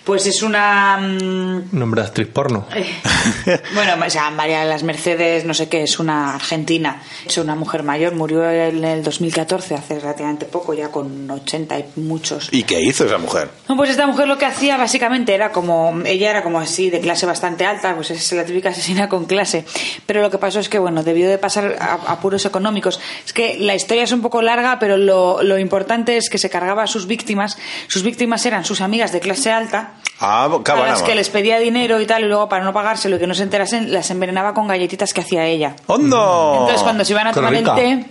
[0.07, 0.97] Pues es una.
[0.97, 2.65] mm, Nombre de actriz porno.
[3.73, 7.01] Bueno, o sea, María de las Mercedes, no sé qué, es una argentina.
[7.25, 11.85] Es una mujer mayor, murió en el 2014, hace relativamente poco, ya con 80 y
[11.97, 12.47] muchos.
[12.51, 13.49] ¿Y qué hizo esa mujer?
[13.67, 16.99] No, pues esta mujer lo que hacía básicamente era como, ella era como así, de
[17.01, 19.65] clase bastante alta, pues es la típica asesina con clase.
[20.05, 22.99] Pero lo que pasó es que, bueno, debió de pasar a- apuros económicos.
[23.25, 26.49] Es que la historia es un poco larga, pero lo, lo importante es que se
[26.49, 27.57] cargaba a sus víctimas.
[27.87, 32.01] Sus víctimas eran sus amigas de clase alta, Ah, a las que les pedía dinero
[32.01, 34.67] y tal, y luego para no pagárselo y que no se enterasen, las envenenaba con
[34.67, 35.75] galletitas que hacía ella.
[35.85, 36.57] ¡Hondo!
[36.61, 38.05] Entonces cuando se iban a qué tomar el té,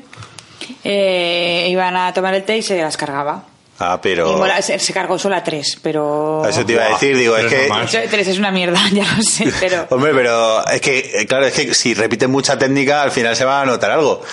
[0.84, 3.42] eh, iban a tomar el té y se las cargaba.
[3.78, 4.38] Ah, Y pero.
[4.38, 6.42] mola- se, se cargó solo a tres, pero...
[6.48, 7.68] Eso te iba a decir, digo, es Pero que.
[7.68, 7.82] no.
[7.82, 9.86] Eso, Tres es una mierda, ya lo sé, pero...
[9.90, 13.44] Hombre, pero es que, eh, claro, es que si repiten mucha técnica, al final se
[13.44, 14.22] va a notar algo.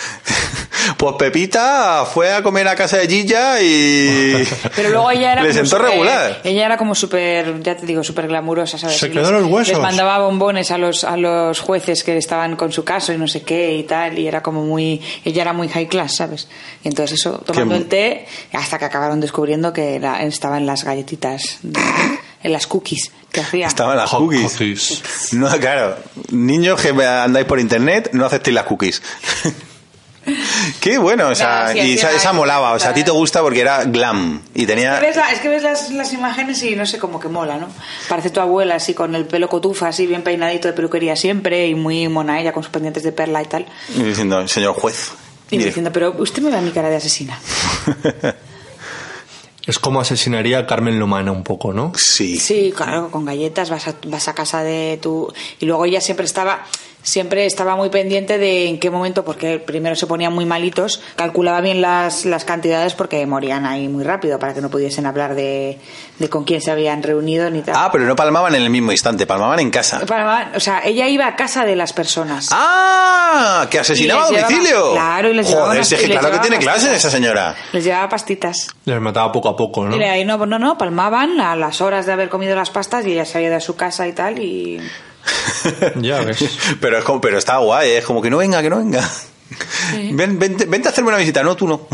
[0.98, 4.46] Pues Pepita fue a comer a casa de Gilla y.
[4.76, 6.42] Pero luego ella era Le como sentó súper- regular.
[6.44, 8.98] Ella era como súper, ya te digo, súper glamurosa, ¿sabes?
[8.98, 9.70] Se quedó les- los huesos.
[9.76, 13.30] Les mandaba bombones a los, a los jueces que estaban con su caso y no
[13.30, 15.02] sé qué y tal, y era como muy...
[15.24, 16.50] Ella era muy high class, ¿sabes?
[16.84, 20.68] Y entonces eso, tomando Qué- el té, hasta que acabaron descubriendo que era- estaba en
[20.68, 21.58] las galletitas.
[22.44, 23.68] en las cookies que hacía.
[23.68, 25.02] Estaban las cookies.
[25.34, 25.96] No, claro.
[26.30, 29.02] Niños que andáis por internet, no aceptéis las cookies.
[30.82, 33.12] Qué bueno, o sea, Nada, sí, y esa, esa molaba, o sea, a ti te
[33.12, 34.94] gusta porque era glam y tenía...
[34.96, 37.28] Es que ves, la- es que ves las, las imágenes y no sé, como que
[37.28, 37.68] mola, ¿no?
[38.08, 41.76] Parece tu abuela así con el pelo cotufa, así bien peinadito de peluquería siempre y
[41.76, 43.66] muy mona ella con sus pendientes de perla y tal.
[43.96, 45.12] y diciendo, señor juez.
[45.50, 45.70] Y me mire".
[45.72, 47.38] diciendo, pero usted me da mi cara de asesina.
[49.66, 51.94] Es como asesinaría a Carmen Lomana un poco, ¿no?
[51.96, 52.38] Sí.
[52.38, 55.32] Sí, claro, con galletas vas a, vas a casa de tu...
[55.60, 56.66] Y luego ella siempre estaba
[57.04, 61.62] siempre estaba muy pendiente de en qué momento, porque primero se ponían muy malitos, calculaba
[61.62, 65.78] bien las, las cantidades porque morían ahí muy rápido para que no pudiesen hablar de,
[66.18, 67.76] de con quién se habían reunido ni tal.
[67.78, 70.06] Ah, pero no palmaban en el mismo instante, palmaban en casa.
[70.08, 72.50] Para- o sea, ella iba a casa de las personas.
[72.52, 73.68] ¡Ah!
[73.70, 74.94] ¿Que asesinaba a domicilio?
[74.94, 77.06] claro, y les llevaba Joder, unas- es que claro que tiene clases pastitas.
[77.06, 77.56] esa señora.
[77.74, 78.68] Les llevaba pastitas.
[78.86, 79.96] Les mataba poco a poco, ¿no?
[79.98, 83.12] Y ahí no, no, no, palmaban a las horas de haber comido las pastas y
[83.12, 84.80] ella salía de su casa y tal y...
[86.02, 86.44] Ya ves.
[86.80, 89.08] pero, es como, pero está guay, es como que no venga, que no venga.
[90.14, 91.88] Ven, vente, vente a hacerme una visita, no, tú no.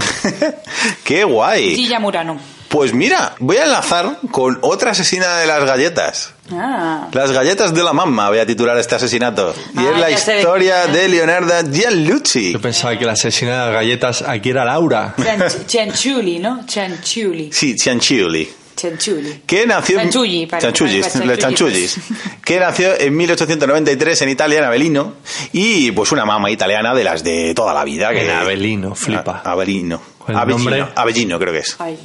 [1.03, 1.75] Qué guay.
[1.75, 2.39] Gilla Murano.
[2.69, 6.33] Pues mira, voy a enlazar con otra asesina de las galletas.
[6.51, 7.07] Ah.
[7.11, 9.53] Las galletas de la mamma, voy a titular este asesinato.
[9.73, 12.53] Y Ah, es la sé de historia de Leonarda Gianlucci.
[12.53, 15.15] Yo pensaba que la asesina de las galletas aquí era Laura.
[15.65, 16.65] Chanchuli, ¿no?
[16.65, 17.51] Chanchuli.
[17.51, 17.75] Sí.
[18.79, 19.41] Chanchuli.
[19.45, 21.97] Que nació en- Chanchulli, para- Chanchullis, para- los chanchullis.
[22.43, 25.15] Que nació en 1893 en Italia, en Avellino.
[25.53, 28.11] Y pues una mamá italiana de las de toda la vida.
[28.11, 29.41] Que, En Avellino, flipa.
[29.43, 30.01] A- Avellino.
[30.27, 30.85] El Avellino, nombre.
[30.95, 31.75] Avellino, creo que es.
[31.79, 31.97] Ay.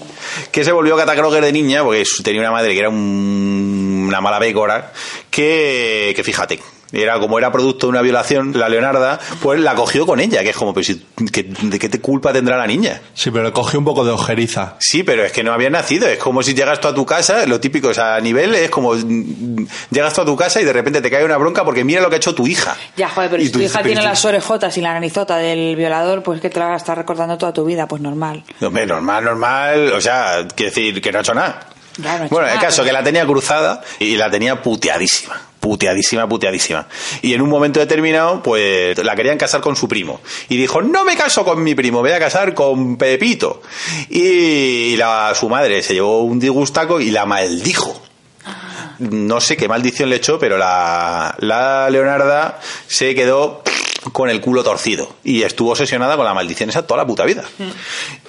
[0.50, 4.20] que se volvió catacroger de niña porque su- tenía una madre que era un- una
[4.20, 4.92] mala bécora
[5.30, 6.58] que, que fíjate
[6.92, 10.50] era como era producto de una violación la Leonarda pues la cogió con ella que
[10.50, 13.52] es como pues si- que- de qué te culpa tendrá la niña Sí, pero le
[13.52, 14.74] cogió un poco de ojeriza.
[14.80, 16.06] Sí, pero es que no había nacido.
[16.08, 18.70] Es como si llegas tú a tu casa, lo típico, o sea, a nivel es
[18.70, 18.94] como
[19.90, 22.08] llegas tú a tu casa y de repente te cae una bronca porque mira lo
[22.08, 22.76] que ha hecho tu hija.
[22.96, 25.76] Ya, joder, pero Y si tu hija pero tiene las orejotas y la narizota del
[25.76, 28.44] violador, pues que te la vas a estar recordando toda tu vida, pues normal.
[28.60, 31.66] Hombre, normal, normal, o sea, quiero decir que no ha hecho nada.
[31.98, 34.60] Ya, no ha hecho Bueno, el caso pero- que la tenía cruzada y la tenía
[34.62, 35.40] puteadísima.
[35.64, 36.86] Puteadísima, puteadísima.
[37.22, 40.20] Y en un momento determinado, pues la querían casar con su primo.
[40.50, 43.62] Y dijo, no me caso con mi primo, voy a casar con Pepito.
[44.10, 47.98] Y la, su madre se llevó un disgustaco y la maldijo.
[48.98, 53.62] No sé qué maldición le echó, pero la, la Leonarda se quedó
[54.12, 55.16] con el culo torcido.
[55.24, 57.44] Y estuvo obsesionada con la maldición esa toda la puta vida.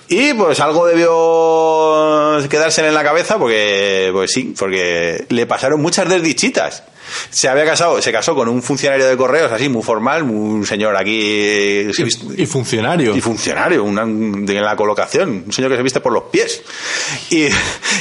[0.07, 6.07] Y pues algo debió quedársele en la cabeza porque, pues sí, porque le pasaron muchas
[6.07, 6.83] desdichitas.
[7.29, 10.95] Se había casado, se casó con un funcionario de correos así, muy formal, un señor
[10.97, 13.15] aquí eh, se viste- Y funcionario.
[13.15, 16.61] y funcionario una- de la colocación, un señor que se viste por los pies.
[17.29, 17.47] Y,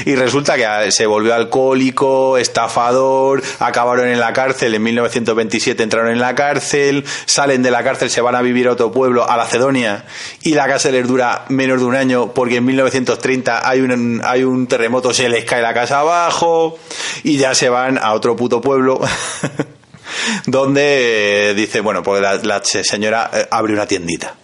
[0.06, 6.10] y resulta que a- se volvió alcohólico, estafador, acabaron en la cárcel, en 1927 entraron
[6.10, 9.36] en la cárcel, salen de la cárcel, se van a vivir a otro pueblo, a
[9.36, 10.04] la Cedonia,
[10.42, 14.44] y la casa les dura menos de un año porque en 1930 hay un, hay
[14.44, 16.78] un terremoto, se les cae la casa abajo,
[17.22, 18.93] y ya se van a otro puto pueblo.
[20.46, 24.34] donde eh, dice, bueno, pues la, la señora eh, abre una tiendita.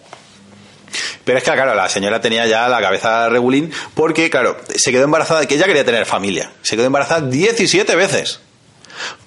[1.23, 5.03] Pero es que, claro, la señora tenía ya la cabeza regulín porque, claro, se quedó
[5.03, 6.51] embarazada, que ella quería tener familia.
[6.63, 8.39] Se quedó embarazada 17 veces.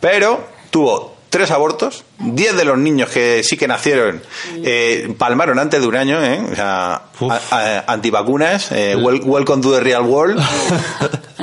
[0.01, 4.23] Pero tuvo tres abortos, 10 de los niños que sí que nacieron
[4.63, 6.41] eh, palmaron antes de un año, ¿eh?
[6.53, 7.33] O sea, Uf.
[7.33, 7.41] a-
[7.79, 10.41] a- antivacunas, eh, wel- welcome to the real world.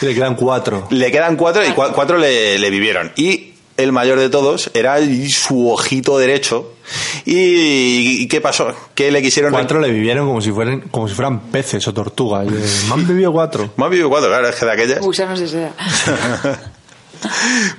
[0.00, 0.86] Le quedan cuatro.
[0.90, 3.12] Le quedan cuatro y cua- cuatro le, le vivieron.
[3.16, 4.98] Y el mayor de todos era
[5.28, 6.72] su ojito derecho.
[7.24, 8.74] ¿Y, y qué pasó?
[8.94, 9.52] Que le quisieron...
[9.52, 12.46] Cuatro le vivieron como si fueran, como si fueran peces o tortugas.
[12.46, 13.70] Me han vivido cuatro.
[13.76, 15.00] Me han vivido cuatro, claro, es que de aquellas.
[15.00, 15.72] Gusanos de seda.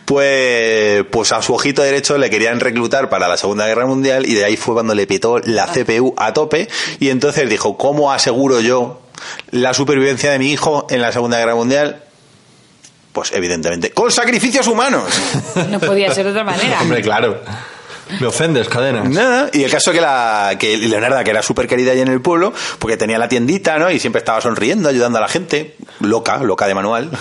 [0.06, 4.34] Pues, pues a su ojito derecho le querían reclutar para la Segunda Guerra Mundial y
[4.34, 6.68] de ahí fue cuando le petó la CPU a tope
[7.00, 9.02] y entonces dijo, ¿cómo aseguro yo
[9.52, 12.04] la supervivencia de mi hijo en la Segunda Guerra Mundial?
[13.11, 15.03] Pues evidentemente, con sacrificios humanos.
[15.69, 16.80] No podía ser de otra manera.
[16.81, 17.41] Hombre, claro.
[18.19, 19.07] Me ofendes, cadenas.
[19.07, 22.22] Nada, y el caso que la que Leonarda, que era súper querida allí en el
[22.22, 23.91] pueblo, porque tenía la tiendita, ¿no?
[23.91, 27.11] Y siempre estaba sonriendo, ayudando a la gente, loca, loca de manual.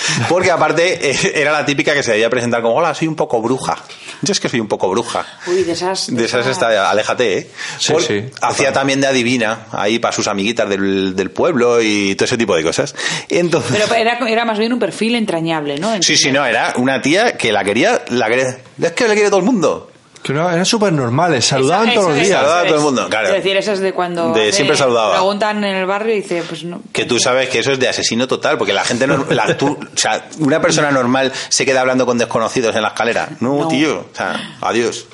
[0.28, 3.40] Porque aparte eh, era la típica que se debía presentar como, hola, soy un poco
[3.40, 3.76] bruja.
[4.22, 5.26] Yo es que soy un poco bruja.
[5.46, 6.14] Uy, de esas...
[6.14, 7.50] De esas está, aléjate, ¿eh?
[7.78, 12.14] Sí, Por- sí, Hacía también de adivina ahí para sus amiguitas del, del pueblo y
[12.14, 12.94] todo ese tipo de cosas.
[13.28, 16.02] Entonces, Pero era, era más bien un perfil entrañable, ¿no?
[16.02, 19.28] sí, sí, no, era una tía que la quería, la quería, es que le quiere
[19.28, 19.91] todo el mundo.
[20.22, 22.38] Que no, eran súper normales, saludaban Esa- todos los días.
[22.38, 23.26] Saludaba a todo el mundo, claro.
[23.28, 24.32] Es decir, eso es de cuando.
[24.32, 25.14] De siempre saludaba.
[25.14, 26.80] Preguntan en el barrio y dice, pues no.
[26.92, 29.76] Que tú sabes que eso es de asesino total, porque la gente no, la- tú-
[29.82, 33.30] o sea, una persona normal se queda hablando con desconocidos en la escalera.
[33.40, 33.68] No, No.
[33.68, 35.06] tío, o sea, adiós.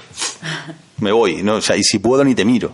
[0.98, 2.72] Me voy, no, o sea, y si puedo ni te miro.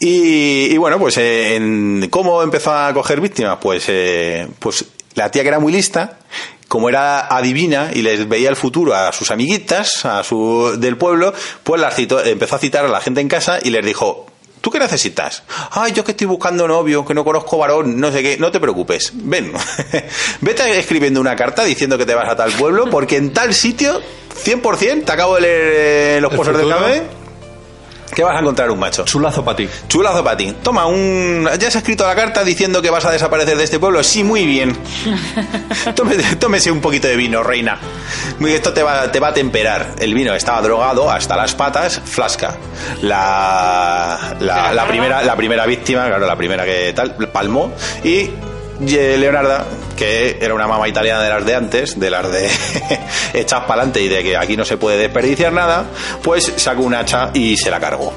[0.00, 3.58] Y, y bueno, pues eh, en, ¿cómo empezó a coger víctimas?
[3.60, 4.84] Pues, eh, pues
[5.14, 6.18] la tía que era muy lista,
[6.74, 11.32] como era adivina y les veía el futuro a sus amiguitas, a su del pueblo,
[11.62, 14.26] pues las citó- empezó a citar a la gente en casa y les dijo,
[14.60, 15.44] ¿Tú qué necesitas?
[15.70, 18.38] Ay, yo que estoy buscando novio, que no conozco varón, no sé qué.
[18.38, 19.12] No te preocupes.
[19.14, 19.52] Ven.
[20.40, 24.00] Vete escribiendo una carta diciendo que te vas a tal pueblo, porque en tal sitio,
[24.44, 26.80] 100%, te acabo de leer eh, los ¿El pozos del futuro?
[26.82, 27.02] café,
[28.14, 29.04] que vas a encontrar un macho.
[29.04, 29.68] Chulazo para ti.
[29.88, 30.54] Chulazo para ti.
[30.62, 31.48] Toma, un...
[31.58, 34.02] ¿ya has escrito la carta diciendo que vas a desaparecer de este pueblo?
[34.02, 34.76] Sí, muy bien.
[35.94, 37.78] Tómese, tómese un poquito de vino, reina.
[38.38, 39.94] Muy- Esto te va, te va a temperar.
[39.98, 42.56] El vino estaba drogado hasta las patas, flasca.
[43.02, 47.72] La, la, la primera, la primera víctima, claro, la primera que tal, palmó.
[48.02, 48.30] Y
[48.80, 49.64] Leonarda,
[49.96, 52.50] que era una mamá italiana de las de antes, de las de
[53.34, 55.84] hechas para adelante y de que aquí no se puede desperdiciar nada,
[56.22, 58.12] pues sacó un hacha y se la cargó.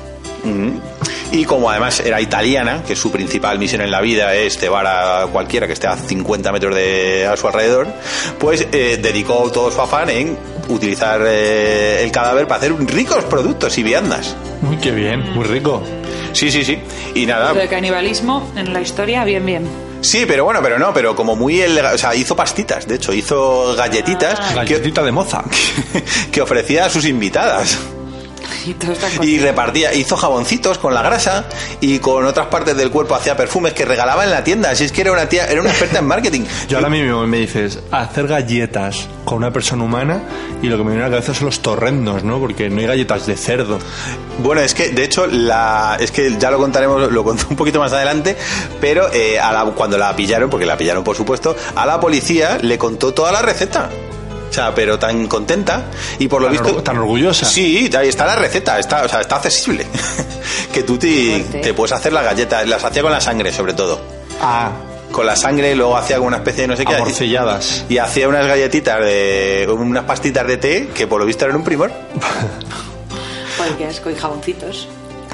[1.31, 5.27] Y como además era italiana, que su principal misión en la vida es cebar a
[5.27, 7.87] cualquiera que esté a 50 metros de, a su alrededor,
[8.39, 10.37] pues eh, dedicó todo su afán en
[10.69, 14.37] utilizar eh, el cadáver para hacer ricos productos y viandas.
[14.61, 15.83] Muy qué bien, muy rico.
[16.31, 16.79] Sí, sí, sí.
[17.13, 19.86] Y nada, Lo de canibalismo en la historia, bien, bien.
[20.01, 23.13] Sí, pero bueno, pero no, pero como muy elega- o sea, hizo pastitas, de hecho,
[23.13, 24.53] hizo galletitas Ah.
[24.55, 25.43] Galletita de moza.
[26.31, 27.77] que ofrecía a sus invitadas.
[29.23, 31.45] Y repartía, hizo jaboncitos con la grasa
[31.81, 34.71] y con otras partes del cuerpo hacía perfumes que regalaba en la tienda.
[34.71, 36.41] Así es que era una tía, era una experta en marketing.
[36.67, 40.21] Yo ahora mismo me dices, hacer galletas con una persona humana
[40.61, 42.39] y lo que me viene a la cabeza son los torrendos, ¿no?
[42.39, 43.79] Porque no hay galletas de cerdo.
[44.39, 47.79] Bueno, es que de hecho la, es que ya lo contaremos, lo conté un poquito
[47.79, 48.37] más adelante,
[48.79, 52.57] pero eh, a la- cuando la pillaron, porque la pillaron por supuesto, a la policía
[52.61, 53.89] le contó toda la receta.
[54.49, 55.85] O sea, pero tan contenta
[56.19, 57.45] y por lo Tan visto tan orgullosa.
[57.45, 59.85] Sí, ahí está la receta, está, o sea, está accesible.
[60.73, 63.99] que tú te, puedes hacer las galletas, las hacía con la sangre sobre todo.
[64.41, 64.71] Ah,
[65.11, 66.95] Con la sangre luego hacía una especie de no sé qué.
[66.95, 67.85] amorcilladas.
[67.89, 71.63] Y hacía unas galletitas de unas pastitas de té que por lo visto eran un
[71.63, 71.91] primor.
[73.57, 74.87] Joder, qué asco, y jaboncitos.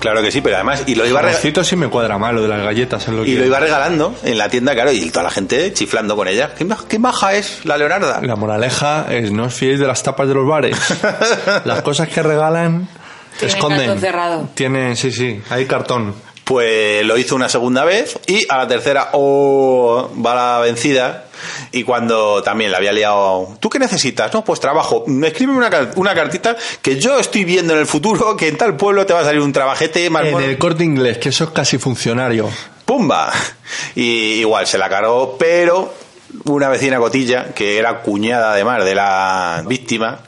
[0.03, 2.35] Claro que sí, pero además y lo iba a rega- Jamoncito sí me cuadra mal,
[2.35, 3.07] lo de las galletas.
[3.07, 5.71] Es lo Y que- lo iba regalando en la tienda, claro, y toda la gente
[5.71, 6.53] chiflando con ella.
[6.53, 8.19] ¿Qué, qué maja es la Leonarda?
[8.21, 10.77] La moraleja es no os fiéis de las tapas de los bares.
[11.63, 12.89] las cosas que regalan
[13.39, 13.79] Tienen esconden.
[13.79, 14.49] cartón cerrado.
[14.53, 16.13] Tienen, sí, sí, hay cartón.
[16.43, 21.25] Pues lo hizo una segunda vez y a la tercera, oh, va la vencida.
[21.71, 24.33] Y cuando también la había liado, ¿tú qué necesitas?
[24.33, 25.05] No, pues trabajo.
[25.23, 29.05] Escríbeme una, una cartita que yo estoy viendo en el futuro que en tal pueblo
[29.05, 30.45] te va a salir un trabajete más En mono".
[30.45, 32.49] el corte inglés, que eso es casi funcionario.
[32.85, 33.31] ¡Pumba!
[33.95, 35.93] Y igual se la cargó, pero
[36.45, 40.19] una vecina cotilla, que era cuñada además de la víctima,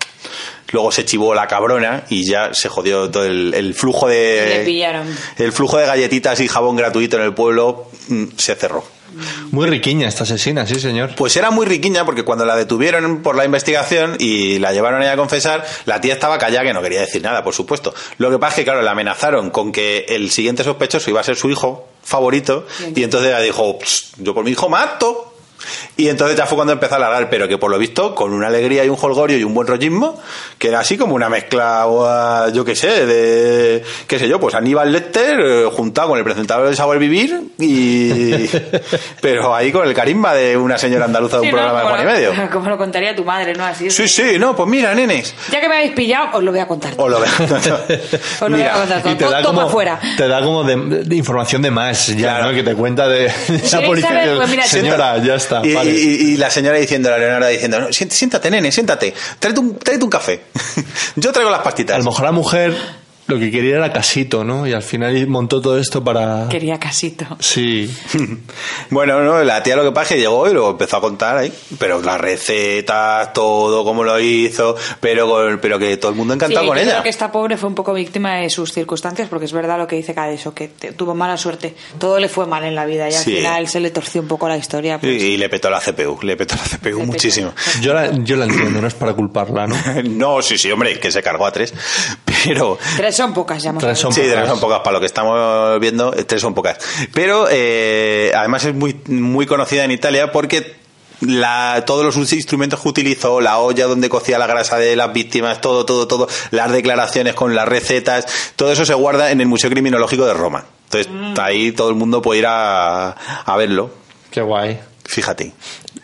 [0.71, 4.57] luego se chivó la cabrona y ya se jodió todo el, el flujo de...
[4.59, 5.07] le pillaron.
[5.37, 8.95] El flujo de galletitas y jabón gratuito en el pueblo mm, se cerró.
[9.51, 11.15] Muy riquiña esta asesina, sí, señor.
[11.15, 15.13] Pues era muy riquiña porque cuando la detuvieron por la investigación y la llevaron ella
[15.13, 17.93] a confesar, la tía estaba callada que no quería decir nada, por supuesto.
[18.17, 21.23] Lo que pasa es que, claro, la amenazaron con que el siguiente sospechoso iba a
[21.23, 25.34] ser su hijo favorito y entonces ella dijo, "Psst, yo por mi hijo mato.
[25.97, 28.47] Y entonces ya fue cuando empezó a alargar, pero que por lo visto, con una
[28.47, 30.19] alegría y un holgorio y un buen rollismo,
[30.57, 34.55] que era así como una mezcla, o, yo qué sé, de, qué sé yo, pues
[34.55, 38.47] Aníbal Lecter eh, juntado con el presentador de Saber Vivir y...
[39.21, 41.57] pero ahí con el carisma de una señora andaluza de un Sí, ¿no?
[41.57, 42.49] programa de Como Juan y Medio.
[42.51, 43.65] Como lo contaría tu madre, ¿no?
[43.65, 43.89] Así.
[43.89, 45.33] Sí, sí, no, pues mira, nenes.
[45.51, 46.93] Ya que me habéis pillado, os lo voy a contar.
[46.97, 49.11] O lo ve- Os lo voy a contar todo.
[49.11, 49.99] Y te da todo como, para afuera.
[50.17, 52.45] te da como de, de información de más, ya, Claro.
[52.49, 52.53] ¿no?
[52.53, 53.45] Que te cuenta de esa
[53.79, 54.09] ¿Queréis policía.
[54.09, 54.37] saber?
[54.37, 55.54] Pues mira, Señora, ya está.
[55.63, 55.91] Y, vale.
[55.91, 59.77] y- y la señora diciendo, la Leonora diciendo, "No, siéntate, siéntate, nene, siéntate, tráete un,
[59.79, 60.41] tráete un café.
[61.15, 61.95] Yo traigo las pastitas.
[61.95, 62.75] A lo mejor la mujer
[63.27, 64.67] lo que quería era casito, ¿no?
[64.67, 66.47] Y al final montó todo esto para...
[66.49, 67.25] Quería casito.
[67.39, 67.91] Sí.
[68.91, 71.37] Bueno, no, la tía lo que pasa es que llegó y lo empezó a contar
[71.37, 76.33] ahí, pero las recetas, todo, cómo lo hizo, pero, con- pero que todo el mundo
[76.35, 76.91] encantado Sí, con yo ella.
[76.93, 79.87] creo que esta pobre fue un poco víctima de sus circunstancias, porque es verdad lo
[79.87, 81.75] que dice Cadeso, que te- tuvo mala suerte.
[81.99, 83.37] Todo le fue mal en la vida y al Sí.
[83.37, 84.95] final se le torció un poco la historia.
[84.95, 85.23] Y, pues.
[85.23, 86.99] y le petó la CPU, le petó la CPU petó.
[86.99, 87.53] muchísimo.
[87.81, 89.75] Yo la, yo la entiendo, no es para culparla, ¿no?
[90.05, 91.73] No, sí, sí, hombre, que se cargó a tres,
[92.45, 92.77] pero...
[92.97, 94.35] Tres son pocas, ya Tres son Sí, pocas.
[94.35, 96.77] tres son pocas para lo que estamos viendo, eh, tres son pocas.
[97.13, 100.75] Pero eh, además es muy, muy conocida en Italia porque
[101.21, 105.61] la, todos los instrumentos que utilizó, la olla donde cocía la grasa de las víctimas,
[105.61, 108.25] todo, todo, todo, las declaraciones con las recetas,
[108.55, 110.65] todo eso se guarda en el Museo Criminológico de Roma.
[110.91, 113.89] Entonces, ahí todo el mundo puede ir a, a verlo.
[114.29, 114.79] Qué guay.
[115.05, 115.53] Fíjate.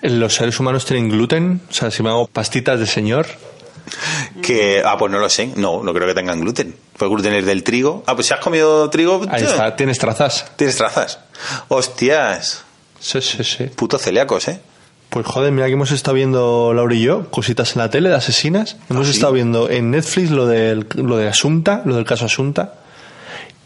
[0.01, 1.61] ¿Los seres humanos tienen gluten?
[1.69, 3.27] O sea, si me hago pastitas de señor.
[4.41, 5.51] Que, ah, pues no lo sé.
[5.55, 6.75] No, no creo que tengan gluten.
[6.97, 8.03] Pues gluten es del trigo.
[8.07, 9.21] Ah, pues si has comido trigo.
[9.29, 10.51] Ahí está, tienes trazas.
[10.55, 11.19] Tienes trazas.
[11.67, 12.63] Hostias.
[12.99, 13.63] Sí, sí, sí.
[13.75, 14.59] Putos celíacos, ¿eh?
[15.09, 18.15] Pues joder, mira que hemos estado viendo Laura y yo cositas en la tele de
[18.15, 18.77] asesinas.
[18.89, 19.13] Hemos ¿sí?
[19.13, 22.75] estado viendo en Netflix lo del lo de Asunta, lo del caso Asunta.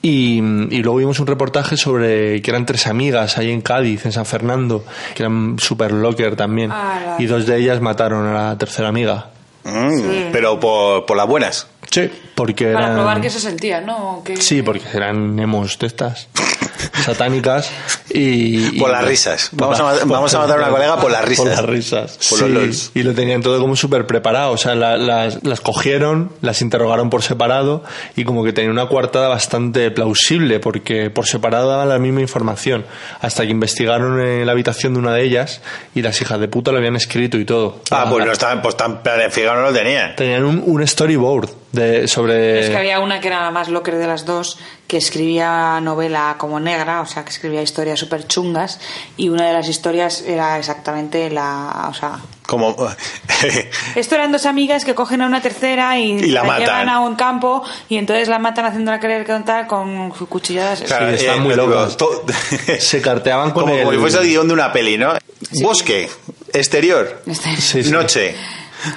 [0.01, 4.11] Y, y luego vimos un reportaje sobre que eran tres amigas ahí en Cádiz, en
[4.11, 4.85] San Fernando,
[5.15, 6.71] que eran super locker también.
[6.71, 9.29] Ah, Y dos de ellas mataron a la tercera amiga.
[9.65, 10.29] Mm, Sí.
[10.31, 11.67] Pero por, por las buenas.
[11.91, 12.97] Sí, porque Para eran...
[12.97, 14.21] probar que se sentía, ¿no?
[14.25, 16.27] Que- Sí, porque eran emos de estas
[17.05, 17.69] satánicas
[18.09, 18.77] y...
[18.79, 19.49] Por y- las risas.
[19.49, 21.45] por Vamos a la- ma- vamos a matar a una colega por las risas.
[21.45, 22.17] Por las risas.
[22.29, 22.91] Por los Sí, lols.
[22.95, 24.51] y lo tenían todo como súper preparado.
[24.51, 27.83] O sea, la- las, las cogieron, las interrogaron por separado
[28.15, 32.85] y como que tenían una coartada bastante plausible porque por separado daban la misma información.
[33.21, 35.61] Hasta que investigaron en la habitación de una de ellas
[35.93, 37.79] y las hijas de puta lo habían escrito y todo.
[37.91, 40.15] Ah, pues La- no estaban, pues tan planificado no lo tenían.
[40.15, 42.61] Tenían un, un storyboard de, sobre...
[42.61, 44.57] Es que había una que era la más locker de las dos,
[44.87, 48.79] que escribía novela como negra, o sea, que escribía historias súper chungas,
[49.17, 51.87] y una de las historias era exactamente la...
[51.89, 52.75] O sea, Como.
[53.95, 56.59] esto eran dos amigas que cogen a una tercera y, Y la matan.
[56.65, 60.81] llevan a un campo y entonces la matan haciéndola querer contar con cuchilladas.
[60.81, 61.55] Claro, Sí, están eh, muy
[61.97, 62.23] to-
[62.79, 63.79] Se carteaban con como, el...
[63.83, 65.13] como si fuese el guion de una peli, ¿no?
[65.61, 66.09] Bosque,
[66.53, 67.91] exterior, Este- Sí, sí.
[67.91, 68.35] noche.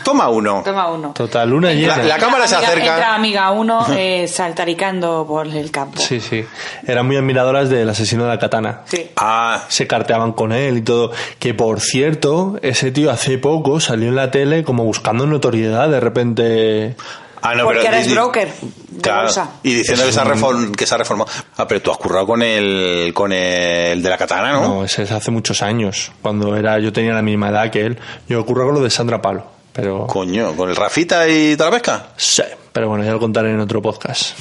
[0.05, 0.63] Toma uno.
[0.65, 1.13] Toma uno.
[1.15, 1.97] Total, luna llena.
[1.99, 2.93] La- la cámara se Amiga- acerca.
[2.95, 6.01] Entra amiga uno eh, saltaricando por el campo.
[6.01, 6.45] Sí, sí.
[6.87, 8.83] Eran muy admiradoras del asesino de la katana.
[8.87, 9.11] Sí.
[9.17, 11.13] Ah, Se carteaban con él y todo.
[11.39, 15.89] Que por cierto, ese tío hace poco salió en la tele como buscando notoriedad.
[15.89, 16.97] De repente.
[17.43, 17.95] ah, no, Porque pero.
[17.95, 18.53] eres broker
[18.89, 19.51] de Claro, bolsa.
[19.63, 21.31] y diciendo que se, ha reform- que se ha reformado.
[21.57, 24.61] Ah, pero tú has currado con el, con el de la katana, ¿no?
[24.69, 26.11] No, ese es hace muchos años.
[26.21, 27.99] Cuando era yo tenía la misma edad que él.
[28.29, 29.58] Yo ocurrió con lo de Sandra Palo.
[29.79, 30.09] Pero.
[30.09, 32.07] Coño, con el Rafita y toda la pesca.
[32.17, 32.43] Sí,
[32.73, 34.39] pero bueno, ya lo contaré en otro podcast.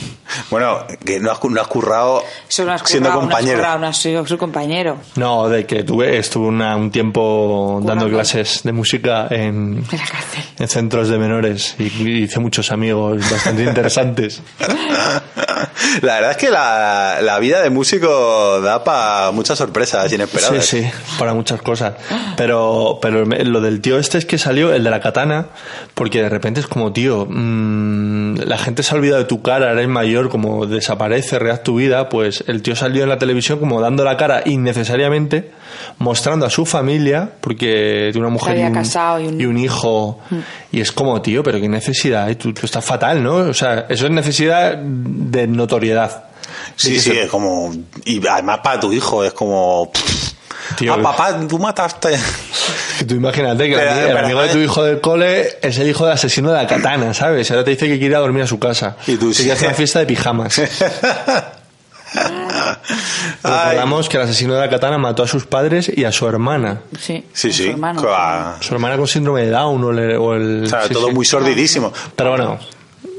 [0.50, 2.24] Bueno, que no has, cu- no has currado
[2.66, 3.58] no has siendo currado, no has compañero.
[3.58, 4.98] currado, no has sido su compañero.
[5.16, 10.06] No, de que tuve, estuve una- un tiempo dando clases de música en, En la
[10.06, 10.44] cárcel.
[10.60, 14.42] en centros de menores y hice muchos amigos bastante interesantes.
[16.02, 20.66] La verdad es que la, la vida de músico da para muchas sorpresas inesperadas.
[20.66, 21.94] Sí, sí, para muchas cosas.
[22.36, 25.48] Pero, pero lo del tío este es que salió, el de la katana,
[25.94, 29.72] porque de repente es como, tío, mm, la gente se ha olvidado de tu cara,
[29.72, 33.82] eres mayor, como desaparece, reaz tu vida, pues el tío salió en la televisión como
[33.82, 35.52] dando la cara innecesariamente,
[36.00, 40.20] mostrando a su familia, porque tiene una mujer y un, casado y un- hijo,
[40.72, 42.36] y es como, tío, pero qué necesidad, ¿eh?
[42.36, 43.36] tú, tú estás fatal, ¿no?
[43.36, 46.24] O sea, eso es necesidad de notoriedad.
[46.76, 47.74] Sí, De sí, es como.
[48.06, 49.92] Y además para tu hijo es como.
[50.76, 52.18] Tío, ah, papá, tú mataste.
[53.00, 55.58] Que tú imagínate que el Pero- ami- el, pero- amigo de tu hijo del cole
[55.62, 57.50] es el hijo del asesino de la katana, ¿sabes?
[57.52, 58.98] Ahora te dice que quiere ir a dormir a su casa.
[59.08, 59.44] Y tú sí.
[59.44, 60.62] quiere hacer una fiesta de pijamas.
[63.44, 66.82] Recordamos que el asesino de la katana mató a sus padres y a su hermana.
[67.00, 67.66] Sí, Sí, sí.
[67.66, 68.02] su hermano.
[68.02, 68.56] claro.
[68.62, 70.64] Su hermana con síndrome de Down o, le- o el...
[70.66, 71.14] O sea, sí, todo sí.
[71.14, 71.92] muy sordidísimo.
[72.16, 72.60] Pero bueno,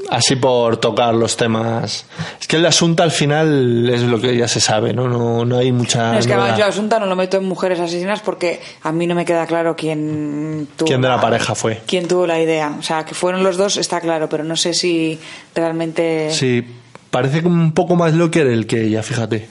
[0.09, 2.05] así por tocar los temas...
[2.39, 5.07] Es que el asunto al final es lo que ya se sabe, ¿no?
[5.07, 6.13] No, no hay mucha...
[6.13, 9.07] No, es que además yo Asunta no lo meto en mujeres asesinas porque a mí
[9.07, 11.81] no me queda claro quién tuvo ¿Quién de la pareja fue?
[11.85, 12.75] quién tuvo la idea.
[12.79, 15.19] O sea, que fueron los dos está claro, pero no sé si
[15.55, 16.29] realmente...
[16.31, 16.63] Sí,
[17.09, 19.47] parece un poco más locker el que ella, fíjate.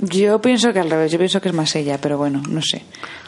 [0.00, 2.82] Yo pienso que al revés, yo pienso que es más ella, pero bueno, no sé,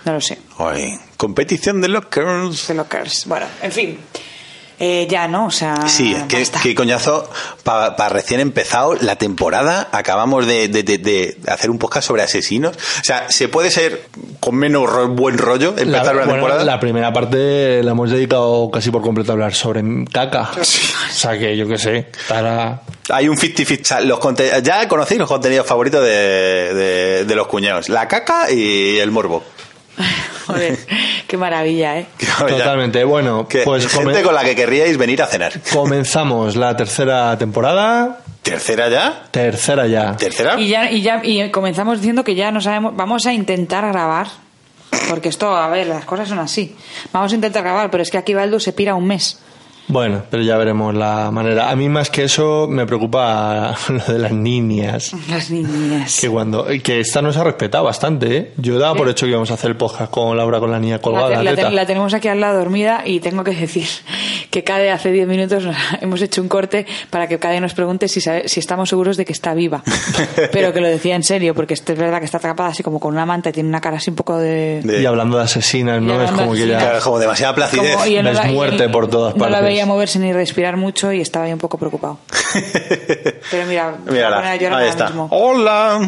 [0.04, 0.38] no lo sé.
[0.58, 2.66] Ay, competición de lockers.
[2.66, 3.26] The Lockers.
[3.26, 3.98] Bueno, en fin.
[4.78, 5.46] Eh, ya, ¿no?
[5.46, 5.88] O sea.
[5.88, 7.30] Sí, que, que coñazo,
[7.64, 12.76] para recién empezado la temporada, acabamos de, de- de- de hacer un podcast sobre asesinos.
[12.76, 14.08] O sea, ¿se puede ser
[14.40, 16.64] con menos ro- buen rollo empezar La, una bueno, temporada?
[16.64, 19.82] la primera parte la hemos dedicado casi por completo a hablar sobre
[20.12, 20.50] caca.
[20.58, 20.64] O
[21.18, 22.82] sea que yo qué sé, para...
[23.08, 23.80] Hay un 50-50.
[23.80, 24.18] O sea, los
[24.62, 26.10] ya conocéis los contenidos favoritos de,
[26.74, 27.88] de- de los cuñados.
[27.88, 29.42] La caca y el morbo.
[30.46, 30.78] Joder,
[31.26, 32.06] qué maravilla, ¿eh?
[32.38, 33.02] Totalmente.
[33.04, 35.52] Bueno, Que pues gente con la que querríais venir a cenar.
[35.72, 38.20] comenzamos la tercera temporada.
[38.42, 39.24] ¿Tercera ya?
[39.32, 40.16] Tercera ya.
[40.16, 40.60] ¿Tercera?
[40.60, 42.94] Y ya, y ya y comenzamos diciendo que ya no sabemos.
[42.94, 44.28] Vamos a intentar grabar.
[45.08, 46.74] Porque esto, a ver, las cosas son así.
[47.12, 49.40] Vamos a intentar grabar, pero es que aquí Baldu se pira un mes.
[49.88, 51.70] Bueno, pero ya veremos la manera.
[51.70, 55.12] A mí más que eso me preocupa lo de las niñas.
[55.28, 56.18] Las niñas.
[56.20, 58.52] Que cuando que esta nos ha respetado bastante, ¿eh?
[58.56, 61.42] Yo daba por hecho que íbamos a hacer podcast con Laura con la niña colgada.
[61.42, 63.86] La, la- la tenemos aquí al lado dormida y tengo que decir
[64.50, 65.64] que Cade hace 10 minutos
[66.00, 69.24] hemos hecho un corte para que Cade nos pregunte si, sabe- si estamos seguros de
[69.24, 69.82] que está viva.
[70.52, 72.98] Pero que lo decía en serio, porque esto es verdad que está atrapada así como
[72.98, 74.80] con una manta y tiene una cara así un poco de...
[74.82, 76.20] De- Y hablando de asesinas, ¿no?
[76.22, 77.92] Es como que ya Claro, como demasiada placidez.
[77.96, 79.75] como- no ves la- muerte por todas No partes.
[79.76, 82.18] Veía moverse ni respirar mucho y estaba ahí un poco preocupado.
[83.50, 85.06] Pero mira, Mírala, ahí está.
[85.08, 85.28] mismo.
[85.30, 86.00] Hola.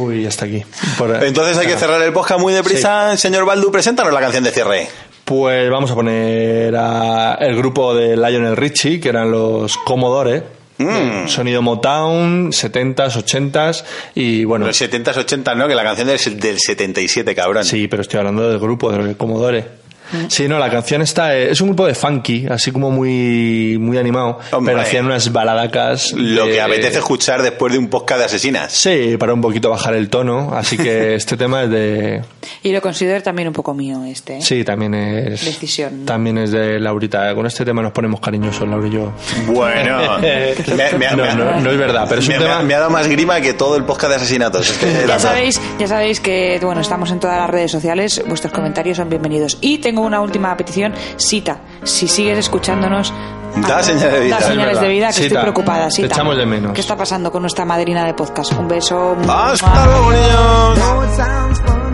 [0.00, 0.64] Uy, hasta aquí.
[0.98, 3.16] Por- Entonces hay que cerrar el podcast muy deprisa.
[3.16, 4.88] Señor Baldu, preséntanos la canción de cierre.
[5.24, 10.42] Pues vamos a poner a el grupo de Lionel Richie, que eran los Commodore.
[10.76, 11.28] Mm.
[11.28, 13.84] Sonido Motown, 70s, 80s
[14.16, 15.68] y bueno, Los 70s, 80s, ¿no?
[15.68, 17.64] Que la canción es del 77, cabrón.
[17.64, 19.83] sí, pero estoy hablando del grupo de Commodore.
[20.28, 24.38] Sí, no, la canción está es un grupo de funky, así como muy muy animado,
[24.52, 24.74] Hombre.
[24.74, 28.72] pero hacían unas baladacas Lo de- que apetece escuchar después de un podcast de asesinas.
[28.72, 32.22] Sí, para un poquito bajar el tono, así que este tema es de
[32.62, 34.38] Y lo considero también un poco mío este.
[34.38, 34.42] ¿eh?
[34.42, 35.44] Sí, también es.
[35.44, 36.04] Decisión.
[36.04, 37.34] También es de Laurita.
[37.34, 39.12] Con este tema nos ponemos cariñosos, Laura y yo.
[39.46, 42.62] Bueno, me, me- No, no, no es verdad, pero es me, un me- tema.
[42.62, 44.70] me ha dado más grima que todo el podcast de asesinatos.
[44.70, 48.52] Es que Ya sabéis, ya sabéis que bueno, estamos en todas las redes sociales, vuestros
[48.52, 49.58] comentarios son bienvenidos.
[49.60, 53.12] Y tengo una última petición, Sita, si sigues escuchándonos,
[53.56, 54.34] Da haz- señales de vida.
[54.34, 54.80] da Es señales verdad.
[54.82, 56.06] de vida, que Sita, estoy preocupada, te Sita.
[56.14, 56.72] echamos de menos.
[56.72, 58.52] ¿Qué está pasando con nuestra madrina de podcast?
[58.54, 59.16] Un beso.
[59.28, 61.84] Hasta luego, niños.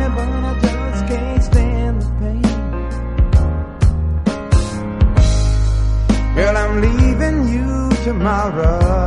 [6.34, 8.99] Girl, I'm leaving you tomorrow.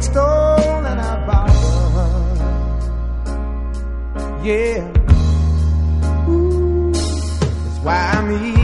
[0.00, 1.56] had stolen our bottle.
[4.42, 4.88] Yeah,
[6.28, 8.59] Ooh, that's why I'm here.